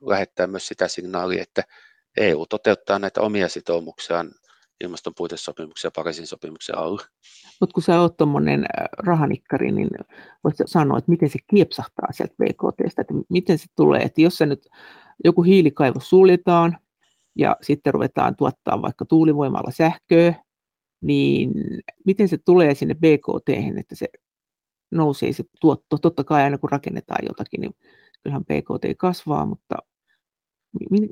lähettää 0.00 0.46
myös 0.46 0.66
sitä 0.66 0.88
signaalia, 0.88 1.42
että 1.42 1.62
EU 2.16 2.46
toteuttaa 2.46 2.98
näitä 2.98 3.20
omia 3.20 3.48
sitoumuksiaan 3.48 4.30
ilmaston 4.84 5.12
puitesopimuksia 5.16 5.90
Pariisin 5.96 6.26
sopimuksen 6.26 6.78
alla. 6.78 7.02
Mutta 7.60 7.74
kun 7.74 7.82
sä 7.82 8.00
oot 8.00 8.16
tuommoinen 8.16 8.60
äh, 8.60 8.86
rahanikkari, 8.98 9.72
niin 9.72 9.88
voit 10.44 10.56
sanoa, 10.66 10.98
että 10.98 11.10
miten 11.10 11.30
se 11.30 11.38
kiepsahtaa 11.50 12.12
sieltä 12.12 12.34
BKTstä, 12.42 13.02
että 13.02 13.14
miten 13.28 13.58
se 13.58 13.66
tulee, 13.76 14.02
että 14.02 14.20
jos 14.20 14.36
se 14.36 14.46
nyt 14.46 14.68
joku 15.24 15.42
hiilikaivos 15.42 16.10
suljetaan 16.10 16.78
ja 17.38 17.56
sitten 17.62 17.94
ruvetaan 17.94 18.36
tuottaa 18.36 18.82
vaikka 18.82 19.04
tuulivoimalla 19.04 19.70
sähköä, 19.70 20.34
niin 21.00 21.50
miten 22.06 22.28
se 22.28 22.38
tulee 22.44 22.74
sinne 22.74 22.94
BKT, 22.94 23.78
että 23.78 23.94
se 23.94 24.06
nousee 24.90 25.32
se 25.32 25.44
tuotto. 25.60 25.98
Totta 25.98 26.24
kai 26.24 26.42
aina 26.42 26.58
kun 26.58 26.70
rakennetaan 26.70 27.24
jotakin, 27.28 27.60
niin 27.60 27.74
kyllähän 28.22 28.44
BKT 28.44 28.98
kasvaa, 28.98 29.46
mutta 29.46 29.76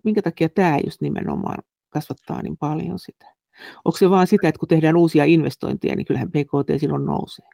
minkä 0.04 0.22
takia 0.22 0.48
tämä 0.48 0.78
just 0.84 1.00
nimenomaan 1.00 1.58
kasvattaa 1.88 2.42
niin 2.42 2.56
paljon 2.56 2.98
sitä? 2.98 3.36
Onko 3.84 3.98
se 3.98 4.10
vaan 4.10 4.26
sitä, 4.26 4.48
että 4.48 4.58
kun 4.58 4.68
tehdään 4.68 4.96
uusia 4.96 5.24
investointeja, 5.24 5.96
niin 5.96 6.06
kyllähän 6.06 6.30
BKT 6.30 6.80
silloin 6.80 7.06
nousee? 7.06 7.46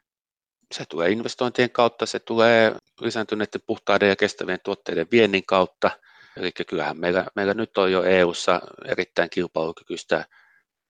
Se 0.73 0.83
tulee 0.89 1.11
investointien 1.11 1.71
kautta, 1.71 2.05
se 2.05 2.19
tulee 2.19 2.75
lisääntyneiden 3.01 3.61
puhtaiden 3.67 4.09
ja 4.09 4.15
kestävien 4.15 4.59
tuotteiden 4.63 5.07
viennin 5.11 5.45
kautta. 5.45 5.91
Eli 6.37 6.51
kyllähän 6.69 6.99
meillä, 6.99 7.25
meillä 7.35 7.53
nyt 7.53 7.77
on 7.77 7.91
jo 7.91 8.03
EU-ssa 8.03 8.61
erittäin 8.85 9.29
kilpailukykyistä, 9.29 10.25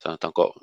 sanotaanko 0.04 0.54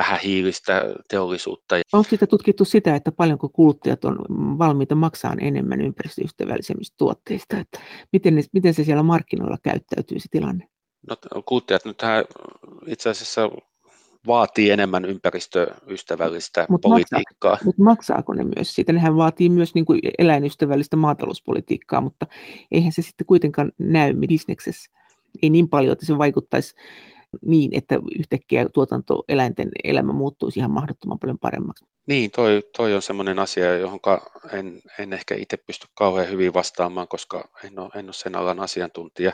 vähähiilistä 0.00 0.94
teollisuutta. 1.08 1.74
Onko 1.92 2.08
sitä 2.10 2.26
tutkittu 2.26 2.64
sitä, 2.64 2.94
että 2.94 3.12
paljonko 3.12 3.48
kuluttajat 3.48 4.04
on 4.04 4.18
valmiita 4.58 4.94
maksaa 4.94 5.34
enemmän 5.40 5.80
ympäristöystävällisemmistä 5.80 6.94
tuotteista? 6.98 7.58
Että 7.58 7.80
miten, 8.12 8.34
ne, 8.34 8.42
miten 8.52 8.74
se 8.74 8.84
siellä 8.84 9.02
markkinoilla 9.02 9.56
käyttäytyy 9.62 10.18
se 10.20 10.28
tilanne? 10.30 10.68
No, 11.08 11.16
kuluttajat 11.46 11.84
nyt 11.84 12.02
itse 12.86 13.10
asiassa 13.10 13.50
vaatii 14.26 14.70
enemmän 14.70 15.04
ympäristöystävällistä 15.04 16.66
mut 16.68 16.80
politiikkaa. 16.80 17.50
Maksaa, 17.50 17.64
mutta 17.66 17.82
maksaako 17.82 18.34
ne 18.34 18.44
myös 18.56 18.74
siitä? 18.74 18.92
Nehän 18.92 19.16
vaatii 19.16 19.48
myös 19.48 19.74
niin 19.74 19.84
kuin 19.84 20.00
eläinystävällistä 20.18 20.96
maatalouspolitiikkaa, 20.96 22.00
mutta 22.00 22.26
eihän 22.70 22.92
se 22.92 23.02
sitten 23.02 23.26
kuitenkaan 23.26 23.72
näy 23.78 24.14
bisneksessä. 24.14 24.90
Ei 25.42 25.50
niin 25.50 25.68
paljon, 25.68 25.92
että 25.92 26.06
se 26.06 26.18
vaikuttaisi 26.18 26.74
niin, 27.42 27.70
että 27.74 27.98
yhtäkkiä 28.18 28.66
tuotantoeläinten 28.74 29.68
elämä 29.84 30.12
muuttuisi 30.12 30.58
ihan 30.58 30.70
mahdottoman 30.70 31.18
paljon 31.18 31.38
paremmaksi. 31.38 31.84
Niin, 32.06 32.30
toi, 32.30 32.62
toi 32.76 32.94
on 32.94 33.02
sellainen 33.02 33.38
asia, 33.38 33.78
johon 33.78 34.00
en, 34.52 34.82
en 34.98 35.12
ehkä 35.12 35.34
itse 35.34 35.56
pysty 35.56 35.86
kauhean 35.94 36.30
hyvin 36.30 36.54
vastaamaan, 36.54 37.08
koska 37.08 37.48
en 37.64 37.78
ole, 37.78 37.90
en 37.94 38.04
ole 38.04 38.12
sen 38.12 38.36
alan 38.36 38.60
asiantuntija. 38.60 39.32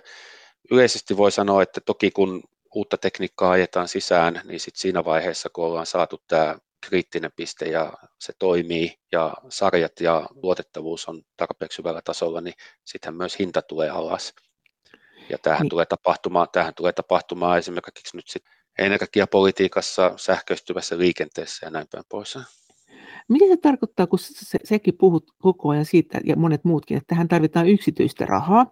Yleisesti 0.71 1.17
voi 1.17 1.33
sanoa, 1.33 1.63
että 1.63 1.81
toki 1.81 2.11
kun 2.11 2.43
uutta 2.75 2.99
tekniikkaa 2.99 3.51
ajetaan 3.51 3.89
sisään, 3.89 4.41
niin 4.45 4.61
sit 4.61 4.77
siinä 4.77 5.05
vaiheessa, 5.05 5.49
kun 5.53 5.65
ollaan 5.65 5.87
saatu 5.87 6.19
tämä 6.29 6.59
kriittinen 6.87 7.31
piste 7.37 7.65
ja 7.65 7.93
se 8.21 8.33
toimii 8.39 8.95
ja 9.13 9.35
sarjat 9.49 10.01
ja 10.01 10.29
luotettavuus 10.35 11.09
on 11.09 11.23
tarpeeksi 11.37 11.79
hyvällä 11.79 12.03
tasolla, 12.05 12.41
niin 12.41 12.55
sitten 12.85 13.15
myös 13.15 13.39
hinta 13.39 13.63
tulee 13.63 13.91
alas. 13.91 14.35
Ja 15.31 15.39
tämähän, 15.39 15.63
niin. 15.63 15.71
tulee 15.71 15.87
tapahtumaan, 15.87 16.49
tämähän 16.53 16.75
tulee 16.75 16.93
tapahtumaan 16.93 17.59
esimerkiksi 17.59 18.17
nyt 18.17 18.29
sit 18.29 18.43
energiapolitiikassa, 18.79 20.13
sähköistyvässä 20.17 20.99
liikenteessä 20.99 21.67
ja 21.67 21.71
näin 21.71 21.87
päin 21.93 22.05
pois. 22.09 22.39
Mitä 23.29 23.45
se 23.49 23.57
tarkoittaa, 23.57 24.07
kun 24.07 24.19
se, 24.19 24.59
sekin 24.65 24.95
puhut 24.99 25.25
koko 25.39 25.69
ajan 25.69 25.85
siitä 25.85 26.21
ja 26.25 26.37
monet 26.37 26.65
muutkin, 26.65 26.97
että 26.97 27.09
tähän 27.09 27.29
tarvitaan 27.29 27.69
yksityistä 27.69 28.27
rahaa 28.27 28.67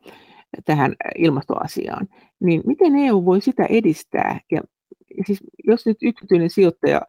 tähän 0.65 0.95
ilmastoasiaan, 1.19 2.09
niin 2.41 2.63
miten 2.67 2.97
EU 2.97 3.25
voi 3.25 3.41
sitä 3.41 3.67
edistää? 3.67 4.41
Ja 4.53 4.61
siis 5.27 5.41
jos 5.67 5.87
nyt 5.87 5.97
yksityinen 6.03 6.51
sijoittaja 6.51 7.01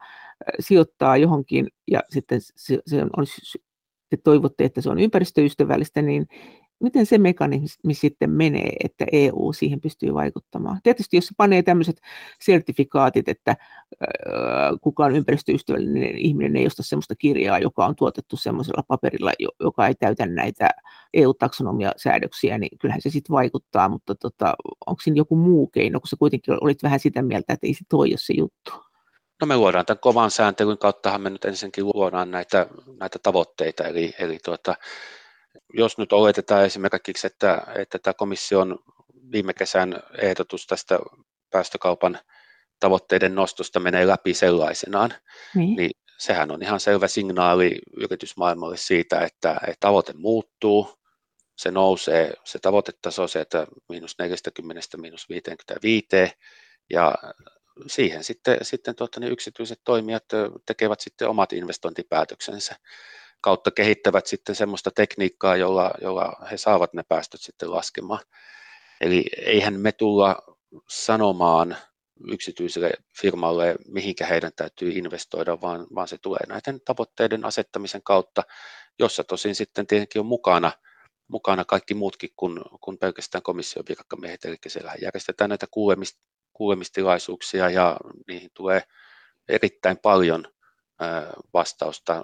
sijoittaa 0.59 1.17
johonkin 1.17 1.67
ja 1.91 1.99
sitten 2.09 2.41
se, 2.41 2.79
se 2.85 3.01
on, 3.01 3.25
te 4.09 4.17
toivotte, 4.23 4.65
että 4.65 4.81
se 4.81 4.89
on 4.89 4.99
ympäristöystävällistä, 4.99 6.01
niin 6.01 6.27
miten 6.79 7.05
se 7.05 7.17
mekanismi 7.17 7.93
sitten 7.93 8.29
menee, 8.29 8.73
että 8.83 9.05
EU 9.11 9.53
siihen 9.53 9.81
pystyy 9.81 10.13
vaikuttamaan? 10.13 10.79
Tietysti 10.83 11.17
jos 11.17 11.25
se 11.25 11.33
panee 11.37 11.63
tämmöiset 11.63 12.01
sertifikaatit, 12.41 13.29
että 13.29 13.55
kukaan 14.81 15.15
ympäristöystävällinen 15.15 16.17
ihminen 16.17 16.55
ei 16.55 16.67
osta 16.67 16.83
sellaista 16.83 17.15
kirjaa, 17.15 17.59
joka 17.59 17.85
on 17.85 17.95
tuotettu 17.95 18.37
semmoisella 18.37 18.83
paperilla, 18.87 19.31
joka 19.59 19.87
ei 19.87 19.95
täytä 19.95 20.25
näitä 20.25 20.69
EU-taksonomiasäädöksiä, 21.13 22.57
niin 22.57 22.77
kyllähän 22.79 23.01
se 23.01 23.09
sitten 23.09 23.33
vaikuttaa, 23.33 23.89
mutta 23.89 24.15
tota, 24.15 24.53
onko 24.85 25.01
siinä 25.01 25.17
joku 25.17 25.35
muu 25.35 25.67
keino, 25.67 25.99
kun 25.99 26.07
sä 26.07 26.15
kuitenkin 26.19 26.57
olit 26.61 26.83
vähän 26.83 26.99
sitä 26.99 27.21
mieltä, 27.21 27.53
että 27.53 27.67
ei 27.67 27.73
se 27.73 27.85
toi 27.89 28.07
ole 28.07 28.17
se 28.17 28.33
juttu? 28.33 28.71
No 29.41 29.47
me 29.47 29.57
luodaan 29.57 29.85
tämän 29.85 29.99
kovan 29.99 30.31
sääntelyn 30.31 30.77
kauttahan 30.77 31.21
me 31.21 31.29
nyt 31.29 31.45
ensinnäkin 31.45 31.85
luodaan 31.85 32.31
näitä, 32.31 32.67
näitä 32.99 33.19
tavoitteita, 33.19 33.83
eli, 33.83 34.13
eli 34.19 34.39
tuota, 34.45 34.75
jos 35.73 35.97
nyt 35.97 36.13
oletetaan 36.13 36.65
esimerkiksi, 36.65 37.27
että, 37.27 37.67
että 37.75 37.99
tämä 37.99 38.13
komission 38.13 38.79
viime 39.31 39.53
kesän 39.53 40.03
ehdotus 40.21 40.67
tästä 40.67 40.99
päästökaupan 41.51 42.19
tavoitteiden 42.79 43.35
nostosta 43.35 43.79
menee 43.79 44.07
läpi 44.07 44.33
sellaisenaan, 44.33 45.13
niin. 45.55 45.75
niin 45.75 45.91
sehän 46.17 46.51
on 46.51 46.63
ihan 46.63 46.79
selvä 46.79 47.07
signaali 47.07 47.79
yritysmaailmalle 47.97 48.77
siitä, 48.77 49.19
että, 49.19 49.51
että 49.51 49.77
tavoite 49.79 50.13
muuttuu, 50.13 50.89
se 51.57 51.71
nousee, 51.71 52.33
se 52.43 52.59
tavoitetaso 52.59 53.27
se, 53.27 53.41
että 53.41 53.67
miinus 53.89 54.15
40, 54.19 54.97
miinus 54.97 55.29
55, 55.29 56.07
ja 56.89 57.15
siihen 57.87 58.23
sitten, 58.23 58.57
sitten 58.61 58.95
tuota, 58.95 59.19
ne 59.19 59.27
yksityiset 59.27 59.79
toimijat 59.83 60.23
tekevät 60.65 60.99
sitten 60.99 61.29
omat 61.29 61.53
investointipäätöksensä 61.53 62.75
kautta 63.45 63.71
kehittävät 63.71 64.25
sitten 64.25 64.55
semmoista 64.55 64.91
tekniikkaa, 64.91 65.55
jolla, 65.55 65.91
jolla 66.01 66.47
he 66.51 66.57
saavat 66.57 66.93
ne 66.93 67.03
päästöt 67.03 67.41
sitten 67.41 67.71
laskemaan. 67.71 68.19
Eli 69.01 69.25
eihän 69.37 69.79
me 69.79 69.91
tulla 69.91 70.35
sanomaan 70.89 71.77
yksityiselle 72.27 72.91
firmalle, 73.21 73.75
mihinkä 73.87 74.25
heidän 74.25 74.51
täytyy 74.55 74.89
investoida, 74.89 75.61
vaan, 75.61 75.87
vaan 75.95 76.07
se 76.07 76.17
tulee 76.17 76.39
näiden 76.47 76.81
tavoitteiden 76.85 77.45
asettamisen 77.45 78.03
kautta, 78.03 78.43
jossa 78.99 79.23
tosin 79.23 79.55
sitten 79.55 79.87
tietenkin 79.87 80.19
on 80.19 80.25
mukana, 80.25 80.71
mukana 81.27 81.65
kaikki 81.65 81.93
muutkin 81.93 82.29
kuin, 82.35 82.61
kuin 82.81 82.97
pelkästään 82.97 83.41
komission 83.41 83.85
virkamiehet, 83.89 84.45
eli 84.45 84.57
siellä 84.67 84.93
järjestetään 85.01 85.49
näitä 85.49 85.67
kuulemist, 85.71 86.17
kuulemistilaisuuksia 86.53 87.69
ja 87.69 87.97
niihin 88.27 88.49
tulee 88.53 88.81
erittäin 89.49 89.97
paljon 89.97 90.54
vastausta. 91.53 92.23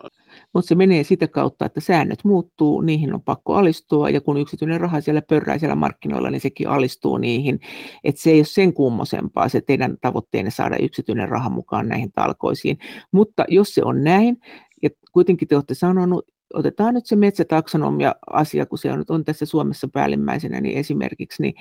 Mutta 0.54 0.68
se 0.68 0.76
menee 0.76 1.04
sitä 1.04 1.28
kautta, 1.28 1.66
että 1.66 1.80
säännöt 1.80 2.20
muuttuu, 2.24 2.82
niihin 2.82 3.14
on 3.14 3.22
pakko 3.22 3.56
alistua, 3.56 4.10
ja 4.10 4.22
kun 4.22 4.38
yksityinen 4.38 4.82
raha 4.82 5.02
siellä 5.02 5.22
pörrää 5.22 5.58
siellä 5.58 5.76
markkinoilla, 5.76 6.30
niin 6.30 6.42
sekin 6.42 6.70
alistuu 6.70 7.18
niihin. 7.18 7.60
Et 8.04 8.18
se 8.18 8.32
ei 8.32 8.40
ole 8.40 8.46
sen 8.46 8.74
kummosempaa, 8.74 9.50
se 9.50 9.62
teidän 9.62 9.98
tavoitteenne 10.02 10.52
saada 10.52 10.78
yksityinen 10.78 11.30
raha 11.30 11.50
mukaan 11.50 11.88
näihin 11.88 12.12
talkoisiin. 12.12 12.78
Mutta 13.12 13.46
jos 13.48 13.74
se 13.74 13.82
on 13.84 14.04
näin, 14.04 14.38
ja 14.84 14.90
kuitenkin 15.12 15.48
te 15.48 15.56
olette 15.56 15.74
sanonut, 15.74 16.26
otetaan 16.54 16.94
nyt 16.94 17.06
se 17.06 17.16
metsätaksonomia-asia, 17.16 18.66
kun 18.66 18.78
se 18.78 18.92
on, 18.92 19.04
on 19.10 19.26
tässä 19.26 19.46
Suomessa 19.46 19.88
päällimmäisenä, 19.88 20.62
niin 20.62 20.78
esimerkiksi, 20.78 21.42
niin 21.42 21.54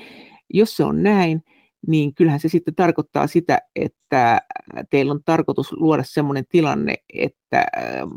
jos 0.55 0.77
se 0.77 0.85
on 0.85 1.03
näin, 1.03 1.43
niin 1.87 2.15
kyllähän 2.15 2.41
se 2.41 2.49
sitten 2.49 2.75
tarkoittaa 2.75 3.27
sitä, 3.27 3.59
että 3.77 4.41
teillä 4.91 5.13
on 5.13 5.25
tarkoitus 5.25 5.73
luoda 5.73 6.03
sellainen 6.03 6.45
tilanne, 6.49 6.95
että 7.15 7.67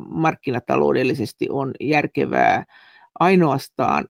markkinataloudellisesti 0.07 1.47
on 1.49 1.72
järkevää 1.80 2.66
ainoastaan 3.20 4.07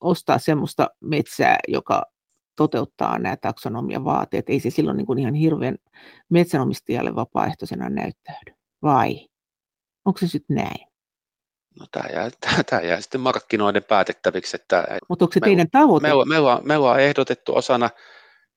ostaa 0.00 0.38
sellaista 0.38 0.90
metsää, 1.00 1.56
joka 1.68 2.02
toteuttaa 2.56 3.18
nämä 3.18 3.36
taksonomian 3.36 4.04
vaateet. 4.04 4.48
Ei 4.48 4.60
se 4.60 4.70
silloin 4.70 4.96
niin 4.96 5.06
kuin 5.06 5.18
ihan 5.18 5.34
hirveän 5.34 5.76
metsänomistajalle 6.28 7.14
vapaaehtoisena 7.14 7.88
näyttäydy. 7.88 8.52
Vai? 8.82 9.28
Onko 10.04 10.18
se 10.18 10.28
sitten 10.28 10.56
näin? 10.56 10.88
No, 11.80 11.86
tämä, 11.90 12.08
jää, 12.12 12.30
tämä 12.70 12.82
jää 12.82 13.00
sitten 13.00 13.20
markkinoiden 13.20 13.84
päätettäviksi. 13.84 14.56
Että 14.56 14.84
Mutta 15.08 15.24
onko 15.24 15.32
se 15.32 15.40
teidän 15.40 15.70
tavoite? 15.70 16.08
Me, 16.08 16.14
me, 16.14 16.24
me, 16.24 16.40
me, 16.40 16.60
me 16.62 16.76
ollaan 16.76 17.00
ehdotettu 17.00 17.56
osana 17.56 17.90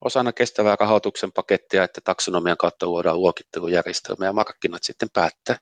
osana 0.01 0.33
kestävää 0.33 0.75
rahoituksen 0.79 1.31
pakettia, 1.31 1.83
että 1.83 2.01
taksonomian 2.03 2.57
kautta 2.57 2.85
luodaan 2.85 3.21
luokittelujärjestelmä 3.21 4.25
ja 4.25 4.33
markkinat 4.33 4.83
sitten 4.83 5.09
päättää. 5.13 5.57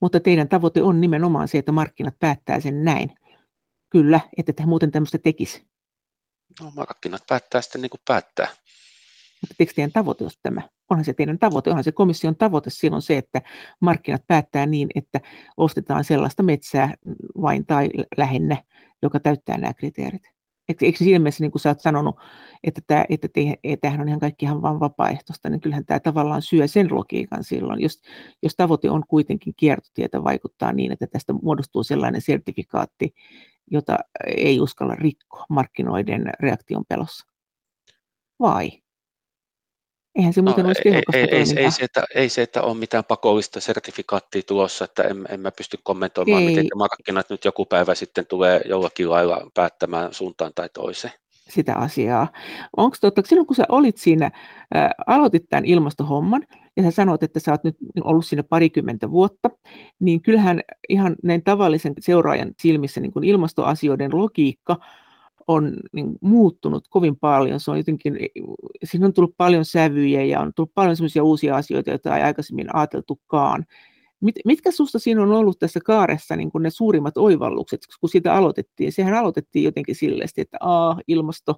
Mutta 0.00 0.20
teidän 0.20 0.48
tavoite 0.48 0.82
on 0.82 1.00
nimenomaan 1.00 1.48
se, 1.48 1.58
että 1.58 1.72
markkinat 1.72 2.14
päättää 2.18 2.60
sen 2.60 2.84
näin. 2.84 3.14
Kyllä, 3.90 4.20
että 4.38 4.52
te 4.52 4.66
muuten 4.66 4.90
tämmöistä 4.90 5.18
tekisi. 5.18 5.66
No 6.60 6.72
markkinat 6.76 7.22
päättää 7.28 7.62
sitten 7.62 7.82
niin 7.82 7.90
kuin 7.90 8.00
päättää. 8.08 8.48
Mutta 9.40 9.54
eikö 9.58 9.72
teidän 9.74 9.92
tavoite 9.92 10.24
ole 10.24 10.32
tämä? 10.42 10.62
Onhan 10.90 11.04
se 11.04 11.12
teidän 11.12 11.38
tavoite, 11.38 11.70
onhan 11.70 11.84
se 11.84 11.92
komission 11.92 12.36
tavoite 12.36 12.70
silloin 12.70 13.02
se, 13.02 13.16
että 13.16 13.42
markkinat 13.80 14.26
päättää 14.26 14.66
niin, 14.66 14.88
että 14.94 15.20
ostetaan 15.56 16.04
sellaista 16.04 16.42
metsää 16.42 16.94
vain 17.40 17.66
tai 17.66 17.88
lähinnä, 18.16 18.62
joka 19.02 19.20
täyttää 19.20 19.58
nämä 19.58 19.74
kriteerit. 19.74 20.35
Eikö, 20.68 20.84
eikö 20.86 20.98
siinä 20.98 21.18
mielessä, 21.18 21.44
niin 21.44 21.50
kuin 21.50 21.62
sä 21.62 21.68
oot 21.68 21.80
sanonut, 21.80 22.16
että, 22.64 22.80
tämä, 22.86 23.04
että 23.08 23.28
tämähän 23.80 24.00
on 24.00 24.08
ihan 24.08 24.20
kaikki 24.20 24.44
ihan 24.44 24.62
vain 24.62 24.80
vapaaehtoista, 24.80 25.50
niin 25.50 25.60
kyllähän 25.60 25.86
tämä 25.86 26.00
tavallaan 26.00 26.42
syö 26.42 26.68
sen 26.68 26.94
logiikan 26.94 27.44
silloin, 27.44 27.80
jos, 27.80 28.02
jos 28.42 28.54
tavoite 28.56 28.90
on 28.90 29.02
kuitenkin 29.08 29.54
kiertotietä 29.56 30.24
vaikuttaa 30.24 30.72
niin, 30.72 30.92
että 30.92 31.06
tästä 31.06 31.32
muodostuu 31.32 31.84
sellainen 31.84 32.20
sertifikaatti, 32.20 33.14
jota 33.70 33.98
ei 34.36 34.60
uskalla 34.60 34.94
rikkoa 34.94 35.46
markkinoiden 35.48 36.32
reaktion 36.40 36.84
pelossa. 36.88 37.26
Vai? 38.40 38.70
Eihän 40.16 40.32
se 40.32 40.42
muuten 40.42 40.64
no, 40.64 40.68
olisi 40.68 40.82
tehokasta 40.82 41.16
ei, 41.16 41.28
ei, 41.30 41.64
ei, 41.64 41.70
se, 41.70 41.84
että, 41.84 42.04
ei 42.14 42.28
se, 42.28 42.42
että 42.42 42.62
on 42.62 42.76
mitään 42.76 43.04
pakollista 43.04 43.60
sertifikaattia 43.60 44.42
tulossa, 44.42 44.84
että 44.84 45.02
en, 45.02 45.26
en 45.28 45.40
mä 45.40 45.50
pysty 45.50 45.78
kommentoimaan, 45.82 46.42
ei. 46.42 46.48
miten 46.48 46.66
markkinat 46.76 47.30
nyt 47.30 47.44
joku 47.44 47.64
päivä 47.64 47.94
sitten 47.94 48.26
tulee 48.26 48.60
jollakin 48.64 49.10
lailla 49.10 49.50
päättämään 49.54 50.14
suuntaan 50.14 50.52
tai 50.54 50.68
toiseen. 50.68 51.12
Sitä 51.48 51.74
asiaa. 51.74 52.28
Onko 52.76 52.96
totta, 53.00 53.22
silloin 53.24 53.46
kun 53.46 53.56
sä 53.56 53.64
olit 53.68 53.96
siinä, 53.96 54.30
ää, 54.74 54.90
aloitit 55.06 55.48
tämän 55.48 55.64
ilmastohomman, 55.64 56.46
ja 56.76 56.82
sä 56.82 56.90
sanoit, 56.90 57.22
että 57.22 57.40
sä 57.40 57.52
oot 57.52 57.64
nyt 57.64 57.76
ollut 58.04 58.26
siinä 58.26 58.42
parikymmentä 58.42 59.10
vuotta, 59.10 59.50
niin 60.00 60.22
kyllähän 60.22 60.60
ihan 60.88 61.16
näin 61.22 61.44
tavallisen 61.44 61.94
seuraajan 62.00 62.52
silmissä 62.60 63.00
niin 63.00 63.12
kuin 63.12 63.24
ilmastoasioiden 63.24 64.10
logiikka 64.18 64.76
on 65.46 65.76
niin, 65.92 66.18
muuttunut 66.20 66.88
kovin 66.88 67.16
paljon. 67.16 67.60
Se 67.60 67.70
on 67.70 67.76
jotenkin, 67.76 68.18
siinä 68.84 69.06
on 69.06 69.12
tullut 69.12 69.36
paljon 69.36 69.64
sävyjä 69.64 70.24
ja 70.24 70.40
on 70.40 70.52
tullut 70.54 70.74
paljon 70.74 70.96
sellaisia 70.96 71.24
uusia 71.24 71.56
asioita, 71.56 71.90
joita 71.90 72.16
ei 72.16 72.22
aikaisemmin 72.22 72.76
ajateltukaan. 72.76 73.64
Mit, 74.20 74.34
mitkä 74.44 74.70
sinusta 74.70 74.98
siinä 74.98 75.22
on 75.22 75.32
ollut 75.32 75.58
tässä 75.58 75.80
kaaressa 75.84 76.36
niin 76.36 76.50
kuin 76.50 76.62
ne 76.62 76.70
suurimmat 76.70 77.16
oivallukset, 77.16 77.80
kun 78.00 78.08
sitä 78.08 78.34
aloitettiin? 78.34 78.92
Sehän 78.92 79.14
aloitettiin 79.14 79.64
jotenkin 79.64 79.94
silleen, 79.94 80.28
että 80.36 80.56
a, 80.60 80.96
ilmasto, 81.08 81.54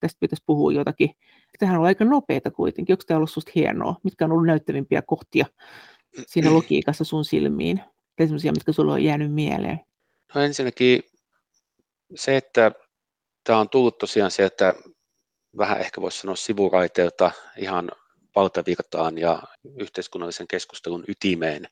tästä 0.00 0.18
pitäisi 0.20 0.42
puhua 0.46 0.72
jotakin. 0.72 1.10
Tähän 1.58 1.78
on 1.78 1.86
aika 1.86 2.04
nopeita 2.04 2.50
kuitenkin. 2.50 2.94
Onko 2.94 3.04
tämä 3.06 3.18
ollut 3.18 3.30
sinusta 3.30 3.52
hienoa? 3.54 3.96
Mitkä 4.04 4.24
on 4.24 4.32
ollut 4.32 4.46
näyttävimpiä 4.46 5.02
kohtia 5.02 5.46
siinä 6.26 6.52
logiikassa 6.54 7.04
sun 7.04 7.24
silmiin? 7.24 7.80
Tai 8.16 8.26
sellaisia, 8.26 8.52
mitkä 8.52 8.72
sinulle 8.72 8.92
on 8.92 9.04
jäänyt 9.04 9.32
mieleen? 9.34 9.80
No 10.34 10.40
ensinnäkin 10.40 11.02
se, 12.14 12.36
että 12.36 12.72
tämä 13.44 13.58
on 13.58 13.68
tullut 13.68 13.98
tosiaan 13.98 14.30
sieltä 14.30 14.74
vähän 15.58 15.80
ehkä 15.80 16.00
voisi 16.00 16.18
sanoa 16.18 16.36
sivuraiteilta 16.36 17.30
ihan 17.56 17.90
valtavirtaan 18.36 19.18
ja 19.18 19.42
yhteiskunnallisen 19.78 20.48
keskustelun 20.48 21.04
ytimeen, 21.08 21.68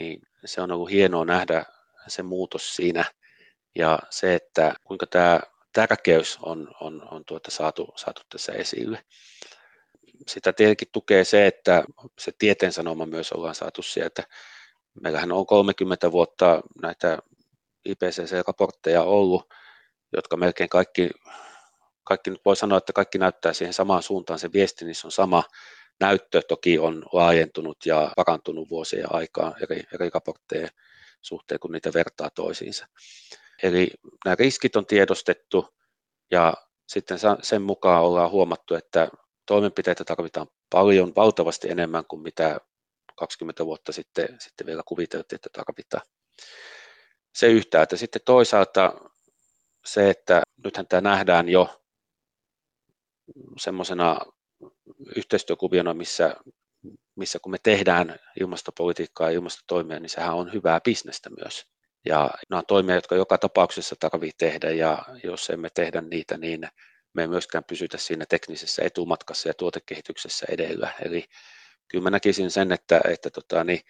niin 0.00 0.22
se 0.44 0.60
on 0.60 0.72
ollut 0.72 0.90
hienoa 0.90 1.24
nähdä 1.24 1.64
se 2.08 2.22
muutos 2.22 2.76
siinä 2.76 3.04
ja 3.74 3.98
se, 4.10 4.34
että 4.34 4.74
kuinka 4.84 5.06
tämä 5.06 5.40
tärkeys 5.72 6.38
on, 6.42 6.74
on, 6.80 7.08
on 7.10 7.24
tuota 7.24 7.50
saatu, 7.50 7.92
saatu 7.96 8.22
tässä 8.28 8.52
esille. 8.52 9.04
Sitä 10.26 10.52
tietenkin 10.52 10.88
tukee 10.92 11.24
se, 11.24 11.46
että 11.46 11.84
se 12.18 12.32
tieteen 12.38 12.72
sanoma 12.72 13.06
myös 13.06 13.32
ollaan 13.32 13.54
saatu 13.54 13.82
sieltä. 13.82 14.22
Meillähän 15.02 15.32
on 15.32 15.46
30 15.46 16.12
vuotta 16.12 16.60
näitä 16.82 17.18
IPCC-raportteja 17.84 19.02
ollut, 19.02 19.54
jotka 20.16 20.36
melkein 20.36 20.68
kaikki, 20.68 21.10
kaikki 22.04 22.30
nyt 22.30 22.40
voi 22.44 22.56
sanoa, 22.56 22.78
että 22.78 22.92
kaikki 22.92 23.18
näyttää 23.18 23.52
siihen 23.52 23.74
samaan 23.74 24.02
suuntaan, 24.02 24.38
se 24.38 24.52
viesti 24.52 24.84
niissä 24.84 25.08
on 25.08 25.12
sama, 25.12 25.42
näyttö 26.00 26.42
toki 26.48 26.78
on 26.78 27.04
laajentunut 27.12 27.86
ja 27.86 28.12
parantunut 28.16 28.70
vuosien 28.70 29.14
aikaa 29.14 29.54
eri, 29.62 29.82
eri 29.94 30.10
raportteja 30.14 30.68
suhteen, 31.22 31.60
kun 31.60 31.72
niitä 31.72 31.90
vertaa 31.94 32.30
toisiinsa. 32.30 32.86
Eli 33.62 33.90
nämä 34.24 34.36
riskit 34.38 34.76
on 34.76 34.86
tiedostettu 34.86 35.74
ja 36.30 36.54
sitten 36.88 37.18
sen 37.42 37.62
mukaan 37.62 38.02
ollaan 38.02 38.30
huomattu, 38.30 38.74
että 38.74 39.08
toimenpiteitä 39.46 40.04
tarvitaan 40.04 40.46
paljon, 40.70 41.12
valtavasti 41.16 41.70
enemmän 41.70 42.04
kuin 42.08 42.22
mitä 42.22 42.60
20 43.16 43.66
vuotta 43.66 43.92
sitten, 43.92 44.36
sitten 44.40 44.66
vielä 44.66 44.82
kuviteltiin, 44.86 45.36
että 45.36 45.48
tarvitaan. 45.52 46.02
Se 47.34 47.46
yhtäältä. 47.46 47.96
Sitten 47.96 48.22
toisaalta 48.24 48.92
se, 49.92 50.10
että 50.10 50.42
nythän 50.64 50.86
tämä 50.86 51.00
nähdään 51.00 51.48
jo 51.48 51.80
semmoisena 53.58 54.18
yhteistyökuviona, 55.16 55.94
missä, 55.94 56.36
missä 57.16 57.38
kun 57.38 57.52
me 57.52 57.58
tehdään 57.62 58.18
ilmastopolitiikkaa 58.40 59.30
ja 59.30 59.34
ilmastotoimia, 59.34 60.00
niin 60.00 60.10
sehän 60.10 60.34
on 60.34 60.52
hyvää 60.52 60.80
bisnestä 60.80 61.30
myös. 61.30 61.66
Ja 62.06 62.30
nämä 62.50 62.58
on 62.58 62.66
toimia, 62.66 62.94
jotka 62.94 63.16
joka 63.16 63.38
tapauksessa 63.38 63.96
tarvitsee 64.00 64.50
tehdä, 64.50 64.70
ja 64.70 65.04
jos 65.24 65.50
emme 65.50 65.68
tehdä 65.74 66.00
niitä, 66.00 66.38
niin 66.38 66.68
me 67.12 67.22
ei 67.22 67.28
myöskään 67.28 67.64
pysytä 67.64 67.98
siinä 67.98 68.24
teknisessä 68.28 68.82
etumatkassa 68.82 69.48
ja 69.48 69.54
tuotekehityksessä 69.54 70.46
edellä. 70.50 70.94
Eli 71.02 71.24
kyllä 71.88 72.02
mä 72.02 72.10
näkisin 72.10 72.50
sen, 72.50 72.72
että, 72.72 73.00
että 73.08 73.30
tota, 73.30 73.64
niin, 73.64 73.80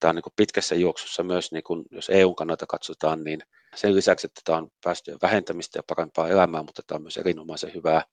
tämä 0.00 0.08
on 0.08 0.14
niin 0.14 0.32
pitkässä 0.36 0.74
juoksussa 0.74 1.22
myös, 1.22 1.52
niin 1.52 1.62
kun, 1.62 1.84
jos 1.90 2.10
EUn 2.10 2.36
kannalta 2.36 2.66
katsotaan, 2.66 3.24
niin 3.24 3.40
sen 3.78 3.94
lisäksi, 3.94 4.26
että 4.26 4.40
tämä 4.44 4.58
on 4.58 4.68
päästöjen 4.84 5.18
vähentämistä 5.22 5.78
ja 5.78 5.82
parempaa 5.88 6.28
elämää, 6.28 6.62
mutta 6.62 6.82
tämä 6.86 6.96
on 6.96 7.02
myös 7.02 7.16
erinomaisen 7.16 7.74
hyvää 7.74 8.04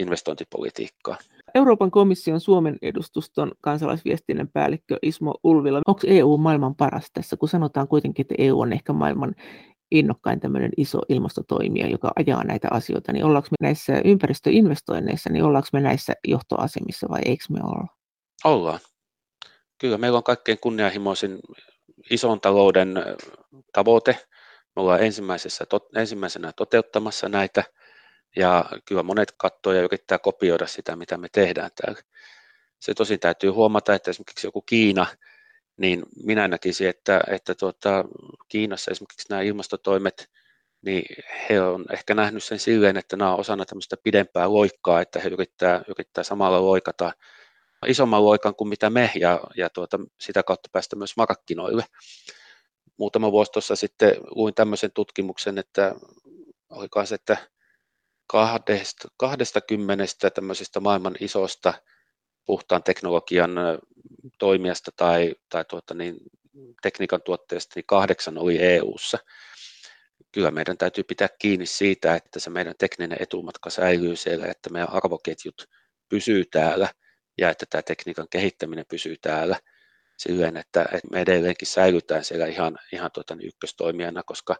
investointipolitiikkaa. 0.00 1.16
Euroopan 1.54 1.90
komission 1.90 2.40
Suomen 2.40 2.78
edustuston 2.82 3.52
kansalaisviestinnän 3.60 4.48
päällikkö 4.48 4.96
Ismo 5.02 5.34
Ulvila. 5.44 5.80
Onko 5.86 6.00
EU 6.06 6.36
maailman 6.36 6.74
paras 6.74 7.10
tässä, 7.12 7.36
kun 7.36 7.48
sanotaan 7.48 7.88
kuitenkin, 7.88 8.22
että 8.22 8.34
EU 8.38 8.60
on 8.60 8.72
ehkä 8.72 8.92
maailman 8.92 9.34
innokkain 9.90 10.40
tämmöinen 10.40 10.70
iso 10.76 10.98
ilmastotoimija, 11.08 11.88
joka 11.88 12.12
ajaa 12.16 12.44
näitä 12.44 12.68
asioita, 12.70 13.12
niin 13.12 13.24
ollaanko 13.24 13.48
me 13.50 13.66
näissä 13.66 14.02
ympäristöinvestoinneissa, 14.04 15.30
niin 15.30 15.44
ollaanko 15.44 15.68
me 15.72 15.80
näissä 15.80 16.12
johtoasemissa 16.28 17.06
vai 17.10 17.20
eikö 17.24 17.44
me 17.50 17.58
olla? 17.62 17.86
Ollaan. 18.44 18.80
Kyllä 19.78 19.98
meillä 19.98 20.16
on 20.16 20.22
kaikkein 20.22 20.58
kunnianhimoisin 20.60 21.38
ison 22.10 22.40
talouden 22.40 22.94
tavoite. 23.72 24.18
Me 24.78 24.82
ollaan 24.82 25.02
ensimmäisessä, 25.02 25.64
ensimmäisenä 25.96 26.52
toteuttamassa 26.52 27.28
näitä 27.28 27.64
ja 28.36 28.64
kyllä 28.84 29.02
monet 29.02 29.32
katsoo 29.36 29.72
ja 29.72 29.82
yrittää 29.82 30.18
kopioida 30.18 30.66
sitä, 30.66 30.96
mitä 30.96 31.16
me 31.16 31.28
tehdään 31.32 31.70
täällä. 31.82 32.02
Se 32.78 32.94
tosin 32.94 33.20
täytyy 33.20 33.50
huomata, 33.50 33.94
että 33.94 34.10
esimerkiksi 34.10 34.46
joku 34.46 34.62
Kiina, 34.62 35.06
niin 35.76 36.02
minä 36.24 36.48
näkisin, 36.48 36.88
että, 36.88 37.20
että 37.30 37.54
tuota, 37.54 38.04
Kiinassa 38.48 38.90
esimerkiksi 38.90 39.26
nämä 39.30 39.42
ilmastotoimet, 39.42 40.30
niin 40.82 41.04
he 41.50 41.60
on 41.60 41.84
ehkä 41.92 42.14
nähnyt 42.14 42.44
sen 42.44 42.58
silleen, 42.58 42.96
että 42.96 43.16
nämä 43.16 43.32
on 43.32 43.40
osana 43.40 43.64
tämmöistä 43.64 43.96
pidempää 44.02 44.52
loikkaa, 44.52 45.00
että 45.00 45.20
he 45.20 45.28
yrittää, 45.28 45.84
yrittää 45.88 46.24
samalla 46.24 46.62
loikata 46.62 47.12
isomman 47.86 48.24
loikan 48.24 48.54
kuin 48.54 48.68
mitä 48.68 48.90
me 48.90 49.10
ja, 49.14 49.40
ja 49.56 49.70
tuota, 49.70 49.98
sitä 50.20 50.42
kautta 50.42 50.68
päästä 50.72 50.96
myös 50.96 51.16
markkinoille. 51.16 51.84
Muutama 52.98 53.32
vuosi 53.32 53.52
tuossa 53.52 53.76
sitten 53.76 54.16
luin 54.30 54.54
tämmöisen 54.54 54.90
tutkimuksen, 54.92 55.58
että 55.58 55.94
olikohan 56.70 57.06
se, 57.06 57.14
että 57.14 57.36
kahdesta, 59.16 59.60
kymmenestä 59.60 60.30
tämmöisestä 60.30 60.80
maailman 60.80 61.16
isosta 61.20 61.74
puhtaan 62.44 62.82
teknologian 62.82 63.50
toimijasta 64.38 64.90
tai, 64.96 65.34
tai 65.48 65.64
tuota 65.64 65.94
niin, 65.94 66.16
tekniikan 66.82 67.22
tuotteesta, 67.22 67.72
niin 67.76 67.86
kahdeksan 67.86 68.38
oli 68.38 68.58
EU-ssa. 68.62 69.18
Kyllä 70.32 70.50
meidän 70.50 70.78
täytyy 70.78 71.04
pitää 71.04 71.28
kiinni 71.38 71.66
siitä, 71.66 72.14
että 72.14 72.40
se 72.40 72.50
meidän 72.50 72.74
tekninen 72.78 73.18
etumatka 73.20 73.70
säilyy 73.70 74.16
siellä, 74.16 74.46
että 74.46 74.70
meidän 74.70 74.92
arvoketjut 74.92 75.64
pysyy 76.08 76.44
täällä 76.44 76.88
ja 77.38 77.50
että 77.50 77.66
tämä 77.70 77.82
tekniikan 77.82 78.26
kehittäminen 78.30 78.84
pysyy 78.88 79.16
täällä 79.22 79.60
silleen, 80.18 80.56
että, 80.56 80.82
että 80.82 81.08
me 81.12 81.20
edelleenkin 81.20 81.68
säilytään 81.68 82.24
siellä 82.24 82.46
ihan, 82.46 82.78
ihan 82.92 83.10
tuota, 83.10 83.34
niin 83.34 83.48
ykköstoimijana, 83.48 84.22
koska 84.22 84.56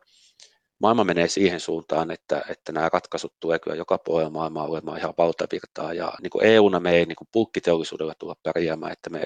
maailma 0.79 1.05
menee 1.05 1.29
siihen 1.29 1.61
suuntaan, 1.61 2.11
että, 2.11 2.43
että 2.49 2.73
nämä 2.73 2.89
ratkaisut 2.93 3.35
tulee 3.41 3.59
kyllä 3.59 3.77
joka 3.77 3.99
puolella 3.99 4.31
maailmaa 4.31 4.67
olemaan 4.67 4.99
ihan 4.99 5.15
valtavirtaa 5.19 5.93
ja 5.93 6.13
niin 6.23 6.31
kuin 6.31 6.47
EUna 6.47 6.81
me 6.81 6.91
ei 6.91 7.05
niin 7.05 7.17
kuin 7.17 7.29
pulkkiteollisuudella 7.33 8.15
tulla 8.15 8.37
pärjäämään, 8.43 8.93
että 8.93 9.11
me, 9.11 9.25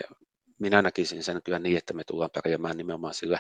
minä 0.59 0.83
näkisin 0.83 1.22
sen 1.22 1.41
kyllä 1.45 1.59
niin, 1.59 1.76
että 1.78 1.95
me 1.95 2.05
tullaan 2.05 2.30
pärjäämään 2.35 2.76
nimenomaan 2.76 3.14
sillä 3.14 3.39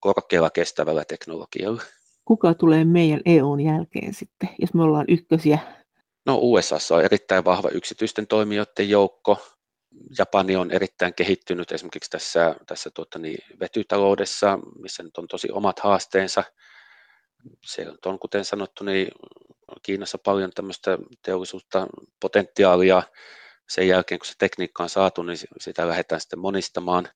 korkealla 0.00 0.50
kestävällä 0.50 1.04
teknologialla. 1.04 1.82
Kuka 2.24 2.54
tulee 2.54 2.84
meidän 2.84 3.20
EUn 3.24 3.60
jälkeen 3.60 4.14
sitten, 4.14 4.48
jos 4.58 4.74
me 4.74 4.82
ollaan 4.82 5.06
ykkösiä? 5.08 5.58
No 6.26 6.38
USA 6.42 6.76
on 6.90 7.04
erittäin 7.04 7.44
vahva 7.44 7.68
yksityisten 7.68 8.26
toimijoiden 8.26 8.88
joukko. 8.88 9.38
Japani 10.18 10.56
on 10.56 10.70
erittäin 10.70 11.14
kehittynyt 11.14 11.72
esimerkiksi 11.72 12.10
tässä, 12.10 12.56
tässä 12.66 12.90
tuota 12.94 13.18
niin, 13.18 13.38
vetytaloudessa, 13.60 14.58
missä 14.78 15.02
nyt 15.02 15.18
on 15.18 15.28
tosi 15.28 15.48
omat 15.52 15.78
haasteensa– 15.78 16.44
siellä 17.66 17.98
on, 18.06 18.18
kuten 18.18 18.44
sanottu, 18.44 18.84
niin 18.84 19.08
Kiinassa 19.82 20.18
paljon 20.18 20.50
tämmöistä 20.50 20.98
teollisuutta, 21.22 21.86
potentiaalia. 22.20 23.02
Sen 23.68 23.88
jälkeen, 23.88 24.18
kun 24.18 24.26
se 24.26 24.34
tekniikka 24.38 24.82
on 24.82 24.88
saatu, 24.88 25.22
niin 25.22 25.38
sitä 25.60 25.88
lähdetään 25.88 26.20
sitten 26.20 26.38
monistamaan. 26.38 27.08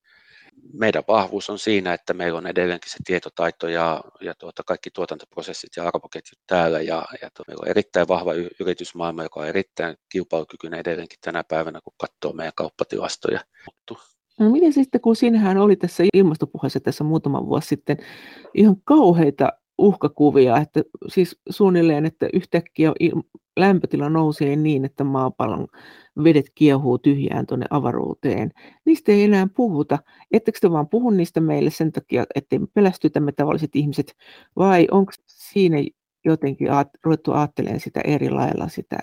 Meidän 0.72 1.02
vahvuus 1.08 1.50
on 1.50 1.58
siinä, 1.58 1.94
että 1.94 2.14
meillä 2.14 2.38
on 2.38 2.46
edelleenkin 2.46 2.90
se 2.90 2.96
tietotaito 3.04 3.68
ja, 3.68 4.00
ja 4.20 4.34
tuota, 4.34 4.62
kaikki 4.62 4.90
tuotantoprosessit 4.90 5.70
ja 5.76 5.88
arvoketjut 5.88 6.38
täällä. 6.46 6.80
Ja, 6.80 7.04
ja 7.22 7.30
tuota, 7.30 7.44
meillä 7.48 7.62
on 7.62 7.68
erittäin 7.68 8.08
vahva 8.08 8.32
yritysmaailma, 8.60 9.22
joka 9.22 9.40
on 9.40 9.46
erittäin 9.46 9.96
kilpailukykyinen 10.08 10.80
edelleenkin 10.80 11.18
tänä 11.20 11.44
päivänä, 11.44 11.80
kun 11.84 11.92
katsoo 11.96 12.32
meidän 12.32 12.52
kauppatilastoja. 12.56 13.40
No 14.40 14.50
miten 14.50 14.72
sitten, 14.72 15.00
kun 15.00 15.16
sinähän 15.16 15.58
oli 15.58 15.76
tässä 15.76 16.04
ilmastopuheessa 16.14 16.80
tässä 16.80 17.04
muutama 17.04 17.46
vuosi 17.46 17.68
sitten, 17.68 17.96
ihan 18.54 18.76
kauheita 18.84 19.52
uhkakuvia, 19.78 20.56
että 20.56 20.82
siis 21.08 21.40
suunnilleen, 21.50 22.06
että 22.06 22.28
yhtäkkiä 22.32 22.92
lämpötila 23.56 24.08
nousee 24.08 24.56
niin, 24.56 24.84
että 24.84 25.04
maapallon 25.04 25.66
vedet 26.24 26.46
kiehuu 26.54 26.98
tyhjään 26.98 27.46
tuonne 27.46 27.66
avaruuteen. 27.70 28.50
Niistä 28.84 29.12
ei 29.12 29.24
enää 29.24 29.48
puhuta. 29.56 29.98
Ettekö 30.32 30.58
te 30.60 30.70
vaan 30.70 30.88
puhu 30.88 31.10
niistä 31.10 31.40
meille 31.40 31.70
sen 31.70 31.92
takia, 31.92 32.24
ettei 32.34 32.58
me 32.58 32.66
pelästytä 32.74 33.20
me 33.20 33.32
tavalliset 33.32 33.76
ihmiset, 33.76 34.16
vai 34.56 34.86
onko 34.90 35.12
siinä 35.26 35.76
jotenkin 36.24 36.72
aat, 36.72 36.88
ruvettu 37.04 37.32
ajattelemaan 37.32 37.80
sitä 37.80 38.00
eri 38.04 38.30
lailla 38.30 38.68
sitä, 38.68 38.98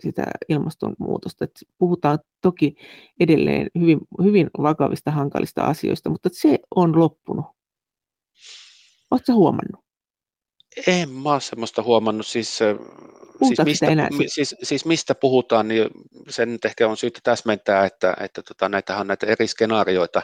sitä 0.00 0.24
ilmastonmuutosta. 0.48 1.44
Et 1.44 1.50
puhutaan 1.78 2.18
toki 2.42 2.76
edelleen 3.20 3.68
hyvin, 3.80 3.98
hyvin 4.22 4.50
vakavista, 4.62 5.10
hankalista 5.10 5.62
asioista, 5.62 6.10
mutta 6.10 6.28
se 6.32 6.58
on 6.76 6.98
loppunut. 6.98 7.46
Oletko 9.10 9.32
huomannut? 9.32 9.85
En 10.86 11.10
mä 11.10 11.32
ole 11.32 11.40
semmoista 11.40 11.82
huomannut. 11.82 12.26
Siis, 12.26 12.58
siis 13.48 13.58
mistä, 13.64 13.86
enää? 13.86 14.08
siis, 14.26 14.54
siis 14.62 14.84
mistä 14.84 15.14
puhutaan, 15.14 15.68
niin 15.68 15.90
sen 16.28 16.52
nyt 16.52 16.64
ehkä 16.64 16.88
on 16.88 16.96
syytä 16.96 17.20
täsmentää, 17.22 17.86
että, 17.86 18.16
että 18.20 18.42
tota, 18.42 18.68
näitähän 18.68 19.00
on 19.00 19.06
näitä 19.06 19.26
eri 19.26 19.46
skenaarioita 19.46 20.22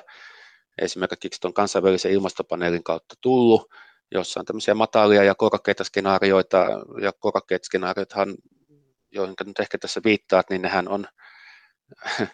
esimerkiksi 0.78 1.40
tuon 1.40 1.54
kansainvälisen 1.54 2.12
ilmastopaneelin 2.12 2.84
kautta 2.84 3.14
tullut, 3.20 3.70
jossa 4.10 4.40
on 4.40 4.46
tämmöisiä 4.46 4.74
matalia 4.74 5.24
ja 5.24 5.34
korkeita 5.34 5.84
skenaarioita, 5.84 6.66
ja 7.02 7.12
korkeat 7.12 7.64
skenaariothan, 7.64 8.34
joihin 9.10 9.34
nyt 9.44 9.60
ehkä 9.60 9.78
tässä 9.78 10.00
viittaat, 10.04 10.50
niin 10.50 10.62
nehän 10.62 10.88
on 10.88 11.06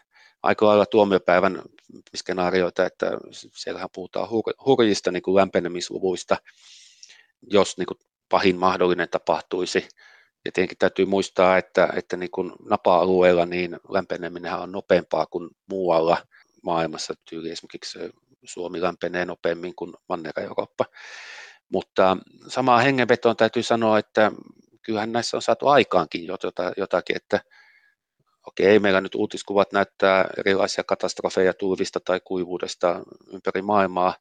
aika 0.43 0.67
lailla 0.67 0.87
tuomiopäivän 0.87 1.63
skenaarioita, 2.17 2.87
että 2.87 3.11
siellähän 3.33 3.89
puhutaan 3.95 4.29
hurjista 4.67 5.13
niin 5.13 5.23
kuin 5.23 5.35
lämpenemisluvuista, 5.35 6.37
jos 7.51 7.79
niin 7.79 7.87
kuin 7.87 7.99
pahin 8.29 8.57
mahdollinen 8.57 9.09
tapahtuisi. 9.09 9.89
Ja 10.45 10.53
tietenkin 10.53 10.79
täytyy 10.79 11.05
muistaa, 11.05 11.59
että, 11.59 11.89
että 11.97 12.17
niin 12.17 12.31
kuin 12.31 12.53
napa-alueella 12.71 13.47
niin 13.47 13.77
lämpeneminen 13.89 14.55
on 14.55 14.73
nopeampaa 14.73 15.27
kuin 15.27 15.51
muualla 15.71 16.17
maailmassa. 16.63 17.15
Tyyli 17.31 17.51
esimerkiksi 17.51 17.99
Suomi 18.45 18.81
lämpenee 18.81 19.25
nopeammin 19.25 19.75
kuin 19.75 19.95
Manner-Eurooppa. 20.09 20.85
Mutta 21.69 22.17
samaan 22.49 22.83
hengenvetoon 22.83 23.37
täytyy 23.37 23.63
sanoa, 23.63 23.99
että 23.99 24.33
kyllähän 24.83 25.13
näissä 25.13 25.37
on 25.37 25.43
saatu 25.43 25.69
aikaankin 25.69 26.27
jotakin, 26.77 27.17
että 27.17 27.41
okei, 28.47 28.67
ei 28.67 28.79
meillä 28.79 29.01
nyt 29.01 29.15
uutiskuvat 29.15 29.73
näyttää 29.73 30.25
erilaisia 30.37 30.85
katastrofeja 30.85 31.55
tulvista 31.55 32.01
tai 32.01 32.21
kuivuudesta 32.25 33.01
ympäri 33.33 33.63
maailmaa, 33.63 34.15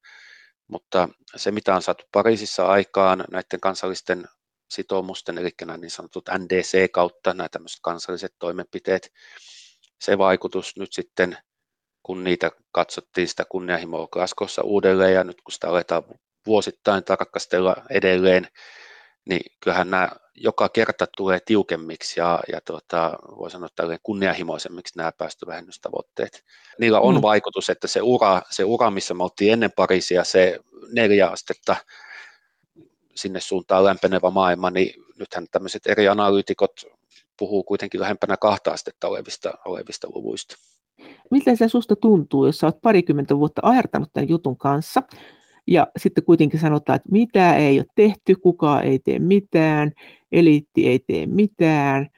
mutta 0.67 1.09
se, 1.35 1.51
mitä 1.51 1.75
on 1.75 1.81
saatu 1.81 2.03
Pariisissa 2.11 2.67
aikaan 2.67 3.25
näiden 3.31 3.59
kansallisten 3.61 4.25
sitoumusten, 4.69 5.37
eli 5.37 5.49
nämä 5.61 5.77
niin 5.77 5.91
sanotut 5.91 6.29
NDC 6.37 6.91
kautta, 6.91 7.33
nämä 7.33 7.49
tämmöiset 7.49 7.79
kansalliset 7.81 8.35
toimenpiteet, 8.39 9.11
se 10.01 10.17
vaikutus 10.17 10.77
nyt 10.77 10.93
sitten, 10.93 11.37
kun 12.03 12.23
niitä 12.23 12.51
katsottiin 12.71 13.27
sitä 13.27 13.45
kunnianhimoa 13.49 14.07
Glasgowssa 14.07 14.61
uudelleen 14.61 15.13
ja 15.13 15.23
nyt 15.23 15.41
kun 15.41 15.51
sitä 15.51 15.67
aletaan 15.67 16.03
vuosittain 16.45 17.03
tarkastella 17.03 17.75
edelleen, 17.89 18.47
niin 19.27 19.51
kyllähän 19.59 19.89
nämä 19.89 20.09
joka 20.35 20.69
kerta 20.69 21.05
tulee 21.17 21.39
tiukemmiksi 21.45 22.19
ja, 22.19 22.39
ja 22.51 22.61
tuota, 22.61 23.13
voi 23.37 23.51
sanoa 23.51 23.69
tälleen 23.75 23.99
kunnianhimoisemmiksi 24.03 24.97
nämä 24.97 25.11
päästövähennystavoitteet. 25.11 26.43
Niillä 26.79 26.99
on 26.99 27.15
mm. 27.15 27.21
vaikutus, 27.21 27.69
että 27.69 27.87
se 27.87 28.01
ura, 28.01 28.41
se 28.49 28.63
ura, 28.63 28.91
missä 28.91 29.13
me 29.13 29.23
oltiin 29.23 29.53
ennen 29.53 29.71
Pariisia, 29.75 30.23
se 30.23 30.59
neljä 30.91 31.27
astetta 31.27 31.75
sinne 33.15 33.39
suuntaan 33.39 33.83
lämpenevä 33.83 34.29
maailma, 34.29 34.69
niin 34.69 35.03
nythän 35.19 35.45
tämmöiset 35.51 35.87
eri 35.87 36.07
analyytikot 36.07 36.71
puhuu 37.39 37.63
kuitenkin 37.63 38.01
lähempänä 38.01 38.37
kahta 38.37 38.71
astetta 38.71 39.07
olevista, 39.07 39.53
olevista 39.65 40.07
luvuista. 40.13 40.55
Miltä 41.31 41.55
se 41.55 41.67
susta 41.67 41.95
tuntuu, 41.95 42.45
jos 42.45 42.63
oot 42.63 42.81
parikymmentä 42.81 43.37
vuotta 43.37 43.61
ajartanut 43.63 44.09
tämän 44.13 44.29
jutun 44.29 44.57
kanssa, 44.57 45.03
ja 45.67 45.87
sitten 45.97 46.23
kuitenkin 46.23 46.59
sanotaan, 46.59 46.95
että 46.95 47.09
mitä 47.11 47.55
ei 47.55 47.79
ole 47.79 47.85
tehty, 47.95 48.35
kukaan 48.35 48.83
ei 48.83 48.99
tee 48.99 49.19
mitään, 49.19 49.91
eliitti 50.31 50.87
ei 50.87 50.99
tee 50.99 51.25
mitään, 51.25 52.09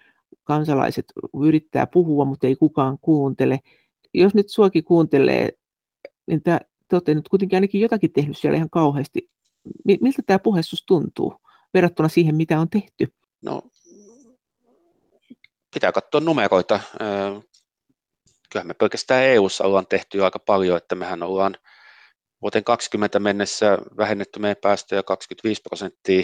kansalaiset 0.44 1.06
yrittää 1.44 1.88
puhua, 1.88 2.26
mutta 2.26 2.48
ei 2.48 2.56
kukaan 2.56 2.98
kuuntele. 3.02 3.60
Jos 4.14 4.36
nyt 4.36 4.50
suokin 4.50 4.84
kuuntelee, 4.84 5.50
niin 6.28 6.42
te 6.44 6.60
olette 6.94 7.16
nyt 7.16 7.30
kuitenkin 7.30 7.58
ainakin 7.58 7.82
jotakin 7.82 8.12
tehnyt 8.12 8.38
siellä 8.38 8.58
ihan 8.58 8.70
kauheasti. 8.70 9.30
Miltä 9.86 10.22
tämä 10.26 10.40
puhe 10.40 10.62
tuntuu 10.86 11.34
verrattuna 11.74 12.10
siihen, 12.10 12.36
mitä 12.36 12.60
on 12.60 12.70
tehty? 12.70 13.14
No, 13.42 13.62
pitää 15.74 15.92
katsoa 15.92 16.22
numeroita. 16.22 16.80
Kyllähän 18.52 18.68
me 18.68 18.74
pelkästään 18.74 19.24
EU-ssa 19.24 19.64
ollaan 19.64 19.88
tehty 19.88 20.24
aika 20.24 20.40
paljon, 20.40 20.78
että 20.78 20.96
mehän 20.96 21.24
ollaan 21.24 21.56
vuoteen 22.42 22.64
20 22.64 23.20
mennessä 23.20 23.78
vähennetty 23.98 24.40
meidän 24.40 24.58
päästöjä 24.62 25.04
25 25.04 25.62
prosenttia 25.62 26.24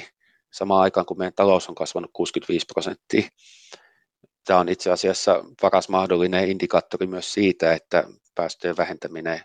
samaan 0.54 0.82
aikaan, 0.82 1.06
kun 1.06 1.18
meidän 1.18 1.34
talous 1.36 1.70
on 1.70 1.76
kasvanut 1.76 2.12
65 2.14 2.66
prosenttia. 2.74 3.30
Tämä 4.46 4.60
on 4.60 4.70
itse 4.70 4.92
asiassa 4.92 5.44
paras 5.62 5.90
mahdollinen 5.90 6.50
indikaattori 6.50 7.08
myös 7.08 7.34
siitä, 7.34 7.74
että 7.74 8.04
päästöjen 8.36 8.78
vähentäminen 8.78 9.42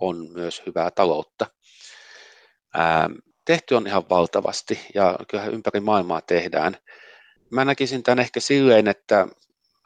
on 0.00 0.30
myös 0.32 0.62
hyvää 0.66 0.90
taloutta. 0.90 1.46
Ää, 2.74 3.10
tehty 3.44 3.74
on 3.74 3.86
ihan 3.86 4.08
valtavasti 4.08 4.80
ja 4.94 5.18
kyllä 5.28 5.46
ympäri 5.46 5.80
maailmaa 5.80 6.20
tehdään. 6.20 6.76
Mä 7.50 7.64
näkisin 7.64 8.02
tämän 8.02 8.18
ehkä 8.18 8.40
silleen, 8.40 8.88
että, 8.88 9.26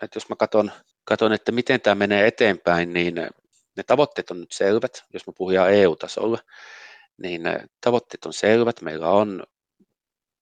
että 0.03 0.17
jos 0.17 0.29
mä 0.29 0.37
katson, 0.37 0.73
katson, 1.05 1.33
että 1.33 1.53
miten 1.53 1.81
tämä 1.81 1.95
menee 1.95 2.27
eteenpäin, 2.27 2.93
niin 2.93 3.15
ne 3.77 3.83
tavoitteet 3.83 4.31
on 4.31 4.41
nyt 4.41 4.53
selvät, 4.53 5.05
jos 5.13 5.27
me 5.27 5.33
puhutaan 5.37 5.73
EU-tasolla, 5.73 6.39
niin 7.23 7.43
tavoitteet 7.81 8.27
on 8.27 8.33
selvät. 8.33 8.83
Meillä 8.83 9.09
on 9.09 9.45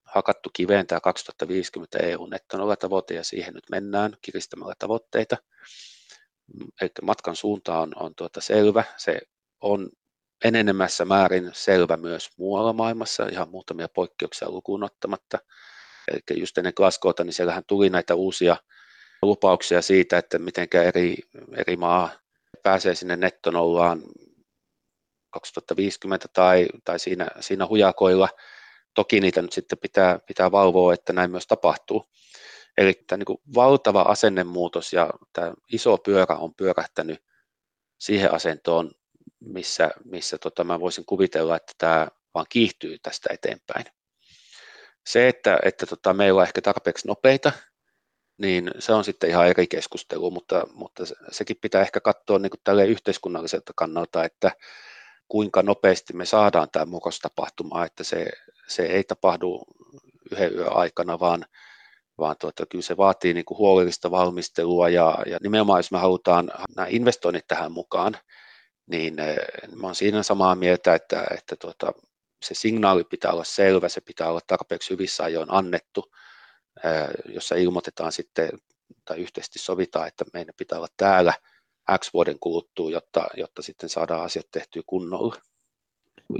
hakattu 0.03 0.49
kiveen 0.53 0.87
tämä 0.87 0.99
2050 0.99 1.97
EU-nettonolla-tavoite 1.97 3.13
ja 3.13 3.23
siihen 3.23 3.53
nyt 3.53 3.69
mennään 3.69 4.17
kiristämällä 4.21 4.73
tavoitteita. 4.79 5.37
Eli 6.81 6.89
matkan 7.01 7.35
suunta 7.35 7.79
on, 7.79 7.91
on 7.95 8.15
tuota 8.15 8.41
selvä. 8.41 8.83
Se 8.97 9.19
on 9.61 9.89
enenemässä 10.43 11.05
määrin 11.05 11.49
selvä 11.53 11.97
myös 11.97 12.29
muualla 12.37 12.73
maailmassa, 12.73 13.27
ihan 13.31 13.49
muutamia 13.49 13.87
poikkeuksia 13.95 14.51
lukuun 14.51 14.83
ottamatta. 14.83 15.37
Eli 16.11 16.39
just 16.39 16.57
ennen 16.57 16.73
Glasgowta, 16.75 17.23
niin 17.23 17.33
siellähän 17.33 17.63
tuli 17.67 17.89
näitä 17.89 18.15
uusia 18.15 18.57
lupauksia 19.21 19.81
siitä, 19.81 20.17
että 20.17 20.39
miten 20.39 20.67
eri, 20.87 21.15
eri 21.57 21.77
maa 21.77 22.09
pääsee 22.63 22.95
sinne 22.95 23.15
nettonollaan 23.15 24.03
2050 25.29 26.27
tai, 26.33 26.67
tai 26.85 26.99
siinä, 26.99 27.27
siinä 27.39 27.67
hujakoilla. 27.67 28.29
Toki 28.93 29.19
niitä 29.19 29.41
nyt 29.41 29.53
sitten 29.53 29.77
pitää, 29.77 30.19
pitää 30.27 30.51
valvoa, 30.51 30.93
että 30.93 31.13
näin 31.13 31.31
myös 31.31 31.47
tapahtuu. 31.47 32.09
Eli 32.77 32.93
tämä 33.07 33.23
niin 33.27 33.39
valtava 33.55 34.01
asennemuutos 34.01 34.93
ja 34.93 35.09
tämä 35.33 35.53
iso 35.71 35.97
pyörä 35.97 36.35
on 36.35 36.55
pyörähtänyt 36.55 37.23
siihen 37.99 38.33
asentoon, 38.33 38.91
missä, 39.39 39.91
missä 40.05 40.37
tota 40.37 40.63
mä 40.63 40.79
voisin 40.79 41.05
kuvitella, 41.05 41.55
että 41.55 41.73
tämä 41.77 42.07
vaan 42.33 42.45
kiihtyy 42.49 42.97
tästä 42.99 43.33
eteenpäin. 43.33 43.85
Se, 45.07 45.27
että, 45.27 45.59
että 45.63 45.85
tota, 45.85 46.13
meillä 46.13 46.39
on 46.41 46.47
ehkä 46.47 46.61
tarpeeksi 46.61 47.07
nopeita 47.07 47.51
niin 48.37 48.71
se 48.79 48.93
on 48.93 49.03
sitten 49.03 49.29
ihan 49.29 49.47
eri 49.47 49.67
keskustelu, 49.67 50.31
mutta, 50.31 50.67
mutta 50.73 51.03
sekin 51.31 51.57
pitää 51.61 51.81
ehkä 51.81 51.99
katsoa 51.99 52.39
niin 52.39 52.51
tälle 52.63 52.85
yhteiskunnalliselta 52.85 53.73
kannalta, 53.75 54.23
että 54.23 54.51
kuinka 55.27 55.63
nopeasti 55.63 56.13
me 56.13 56.25
saadaan 56.25 56.67
tämä 56.71 56.85
murros 56.85 57.19
tapahtumaan, 57.19 57.85
että 57.85 58.03
se, 58.03 58.27
se 58.67 58.83
ei 58.83 59.03
tapahdu 59.03 59.63
yhden 60.31 60.53
yön 60.53 60.73
aikana, 60.73 61.19
vaan, 61.19 61.45
vaan 62.17 62.35
tuota, 62.39 62.65
kyllä 62.65 62.81
se 62.81 62.97
vaatii 62.97 63.33
niin 63.33 63.45
kuin 63.45 63.57
huolellista 63.57 64.11
valmistelua 64.11 64.89
ja, 64.89 65.17
ja 65.25 65.37
nimenomaan 65.43 65.79
jos 65.79 65.91
me 65.91 65.97
halutaan 65.97 66.51
nämä 66.75 66.87
investoinnit 66.89 67.47
tähän 67.47 67.71
mukaan, 67.71 68.17
niin 68.87 69.19
eh, 69.19 69.35
mä 69.75 69.87
olen 69.87 69.95
siinä 69.95 70.23
samaa 70.23 70.55
mieltä, 70.55 70.95
että, 70.95 71.25
että 71.37 71.55
tuota, 71.55 71.93
se 72.43 72.53
signaali 72.53 73.03
pitää 73.03 73.31
olla 73.31 73.43
selvä, 73.43 73.89
se 73.89 74.01
pitää 74.01 74.29
olla 74.29 74.41
tarpeeksi 74.47 74.89
hyvissä 74.89 75.23
ajoin 75.23 75.51
annettu, 75.51 76.11
jossa 77.25 77.55
ilmoitetaan 77.55 78.11
sitten 78.11 78.49
tai 79.05 79.19
yhteisesti 79.19 79.59
sovitaan, 79.59 80.07
että 80.07 80.25
meidän 80.33 80.53
pitää 80.57 80.77
olla 80.77 80.87
täällä 80.97 81.33
X 81.99 82.13
vuoden 82.13 82.39
kuluttua, 82.39 82.91
jotta, 82.91 83.27
jotta 83.37 83.61
sitten 83.61 83.89
saadaan 83.89 84.23
asiat 84.23 84.45
tehtyä 84.51 84.81
kunnolla. 84.85 85.35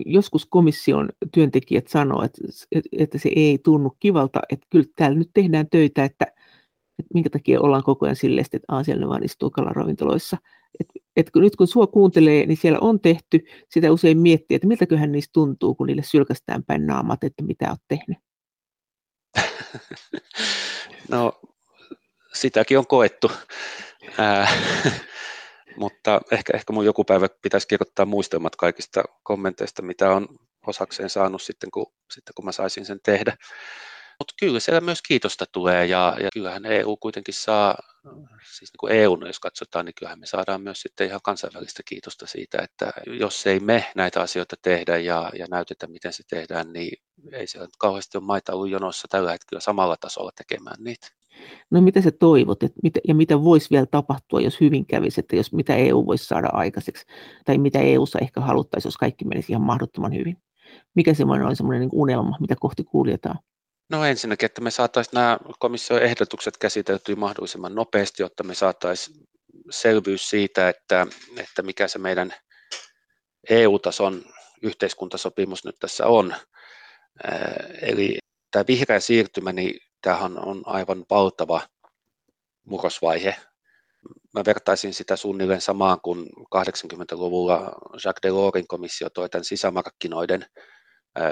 Joskus 0.05 0.45
komission 0.45 1.09
työntekijät 1.33 1.87
sanoo, 1.87 2.23
että, 2.23 2.41
että 2.91 3.17
se 3.17 3.29
ei 3.35 3.59
tunnu 3.63 3.95
kivalta, 3.99 4.39
että 4.49 4.67
kyllä 4.69 4.85
täällä 4.95 5.17
nyt 5.17 5.29
tehdään 5.33 5.69
töitä, 5.69 6.03
että, 6.03 6.25
että 6.99 7.13
minkä 7.13 7.29
takia 7.29 7.61
ollaan 7.61 7.83
koko 7.83 8.05
ajan 8.05 8.15
silleen, 8.15 8.45
että 8.53 8.65
Aasialle 8.67 9.07
vaan 9.07 9.23
istuu 9.23 9.49
kalaravintoloissa. 9.49 10.37
että 10.79 10.93
että 11.15 11.39
nyt 11.39 11.55
kun 11.55 11.67
sua 11.67 11.87
kuuntelee, 11.87 12.45
niin 12.45 12.57
siellä 12.57 12.79
on 12.79 12.99
tehty, 12.99 13.39
sitä 13.69 13.91
usein 13.91 14.17
miettii, 14.17 14.55
että 14.55 14.67
miltäköhän 14.67 15.11
niistä 15.11 15.33
tuntuu, 15.33 15.75
kun 15.75 15.87
niille 15.87 16.03
sylkästään 16.03 16.63
päin 16.63 16.87
naamat, 16.87 17.23
että 17.23 17.43
mitä 17.43 17.69
olet 17.69 17.81
tehnyt. 17.87 18.17
No, 21.09 21.41
sitäkin 22.33 22.77
on 22.77 22.87
koettu. 22.87 23.31
Ää, 24.17 24.47
mutta 25.77 26.21
ehkä, 26.31 26.53
ehkä 26.57 26.73
mun 26.73 26.85
joku 26.85 27.03
päivä 27.03 27.27
pitäisi 27.41 27.67
kirjoittaa 27.67 28.05
muistelmat 28.05 28.55
kaikista 28.55 29.03
kommenteista, 29.23 29.81
mitä 29.81 30.11
on 30.11 30.27
osakseen 30.67 31.09
saanut 31.09 31.41
sitten, 31.41 31.71
kun, 31.71 31.93
sitten 32.11 32.33
kun 32.35 32.45
mä 32.45 32.51
saisin 32.51 32.85
sen 32.85 32.99
tehdä. 33.03 33.37
Mutta 34.19 34.33
kyllä 34.39 34.59
siellä 34.59 34.81
myös 34.81 35.01
kiitosta 35.01 35.45
tulee 35.51 35.85
ja, 35.85 36.15
ja 36.19 36.29
kyllähän 36.33 36.65
EU 36.65 36.97
kuitenkin 36.97 37.33
saa, 37.33 37.77
siis 38.57 38.71
niin 38.73 38.79
kuin 38.79 38.93
EU, 38.93 39.17
jos 39.25 39.39
katsotaan, 39.39 39.85
niin 39.85 39.95
kyllähän 39.95 40.19
me 40.19 40.25
saadaan 40.25 40.61
myös 40.61 40.81
sitten 40.81 41.07
ihan 41.07 41.19
kansainvälistä 41.23 41.83
kiitosta 41.85 42.27
siitä, 42.27 42.57
että 42.61 42.91
jos 43.19 43.47
ei 43.47 43.59
me 43.59 43.85
näitä 43.95 44.21
asioita 44.21 44.55
tehdä 44.61 44.97
ja, 44.97 45.31
ja 45.39 45.45
näytetä, 45.49 45.87
miten 45.87 46.13
se 46.13 46.23
tehdään, 46.29 46.73
niin 46.73 47.03
ei 47.31 47.47
siellä 47.47 47.67
kauheasti 47.79 48.17
ole 48.17 48.25
maita 48.25 48.53
ollut 48.53 48.69
jonossa 48.69 49.07
tällä 49.11 49.31
hetkellä 49.31 49.59
samalla 49.59 49.97
tasolla 49.97 50.31
tekemään 50.35 50.77
niitä. 50.79 51.07
No 51.71 51.81
mitä 51.81 52.01
sä 52.01 52.11
toivot 52.11 52.63
että 52.63 52.79
mitä, 52.83 52.99
ja 53.07 53.15
mitä 53.15 53.43
voisi 53.43 53.69
vielä 53.71 53.85
tapahtua, 53.85 54.41
jos 54.41 54.61
hyvin 54.61 54.85
kävisi, 54.85 55.19
että 55.19 55.35
jos 55.35 55.53
mitä 55.53 55.75
EU 55.75 56.05
voisi 56.05 56.25
saada 56.25 56.49
aikaiseksi, 56.53 57.05
tai 57.45 57.57
mitä 57.57 57.79
EUssa 57.79 58.19
ehkä 58.21 58.41
haluttaisiin, 58.41 58.87
jos 58.87 58.97
kaikki 58.97 59.25
menisi 59.25 59.51
ihan 59.51 59.63
mahdottoman 59.63 60.13
hyvin? 60.13 60.37
Mikä 60.95 61.13
semmoinen 61.13 61.47
on 61.47 61.55
semmoinen 61.55 61.81
niin 61.81 61.89
unelma, 61.93 62.37
mitä 62.39 62.55
kohti 62.59 62.83
kuljetaan? 62.83 63.39
No 63.93 64.05
ensinnäkin, 64.05 64.45
että 64.45 64.61
me 64.61 64.71
saataisiin 64.71 65.13
nämä 65.13 65.37
komission 65.59 66.01
ehdotukset 66.01 66.57
käsiteltyä 66.57 67.15
mahdollisimman 67.15 67.75
nopeasti, 67.75 68.23
jotta 68.23 68.43
me 68.43 68.55
saataisiin 68.55 69.17
selvyys 69.69 70.29
siitä, 70.29 70.69
että, 70.69 71.07
että 71.37 71.61
mikä 71.61 71.87
se 71.87 71.99
meidän 71.99 72.33
EU-tason 73.49 74.25
yhteiskuntasopimus 74.61 75.65
nyt 75.65 75.75
tässä 75.79 76.07
on. 76.07 76.35
Eli 77.81 78.17
tämä 78.51 78.65
vihreä 78.67 78.99
siirtymä, 78.99 79.53
niin 79.53 79.79
tämähän 80.01 80.45
on 80.45 80.61
aivan 80.65 81.05
valtava 81.09 81.61
murrosvaihe. 82.65 83.35
Mä 84.33 84.43
vertaisin 84.45 84.93
sitä 84.93 85.15
suunnilleen 85.15 85.61
samaan 85.61 86.01
kuin 86.01 86.25
80-luvulla 86.55 87.59
Jacques 88.05 88.23
Delorsin 88.23 88.67
komissio 88.67 89.09
toi 89.09 89.29
tämän 89.29 89.45
sisämarkkinoiden 89.45 90.45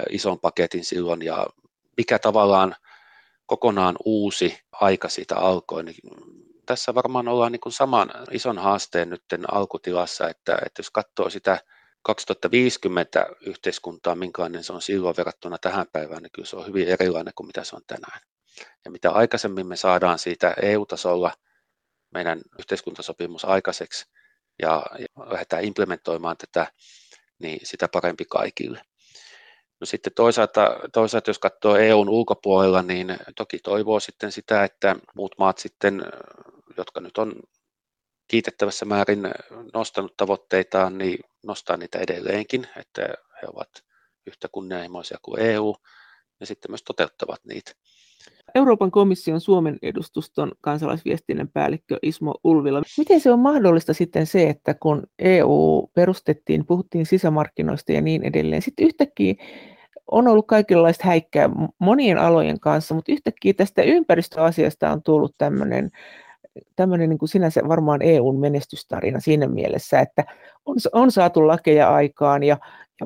ison 0.09 0.39
paketin 0.39 0.85
silloin 0.85 1.21
ja 1.21 1.47
mikä 1.97 2.19
tavallaan 2.19 2.75
kokonaan 3.45 3.95
uusi 4.05 4.59
aika 4.71 5.09
siitä 5.09 5.35
alkoi, 5.35 5.83
niin 5.83 5.95
tässä 6.65 6.95
varmaan 6.95 7.27
ollaan 7.27 7.51
niin 7.51 7.61
saman 7.71 8.11
ison 8.31 8.57
haasteen 8.57 9.09
nyt 9.09 9.23
alkutilassa, 9.51 10.29
että, 10.29 10.57
että 10.65 10.79
jos 10.79 10.91
katsoo 10.91 11.29
sitä 11.29 11.59
2050 12.03 13.27
yhteiskuntaa, 13.41 14.15
minkälainen 14.15 14.63
se 14.63 14.73
on 14.73 14.81
silloin 14.81 15.17
verrattuna 15.17 15.57
tähän 15.57 15.85
päivään, 15.91 16.23
niin 16.23 16.31
kyllä 16.31 16.45
se 16.45 16.55
on 16.55 16.67
hyvin 16.67 16.87
erilainen 16.87 17.33
kuin 17.35 17.47
mitä 17.47 17.63
se 17.63 17.75
on 17.75 17.81
tänään. 17.87 18.21
Ja 18.85 18.91
mitä 18.91 19.11
aikaisemmin 19.11 19.67
me 19.67 19.75
saadaan 19.75 20.19
siitä 20.19 20.53
EU-tasolla 20.61 21.31
meidän 22.13 22.41
yhteiskuntasopimus 22.59 23.45
aikaiseksi 23.45 24.05
ja, 24.61 24.85
ja 24.99 25.05
lähdetään 25.25 25.63
implementoimaan 25.63 26.35
tätä, 26.37 26.71
niin 27.39 27.59
sitä 27.63 27.87
parempi 27.87 28.25
kaikille. 28.25 28.81
No 29.81 29.85
sitten 29.85 30.13
toisaalta, 30.13 30.79
toisaalta, 30.93 31.29
jos 31.29 31.39
katsoo 31.39 31.75
EUn 31.75 32.09
ulkopuolella, 32.09 32.81
niin 32.81 33.17
toki 33.35 33.59
toivoo 33.59 33.99
sitten 33.99 34.31
sitä, 34.31 34.63
että 34.63 34.95
muut 35.15 35.35
maat 35.37 35.57
sitten, 35.57 36.03
jotka 36.77 37.01
nyt 37.01 37.17
on 37.17 37.33
kiitettävässä 38.27 38.85
määrin 38.85 39.21
nostanut 39.73 40.17
tavoitteitaan, 40.17 40.97
niin 40.97 41.19
nostaa 41.43 41.77
niitä 41.77 41.99
edelleenkin, 41.99 42.67
että 42.77 43.01
he 43.41 43.47
ovat 43.53 43.69
yhtä 44.27 44.47
kunnianhimoisia 44.51 45.17
kuin 45.21 45.41
EU 45.41 45.75
ja 46.39 46.45
sitten 46.45 46.71
myös 46.71 46.83
toteuttavat 46.83 47.45
niitä. 47.45 47.71
Euroopan 48.55 48.91
komission 48.91 49.41
Suomen 49.41 49.77
edustuston 49.81 50.51
kansalaisviestinnän 50.61 51.47
päällikkö 51.47 51.97
Ismo 52.01 52.35
Ulvila. 52.43 52.81
Miten 52.97 53.19
se 53.19 53.31
on 53.31 53.39
mahdollista 53.39 53.93
sitten 53.93 54.25
se, 54.25 54.49
että 54.49 54.73
kun 54.73 55.03
EU 55.19 55.89
perustettiin, 55.93 56.65
puhuttiin 56.65 57.05
sisämarkkinoista 57.05 57.91
ja 57.91 58.01
niin 58.01 58.23
edelleen, 58.23 58.61
sitten 58.61 58.85
yhtäkkiä 58.85 59.33
on 60.11 60.27
ollut 60.27 60.47
kaikenlaista 60.47 61.07
häikkää 61.07 61.49
monien 61.79 62.17
alojen 62.17 62.59
kanssa, 62.59 62.95
mutta 62.95 63.11
yhtäkkiä 63.11 63.53
tästä 63.53 63.81
ympäristöasiasta 63.81 64.91
on 64.91 65.03
tullut 65.03 65.35
tämmöinen 65.37 65.89
tämmöinen 66.75 67.09
niin 67.09 67.19
kuin 67.19 67.29
sinänsä 67.29 67.61
varmaan 67.67 68.01
EUn 68.01 68.39
menestystarina 68.39 69.19
siinä 69.19 69.47
mielessä, 69.47 69.99
että 69.99 70.23
on, 70.65 70.77
on 70.93 71.11
saatu 71.11 71.47
lakeja 71.47 71.89
aikaan 71.89 72.43
ja, 72.43 72.57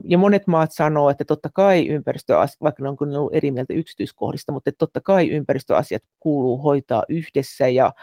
ja 0.04 0.18
monet 0.18 0.48
maat 0.48 0.72
sanoo, 0.72 1.10
että 1.10 1.26
totta 1.26 1.50
kai 1.54 1.88
ympäristöasiat, 1.88 2.62
vaikka 2.62 2.84
ne 2.84 2.89
on 2.89 2.98
ollut 3.02 3.36
eri 3.36 3.52
mieltä 3.52 3.74
yksityiskohdista, 3.74 4.52
mutta 4.52 4.70
että 4.70 4.78
totta 4.78 5.02
kai 5.02 5.30
ympäristöasiat 5.30 6.04
kuuluu 6.20 6.58
hoitaa 6.58 7.04
yhdessä 7.10 7.68
ja, 7.68 7.93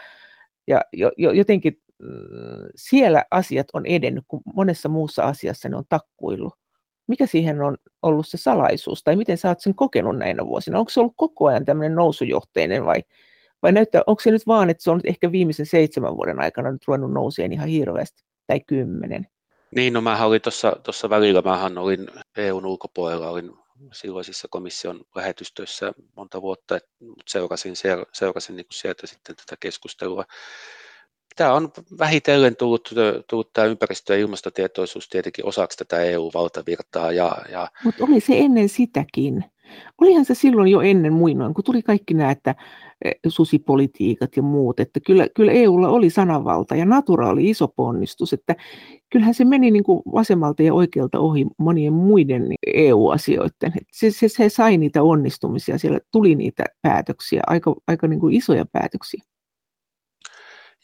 ja 0.67 0.81
jotenkin 1.33 1.81
mm, 1.99 2.09
siellä 2.75 3.23
asiat 3.31 3.67
on 3.73 3.85
edennyt, 3.85 4.23
kun 4.27 4.41
monessa 4.55 4.89
muussa 4.89 5.23
asiassa 5.23 5.69
ne 5.69 5.75
on 5.77 5.85
takkuillut. 5.89 6.53
Mikä 7.07 7.25
siihen 7.25 7.61
on 7.61 7.77
ollut 8.01 8.27
se 8.27 8.37
salaisuus, 8.37 9.03
tai 9.03 9.15
miten 9.15 9.37
sä 9.37 9.49
oot 9.49 9.59
sen 9.59 9.75
kokenut 9.75 10.17
näinä 10.17 10.45
vuosina? 10.45 10.79
Onko 10.79 10.89
se 10.89 10.99
ollut 10.99 11.13
koko 11.15 11.47
ajan 11.47 11.65
tämmöinen 11.65 11.95
nousujohteinen 11.95 12.85
vai 12.85 13.03
vai 13.63 13.71
näyttää, 13.71 14.01
onko 14.07 14.21
se 14.21 14.31
nyt 14.31 14.47
vaan, 14.47 14.69
että 14.69 14.83
se 14.83 14.91
on 14.91 14.97
nyt 14.97 15.05
ehkä 15.05 15.31
viimeisen 15.31 15.65
seitsemän 15.65 16.15
vuoden 16.17 16.39
aikana 16.39 16.71
nyt 16.71 16.87
ruvennut 16.87 17.13
nouseen 17.13 17.53
ihan 17.53 17.67
hirveästi, 17.67 18.23
tai 18.47 18.59
kymmenen? 18.59 19.27
Niin, 19.75 19.93
no 19.93 20.01
mä 20.01 20.25
olin 20.25 20.41
tuossa 20.83 21.09
välillä, 21.09 21.41
mähän 21.41 21.77
olin 21.77 22.07
EUn 22.37 22.65
ulkopuolella, 22.65 23.29
olin 23.29 23.51
silloisissa 23.93 24.47
komission 24.47 25.01
lähetystöissä 25.15 25.93
monta 26.15 26.41
vuotta, 26.41 26.79
mutta 26.99 27.23
seurasin, 27.27 27.73
seurasin 28.11 28.55
niin 28.55 28.65
sieltä 28.71 29.07
sitten 29.07 29.35
tätä 29.35 29.55
keskustelua. 29.59 30.25
Tämä 31.35 31.53
on 31.53 31.71
vähitellen 31.99 32.55
tullut, 32.55 32.89
tullut 33.29 33.53
tämä 33.53 33.67
ympäristö- 33.67 34.13
ja 34.13 34.19
ilmastotietoisuus 34.19 35.09
tietenkin 35.09 35.45
osaksi 35.45 35.77
tätä 35.77 36.01
EU-valtavirtaa. 36.01 37.11
Ja, 37.11 37.37
ja... 37.49 37.67
Mutta 37.83 38.03
oli 38.03 38.19
se 38.19 38.37
ennen 38.37 38.69
sitäkin. 38.69 39.45
Olihan 40.01 40.25
se 40.25 40.35
silloin 40.35 40.71
jo 40.71 40.81
ennen 40.81 41.13
muinoin, 41.13 41.53
kun 41.53 41.63
tuli 41.63 41.81
kaikki 41.81 42.13
nämä, 42.13 42.31
että 42.31 42.55
susipolitiikat 43.27 44.37
ja 44.37 44.43
muut, 44.43 44.79
että 44.79 44.99
kyllä, 44.99 45.27
kyllä 45.35 45.51
EUlla 45.51 45.89
oli 45.89 46.09
sananvalta 46.09 46.75
ja 46.75 46.85
Natura 46.85 47.29
oli 47.29 47.49
iso 47.49 47.67
ponnistus, 47.67 48.33
että 48.33 48.55
kyllähän 49.09 49.33
se 49.33 49.45
meni 49.45 49.71
niin 49.71 49.83
kuin 49.83 50.01
vasemmalta 50.13 50.63
ja 50.63 50.73
oikealta 50.73 51.19
ohi 51.19 51.45
monien 51.57 51.93
muiden 51.93 52.47
EU-asioiden. 52.67 53.73
Se, 53.91 54.11
se, 54.11 54.27
se 54.27 54.49
sai 54.49 54.77
niitä 54.77 55.03
onnistumisia, 55.03 55.77
siellä 55.77 55.99
tuli 56.11 56.35
niitä 56.35 56.63
päätöksiä, 56.81 57.41
aika, 57.47 57.75
aika 57.87 58.07
niin 58.07 58.19
kuin 58.19 58.35
isoja 58.35 58.65
päätöksiä. 58.71 59.23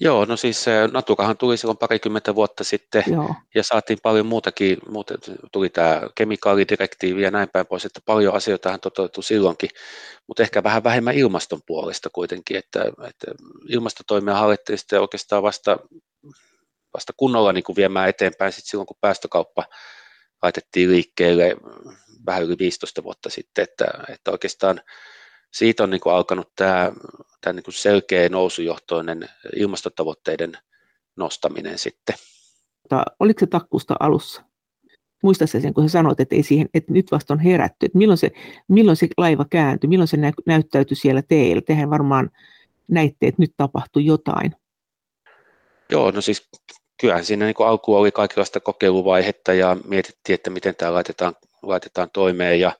Joo, 0.02 0.26
no 0.26 0.38
siis 0.38 0.66
Naturahan 0.92 1.38
tuli 1.38 1.58
silloin 1.58 1.78
parikymmentä 1.78 2.36
vuotta 2.36 2.64
sitten 2.64 3.04
Joo. 3.08 3.36
ja 3.56 3.64
saatiin 3.64 4.00
paljon 4.04 4.26
muutakin, 4.26 4.78
muuta, 4.90 5.14
tuli 5.52 5.70
tämä 5.70 6.02
kemikaalidirektiivi 6.16 7.22
ja 7.22 7.32
näin 7.32 7.50
päin 7.50 7.68
pois, 7.68 7.86
että 7.86 8.00
paljon 8.06 8.36
asioita 8.36 8.78
toteutui 8.78 9.24
silloinkin, 9.24 9.70
mutta 10.28 10.44
ehkä 10.44 10.64
vähän 10.64 10.84
vähemmän 10.84 11.16
ilmaston 11.16 11.62
puolesta 11.68 12.10
kuitenkin, 12.14 12.58
että, 12.58 12.84
että 13.08 13.32
ilmastotoimia 13.70 14.36
hallettiin 14.36 14.78
sitten 14.78 15.02
oikeastaan 15.02 15.44
vasta, 15.44 15.78
vasta 16.94 17.14
kunnolla 17.18 17.54
niin 17.54 17.64
kuin 17.64 17.76
viemään 17.76 18.10
eteenpäin 18.10 18.52
sitten 18.52 18.70
silloin, 18.70 18.88
kun 18.88 18.98
päästökauppa 19.02 19.66
laitettiin 20.44 20.92
liikkeelle 20.92 21.56
vähän 22.26 22.44
yli 22.44 22.56
15 22.60 23.04
vuotta 23.04 23.30
sitten, 23.30 23.64
että, 23.64 23.86
että 24.10 24.32
oikeastaan 24.32 24.82
siitä 25.54 25.84
on 25.84 25.90
niin 25.90 26.02
kuin 26.02 26.14
alkanut 26.14 26.52
tämä, 26.56 26.92
tämä 27.42 27.54
niin 27.54 27.64
kuin 27.64 27.74
selkeä 27.74 28.30
nousujohtoinen 28.30 29.30
ilmastotavoitteiden 29.56 30.52
nostaminen 31.16 31.78
sitten. 31.78 32.16
Oliko 33.20 33.40
se 33.40 33.48
takkusta 33.48 33.96
alussa? 34.00 34.44
Muista 35.24 35.48
sen, 35.48 35.74
kun 35.74 35.90
sä 35.90 35.92
sanoit, 35.92 36.20
että, 36.20 36.36
ei 36.36 36.44
siihen, 36.44 36.70
että 36.74 36.94
nyt 36.94 37.12
vasta 37.12 37.34
on 37.34 37.40
herätty, 37.40 37.86
että 37.86 37.98
milloin 37.98 38.18
se, 38.18 38.32
milloin 38.68 38.98
se 38.98 39.08
laiva 39.18 39.46
kääntyi, 39.50 39.88
milloin 39.88 40.08
se 40.08 40.18
nä, 40.18 40.32
näyttäytyi 40.46 40.98
siellä 40.98 41.22
teillä. 41.22 41.62
Tehän 41.62 41.90
varmaan 41.90 42.30
näitte, 42.88 43.28
että 43.28 43.42
nyt 43.42 43.54
tapahtui 43.58 44.06
jotain. 44.06 44.56
Joo, 45.90 46.12
no 46.12 46.22
siis 46.22 46.50
kyllähän 47.02 47.26
siinä 47.26 47.46
niin 47.46 47.56
alku 47.60 47.96
oli 47.96 48.12
kaikenlaista 48.12 48.60
kokeiluvaihetta 48.60 49.54
ja 49.54 49.78
mietittiin, 49.88 50.34
että 50.34 50.50
miten 50.50 50.76
tämä 50.76 50.94
laitetaan, 50.94 51.34
laitetaan 51.62 52.10
toimeen 52.14 52.60
ja 52.60 52.72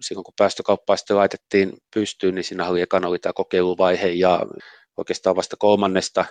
silloin 0.00 0.24
kun 0.24 0.34
päästökauppaa 0.38 0.96
sitten 0.96 1.16
laitettiin 1.16 1.72
pystyyn, 1.94 2.34
niin 2.34 2.44
siinä 2.44 2.68
oli 2.68 2.80
ekana 2.80 3.08
oli 3.08 3.18
tämä 3.18 3.32
kokeiluvaihe 3.32 4.08
ja 4.08 4.40
oikeastaan 4.96 5.36
vasta 5.36 5.56
kolmannesta 5.56 6.24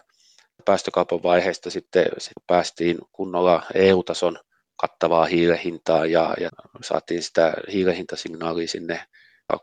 päästökaupan 0.65 1.23
vaiheesta 1.23 1.69
sitten, 1.69 2.05
sitten 2.17 2.43
päästiin 2.47 2.97
kunnolla 3.11 3.63
EU-tason 3.73 4.39
kattavaa 4.75 5.25
hiilehintaa 5.25 6.05
ja, 6.05 6.33
ja 6.39 6.49
saatiin 6.83 7.23
sitä 7.23 7.53
hiilehintasignaalia 7.71 8.67
sinne 8.67 9.05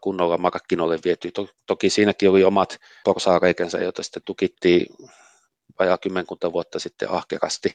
kunnolla 0.00 0.38
markkinoille 0.38 0.98
viety. 1.04 1.32
Toki 1.66 1.90
siinäkin 1.90 2.30
oli 2.30 2.44
omat 2.44 2.78
porsaareikänsä, 3.04 3.78
joita 3.78 4.02
sitten 4.02 4.22
tukittiin 4.24 4.86
vajaa 5.78 5.98
kymmenkunta 5.98 6.52
vuotta 6.52 6.78
sitten 6.78 7.10
ahkerasti. 7.10 7.74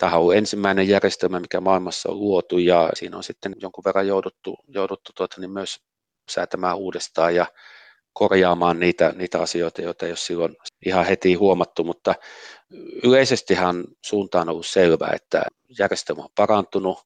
Tämä 0.00 0.16
on 0.16 0.36
ensimmäinen 0.36 0.88
järjestelmä, 0.88 1.40
mikä 1.40 1.60
maailmassa 1.60 2.08
on 2.08 2.18
luotu 2.18 2.58
ja 2.58 2.90
siinä 2.94 3.16
on 3.16 3.22
sitten 3.22 3.54
jonkun 3.62 3.84
verran 3.84 4.06
jouduttu, 4.06 4.56
jouduttu 4.68 5.12
tuota, 5.16 5.40
niin 5.40 5.50
myös 5.50 5.80
säätämään 6.30 6.76
uudestaan 6.76 7.34
ja 7.34 7.46
korjaamaan 8.12 8.80
niitä, 8.80 9.12
niitä 9.16 9.40
asioita, 9.40 9.82
joita 9.82 10.06
ei 10.06 10.10
ole 10.10 10.16
silloin 10.16 10.56
ihan 10.86 11.06
heti 11.06 11.34
huomattu, 11.34 11.84
mutta 11.84 12.14
yleisestihan 13.04 13.84
suunta 14.04 14.40
on 14.40 14.48
ollut 14.48 14.66
selvä, 14.66 15.08
että 15.14 15.42
järjestelmä 15.78 16.22
on 16.22 16.30
parantunut 16.34 16.98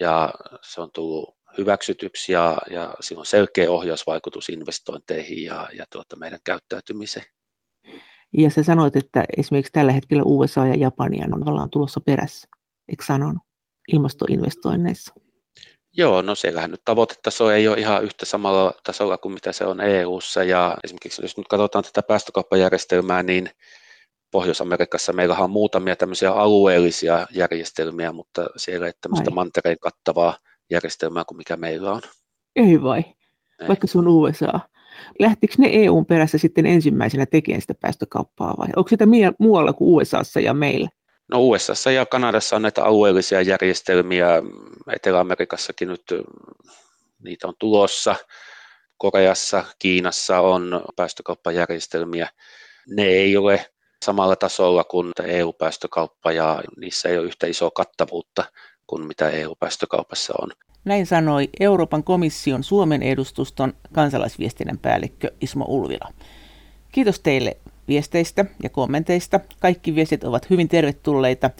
ja 0.00 0.34
se 0.62 0.80
on 0.80 0.90
tullut 0.92 1.36
hyväksytyksi 1.58 2.32
ja, 2.32 2.58
ja 2.70 2.94
sillä 3.00 3.20
on 3.20 3.26
selkeä 3.26 3.70
ohjausvaikutus 3.70 4.48
investointeihin 4.48 5.44
ja, 5.44 5.68
ja 5.72 5.84
tuota 5.92 6.16
meidän 6.16 6.40
käyttäytymiseen. 6.44 7.26
Ja 8.38 8.50
sä 8.50 8.62
sanoit, 8.62 8.96
että 8.96 9.24
esimerkiksi 9.36 9.72
tällä 9.72 9.92
hetkellä 9.92 10.22
USA 10.26 10.66
ja 10.66 10.74
Japania 10.74 11.26
on 11.32 11.40
tavallaan 11.40 11.70
tulossa 11.70 12.00
perässä, 12.00 12.48
eikö 12.88 13.04
sanonut, 13.04 13.42
ilmastoinvestoinneissa? 13.92 15.14
Joo, 15.92 16.22
no 16.22 16.34
siellähän 16.34 16.70
nyt 16.70 16.80
tavoitetaso 16.84 17.50
ei 17.50 17.68
ole 17.68 17.78
ihan 17.78 18.04
yhtä 18.04 18.26
samalla 18.26 18.72
tasolla 18.84 19.18
kuin 19.18 19.34
mitä 19.34 19.52
se 19.52 19.64
on 19.64 19.80
EU:ssa 19.80 20.44
ja 20.44 20.76
esimerkiksi 20.84 21.22
jos 21.22 21.36
nyt 21.36 21.48
katsotaan 21.48 21.84
tätä 21.84 22.02
päästökauppajärjestelmää, 22.02 23.22
niin 23.22 23.50
Pohjois-Amerikassa 24.30 25.12
meillä 25.12 25.36
on 25.36 25.50
muutamia 25.50 25.96
tämmöisiä 25.96 26.32
alueellisia 26.32 27.26
järjestelmiä, 27.30 28.12
mutta 28.12 28.46
siellä 28.56 28.86
ei 28.86 28.92
tämmöistä 29.00 29.30
mantereen 29.30 29.76
kattavaa 29.80 30.36
järjestelmää 30.70 31.24
kuin 31.24 31.38
mikä 31.38 31.56
meillä 31.56 31.92
on. 31.92 32.02
Ei 32.56 32.82
vai, 32.82 33.04
ei. 33.60 33.68
vaikka 33.68 33.86
se 33.86 33.98
on 33.98 34.08
USA. 34.08 34.60
Lähtikö 35.18 35.54
ne 35.58 35.68
EUn 35.72 36.06
perässä 36.06 36.38
sitten 36.38 36.66
ensimmäisenä 36.66 37.26
tekemään 37.26 37.60
sitä 37.60 37.74
päästökauppaa 37.80 38.54
vai 38.58 38.68
onko 38.76 38.88
sitä 38.88 39.06
muualla 39.38 39.72
kuin 39.72 40.02
USAssa 40.02 40.40
ja 40.40 40.54
meillä? 40.54 40.88
No 41.30 41.40
USAssa 41.40 41.90
ja 41.90 42.06
Kanadassa 42.06 42.56
on 42.56 42.62
näitä 42.62 42.84
alueellisia 42.84 43.42
järjestelmiä, 43.42 44.42
Etelä-Amerikassakin 44.92 45.88
nyt 45.88 46.04
niitä 47.22 47.48
on 47.48 47.54
tulossa, 47.58 48.16
Koreassa, 48.98 49.64
Kiinassa 49.78 50.40
on 50.40 50.82
päästökauppajärjestelmiä. 50.96 52.28
Ne 52.88 53.04
ei 53.04 53.36
ole 53.36 53.66
samalla 54.04 54.36
tasolla 54.36 54.84
kuin 54.84 55.12
EU-päästökauppa 55.24 56.32
ja 56.32 56.62
niissä 56.76 57.08
ei 57.08 57.18
ole 57.18 57.26
yhtä 57.26 57.46
isoa 57.46 57.70
kattavuutta 57.70 58.44
kuin 58.90 59.06
mitä 59.06 59.30
EU-päästökaupassa 59.30 60.34
on. 60.42 60.50
Näin 60.84 61.06
sanoi 61.06 61.48
Euroopan 61.60 62.04
komission 62.04 62.64
Suomen 62.64 63.02
edustuston 63.02 63.72
kansalaisviestinnän 63.92 64.78
päällikkö 64.78 65.30
Ismo 65.40 65.64
Ulvila. 65.68 66.12
Kiitos 66.92 67.20
teille 67.20 67.56
viesteistä 67.88 68.44
ja 68.62 68.68
kommenteista. 68.68 69.40
Kaikki 69.60 69.94
viestit 69.94 70.24
ovat 70.24 70.50
hyvin 70.50 70.68
tervetulleita. 70.68 71.50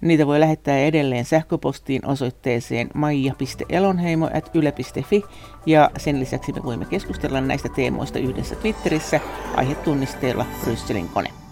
Niitä 0.00 0.26
voi 0.26 0.40
lähettää 0.40 0.78
edelleen 0.78 1.24
sähköpostiin 1.24 2.06
osoitteeseen 2.06 2.88
maija.elonheimo.yle.fi 2.94 5.22
ja 5.66 5.90
sen 5.98 6.20
lisäksi 6.20 6.52
me 6.52 6.62
voimme 6.62 6.84
keskustella 6.84 7.40
näistä 7.40 7.68
teemoista 7.68 8.18
yhdessä 8.18 8.54
Twitterissä 8.54 9.20
aihetunnisteella 9.56 10.46
Brysselin 10.64 11.08
kone. 11.08 11.47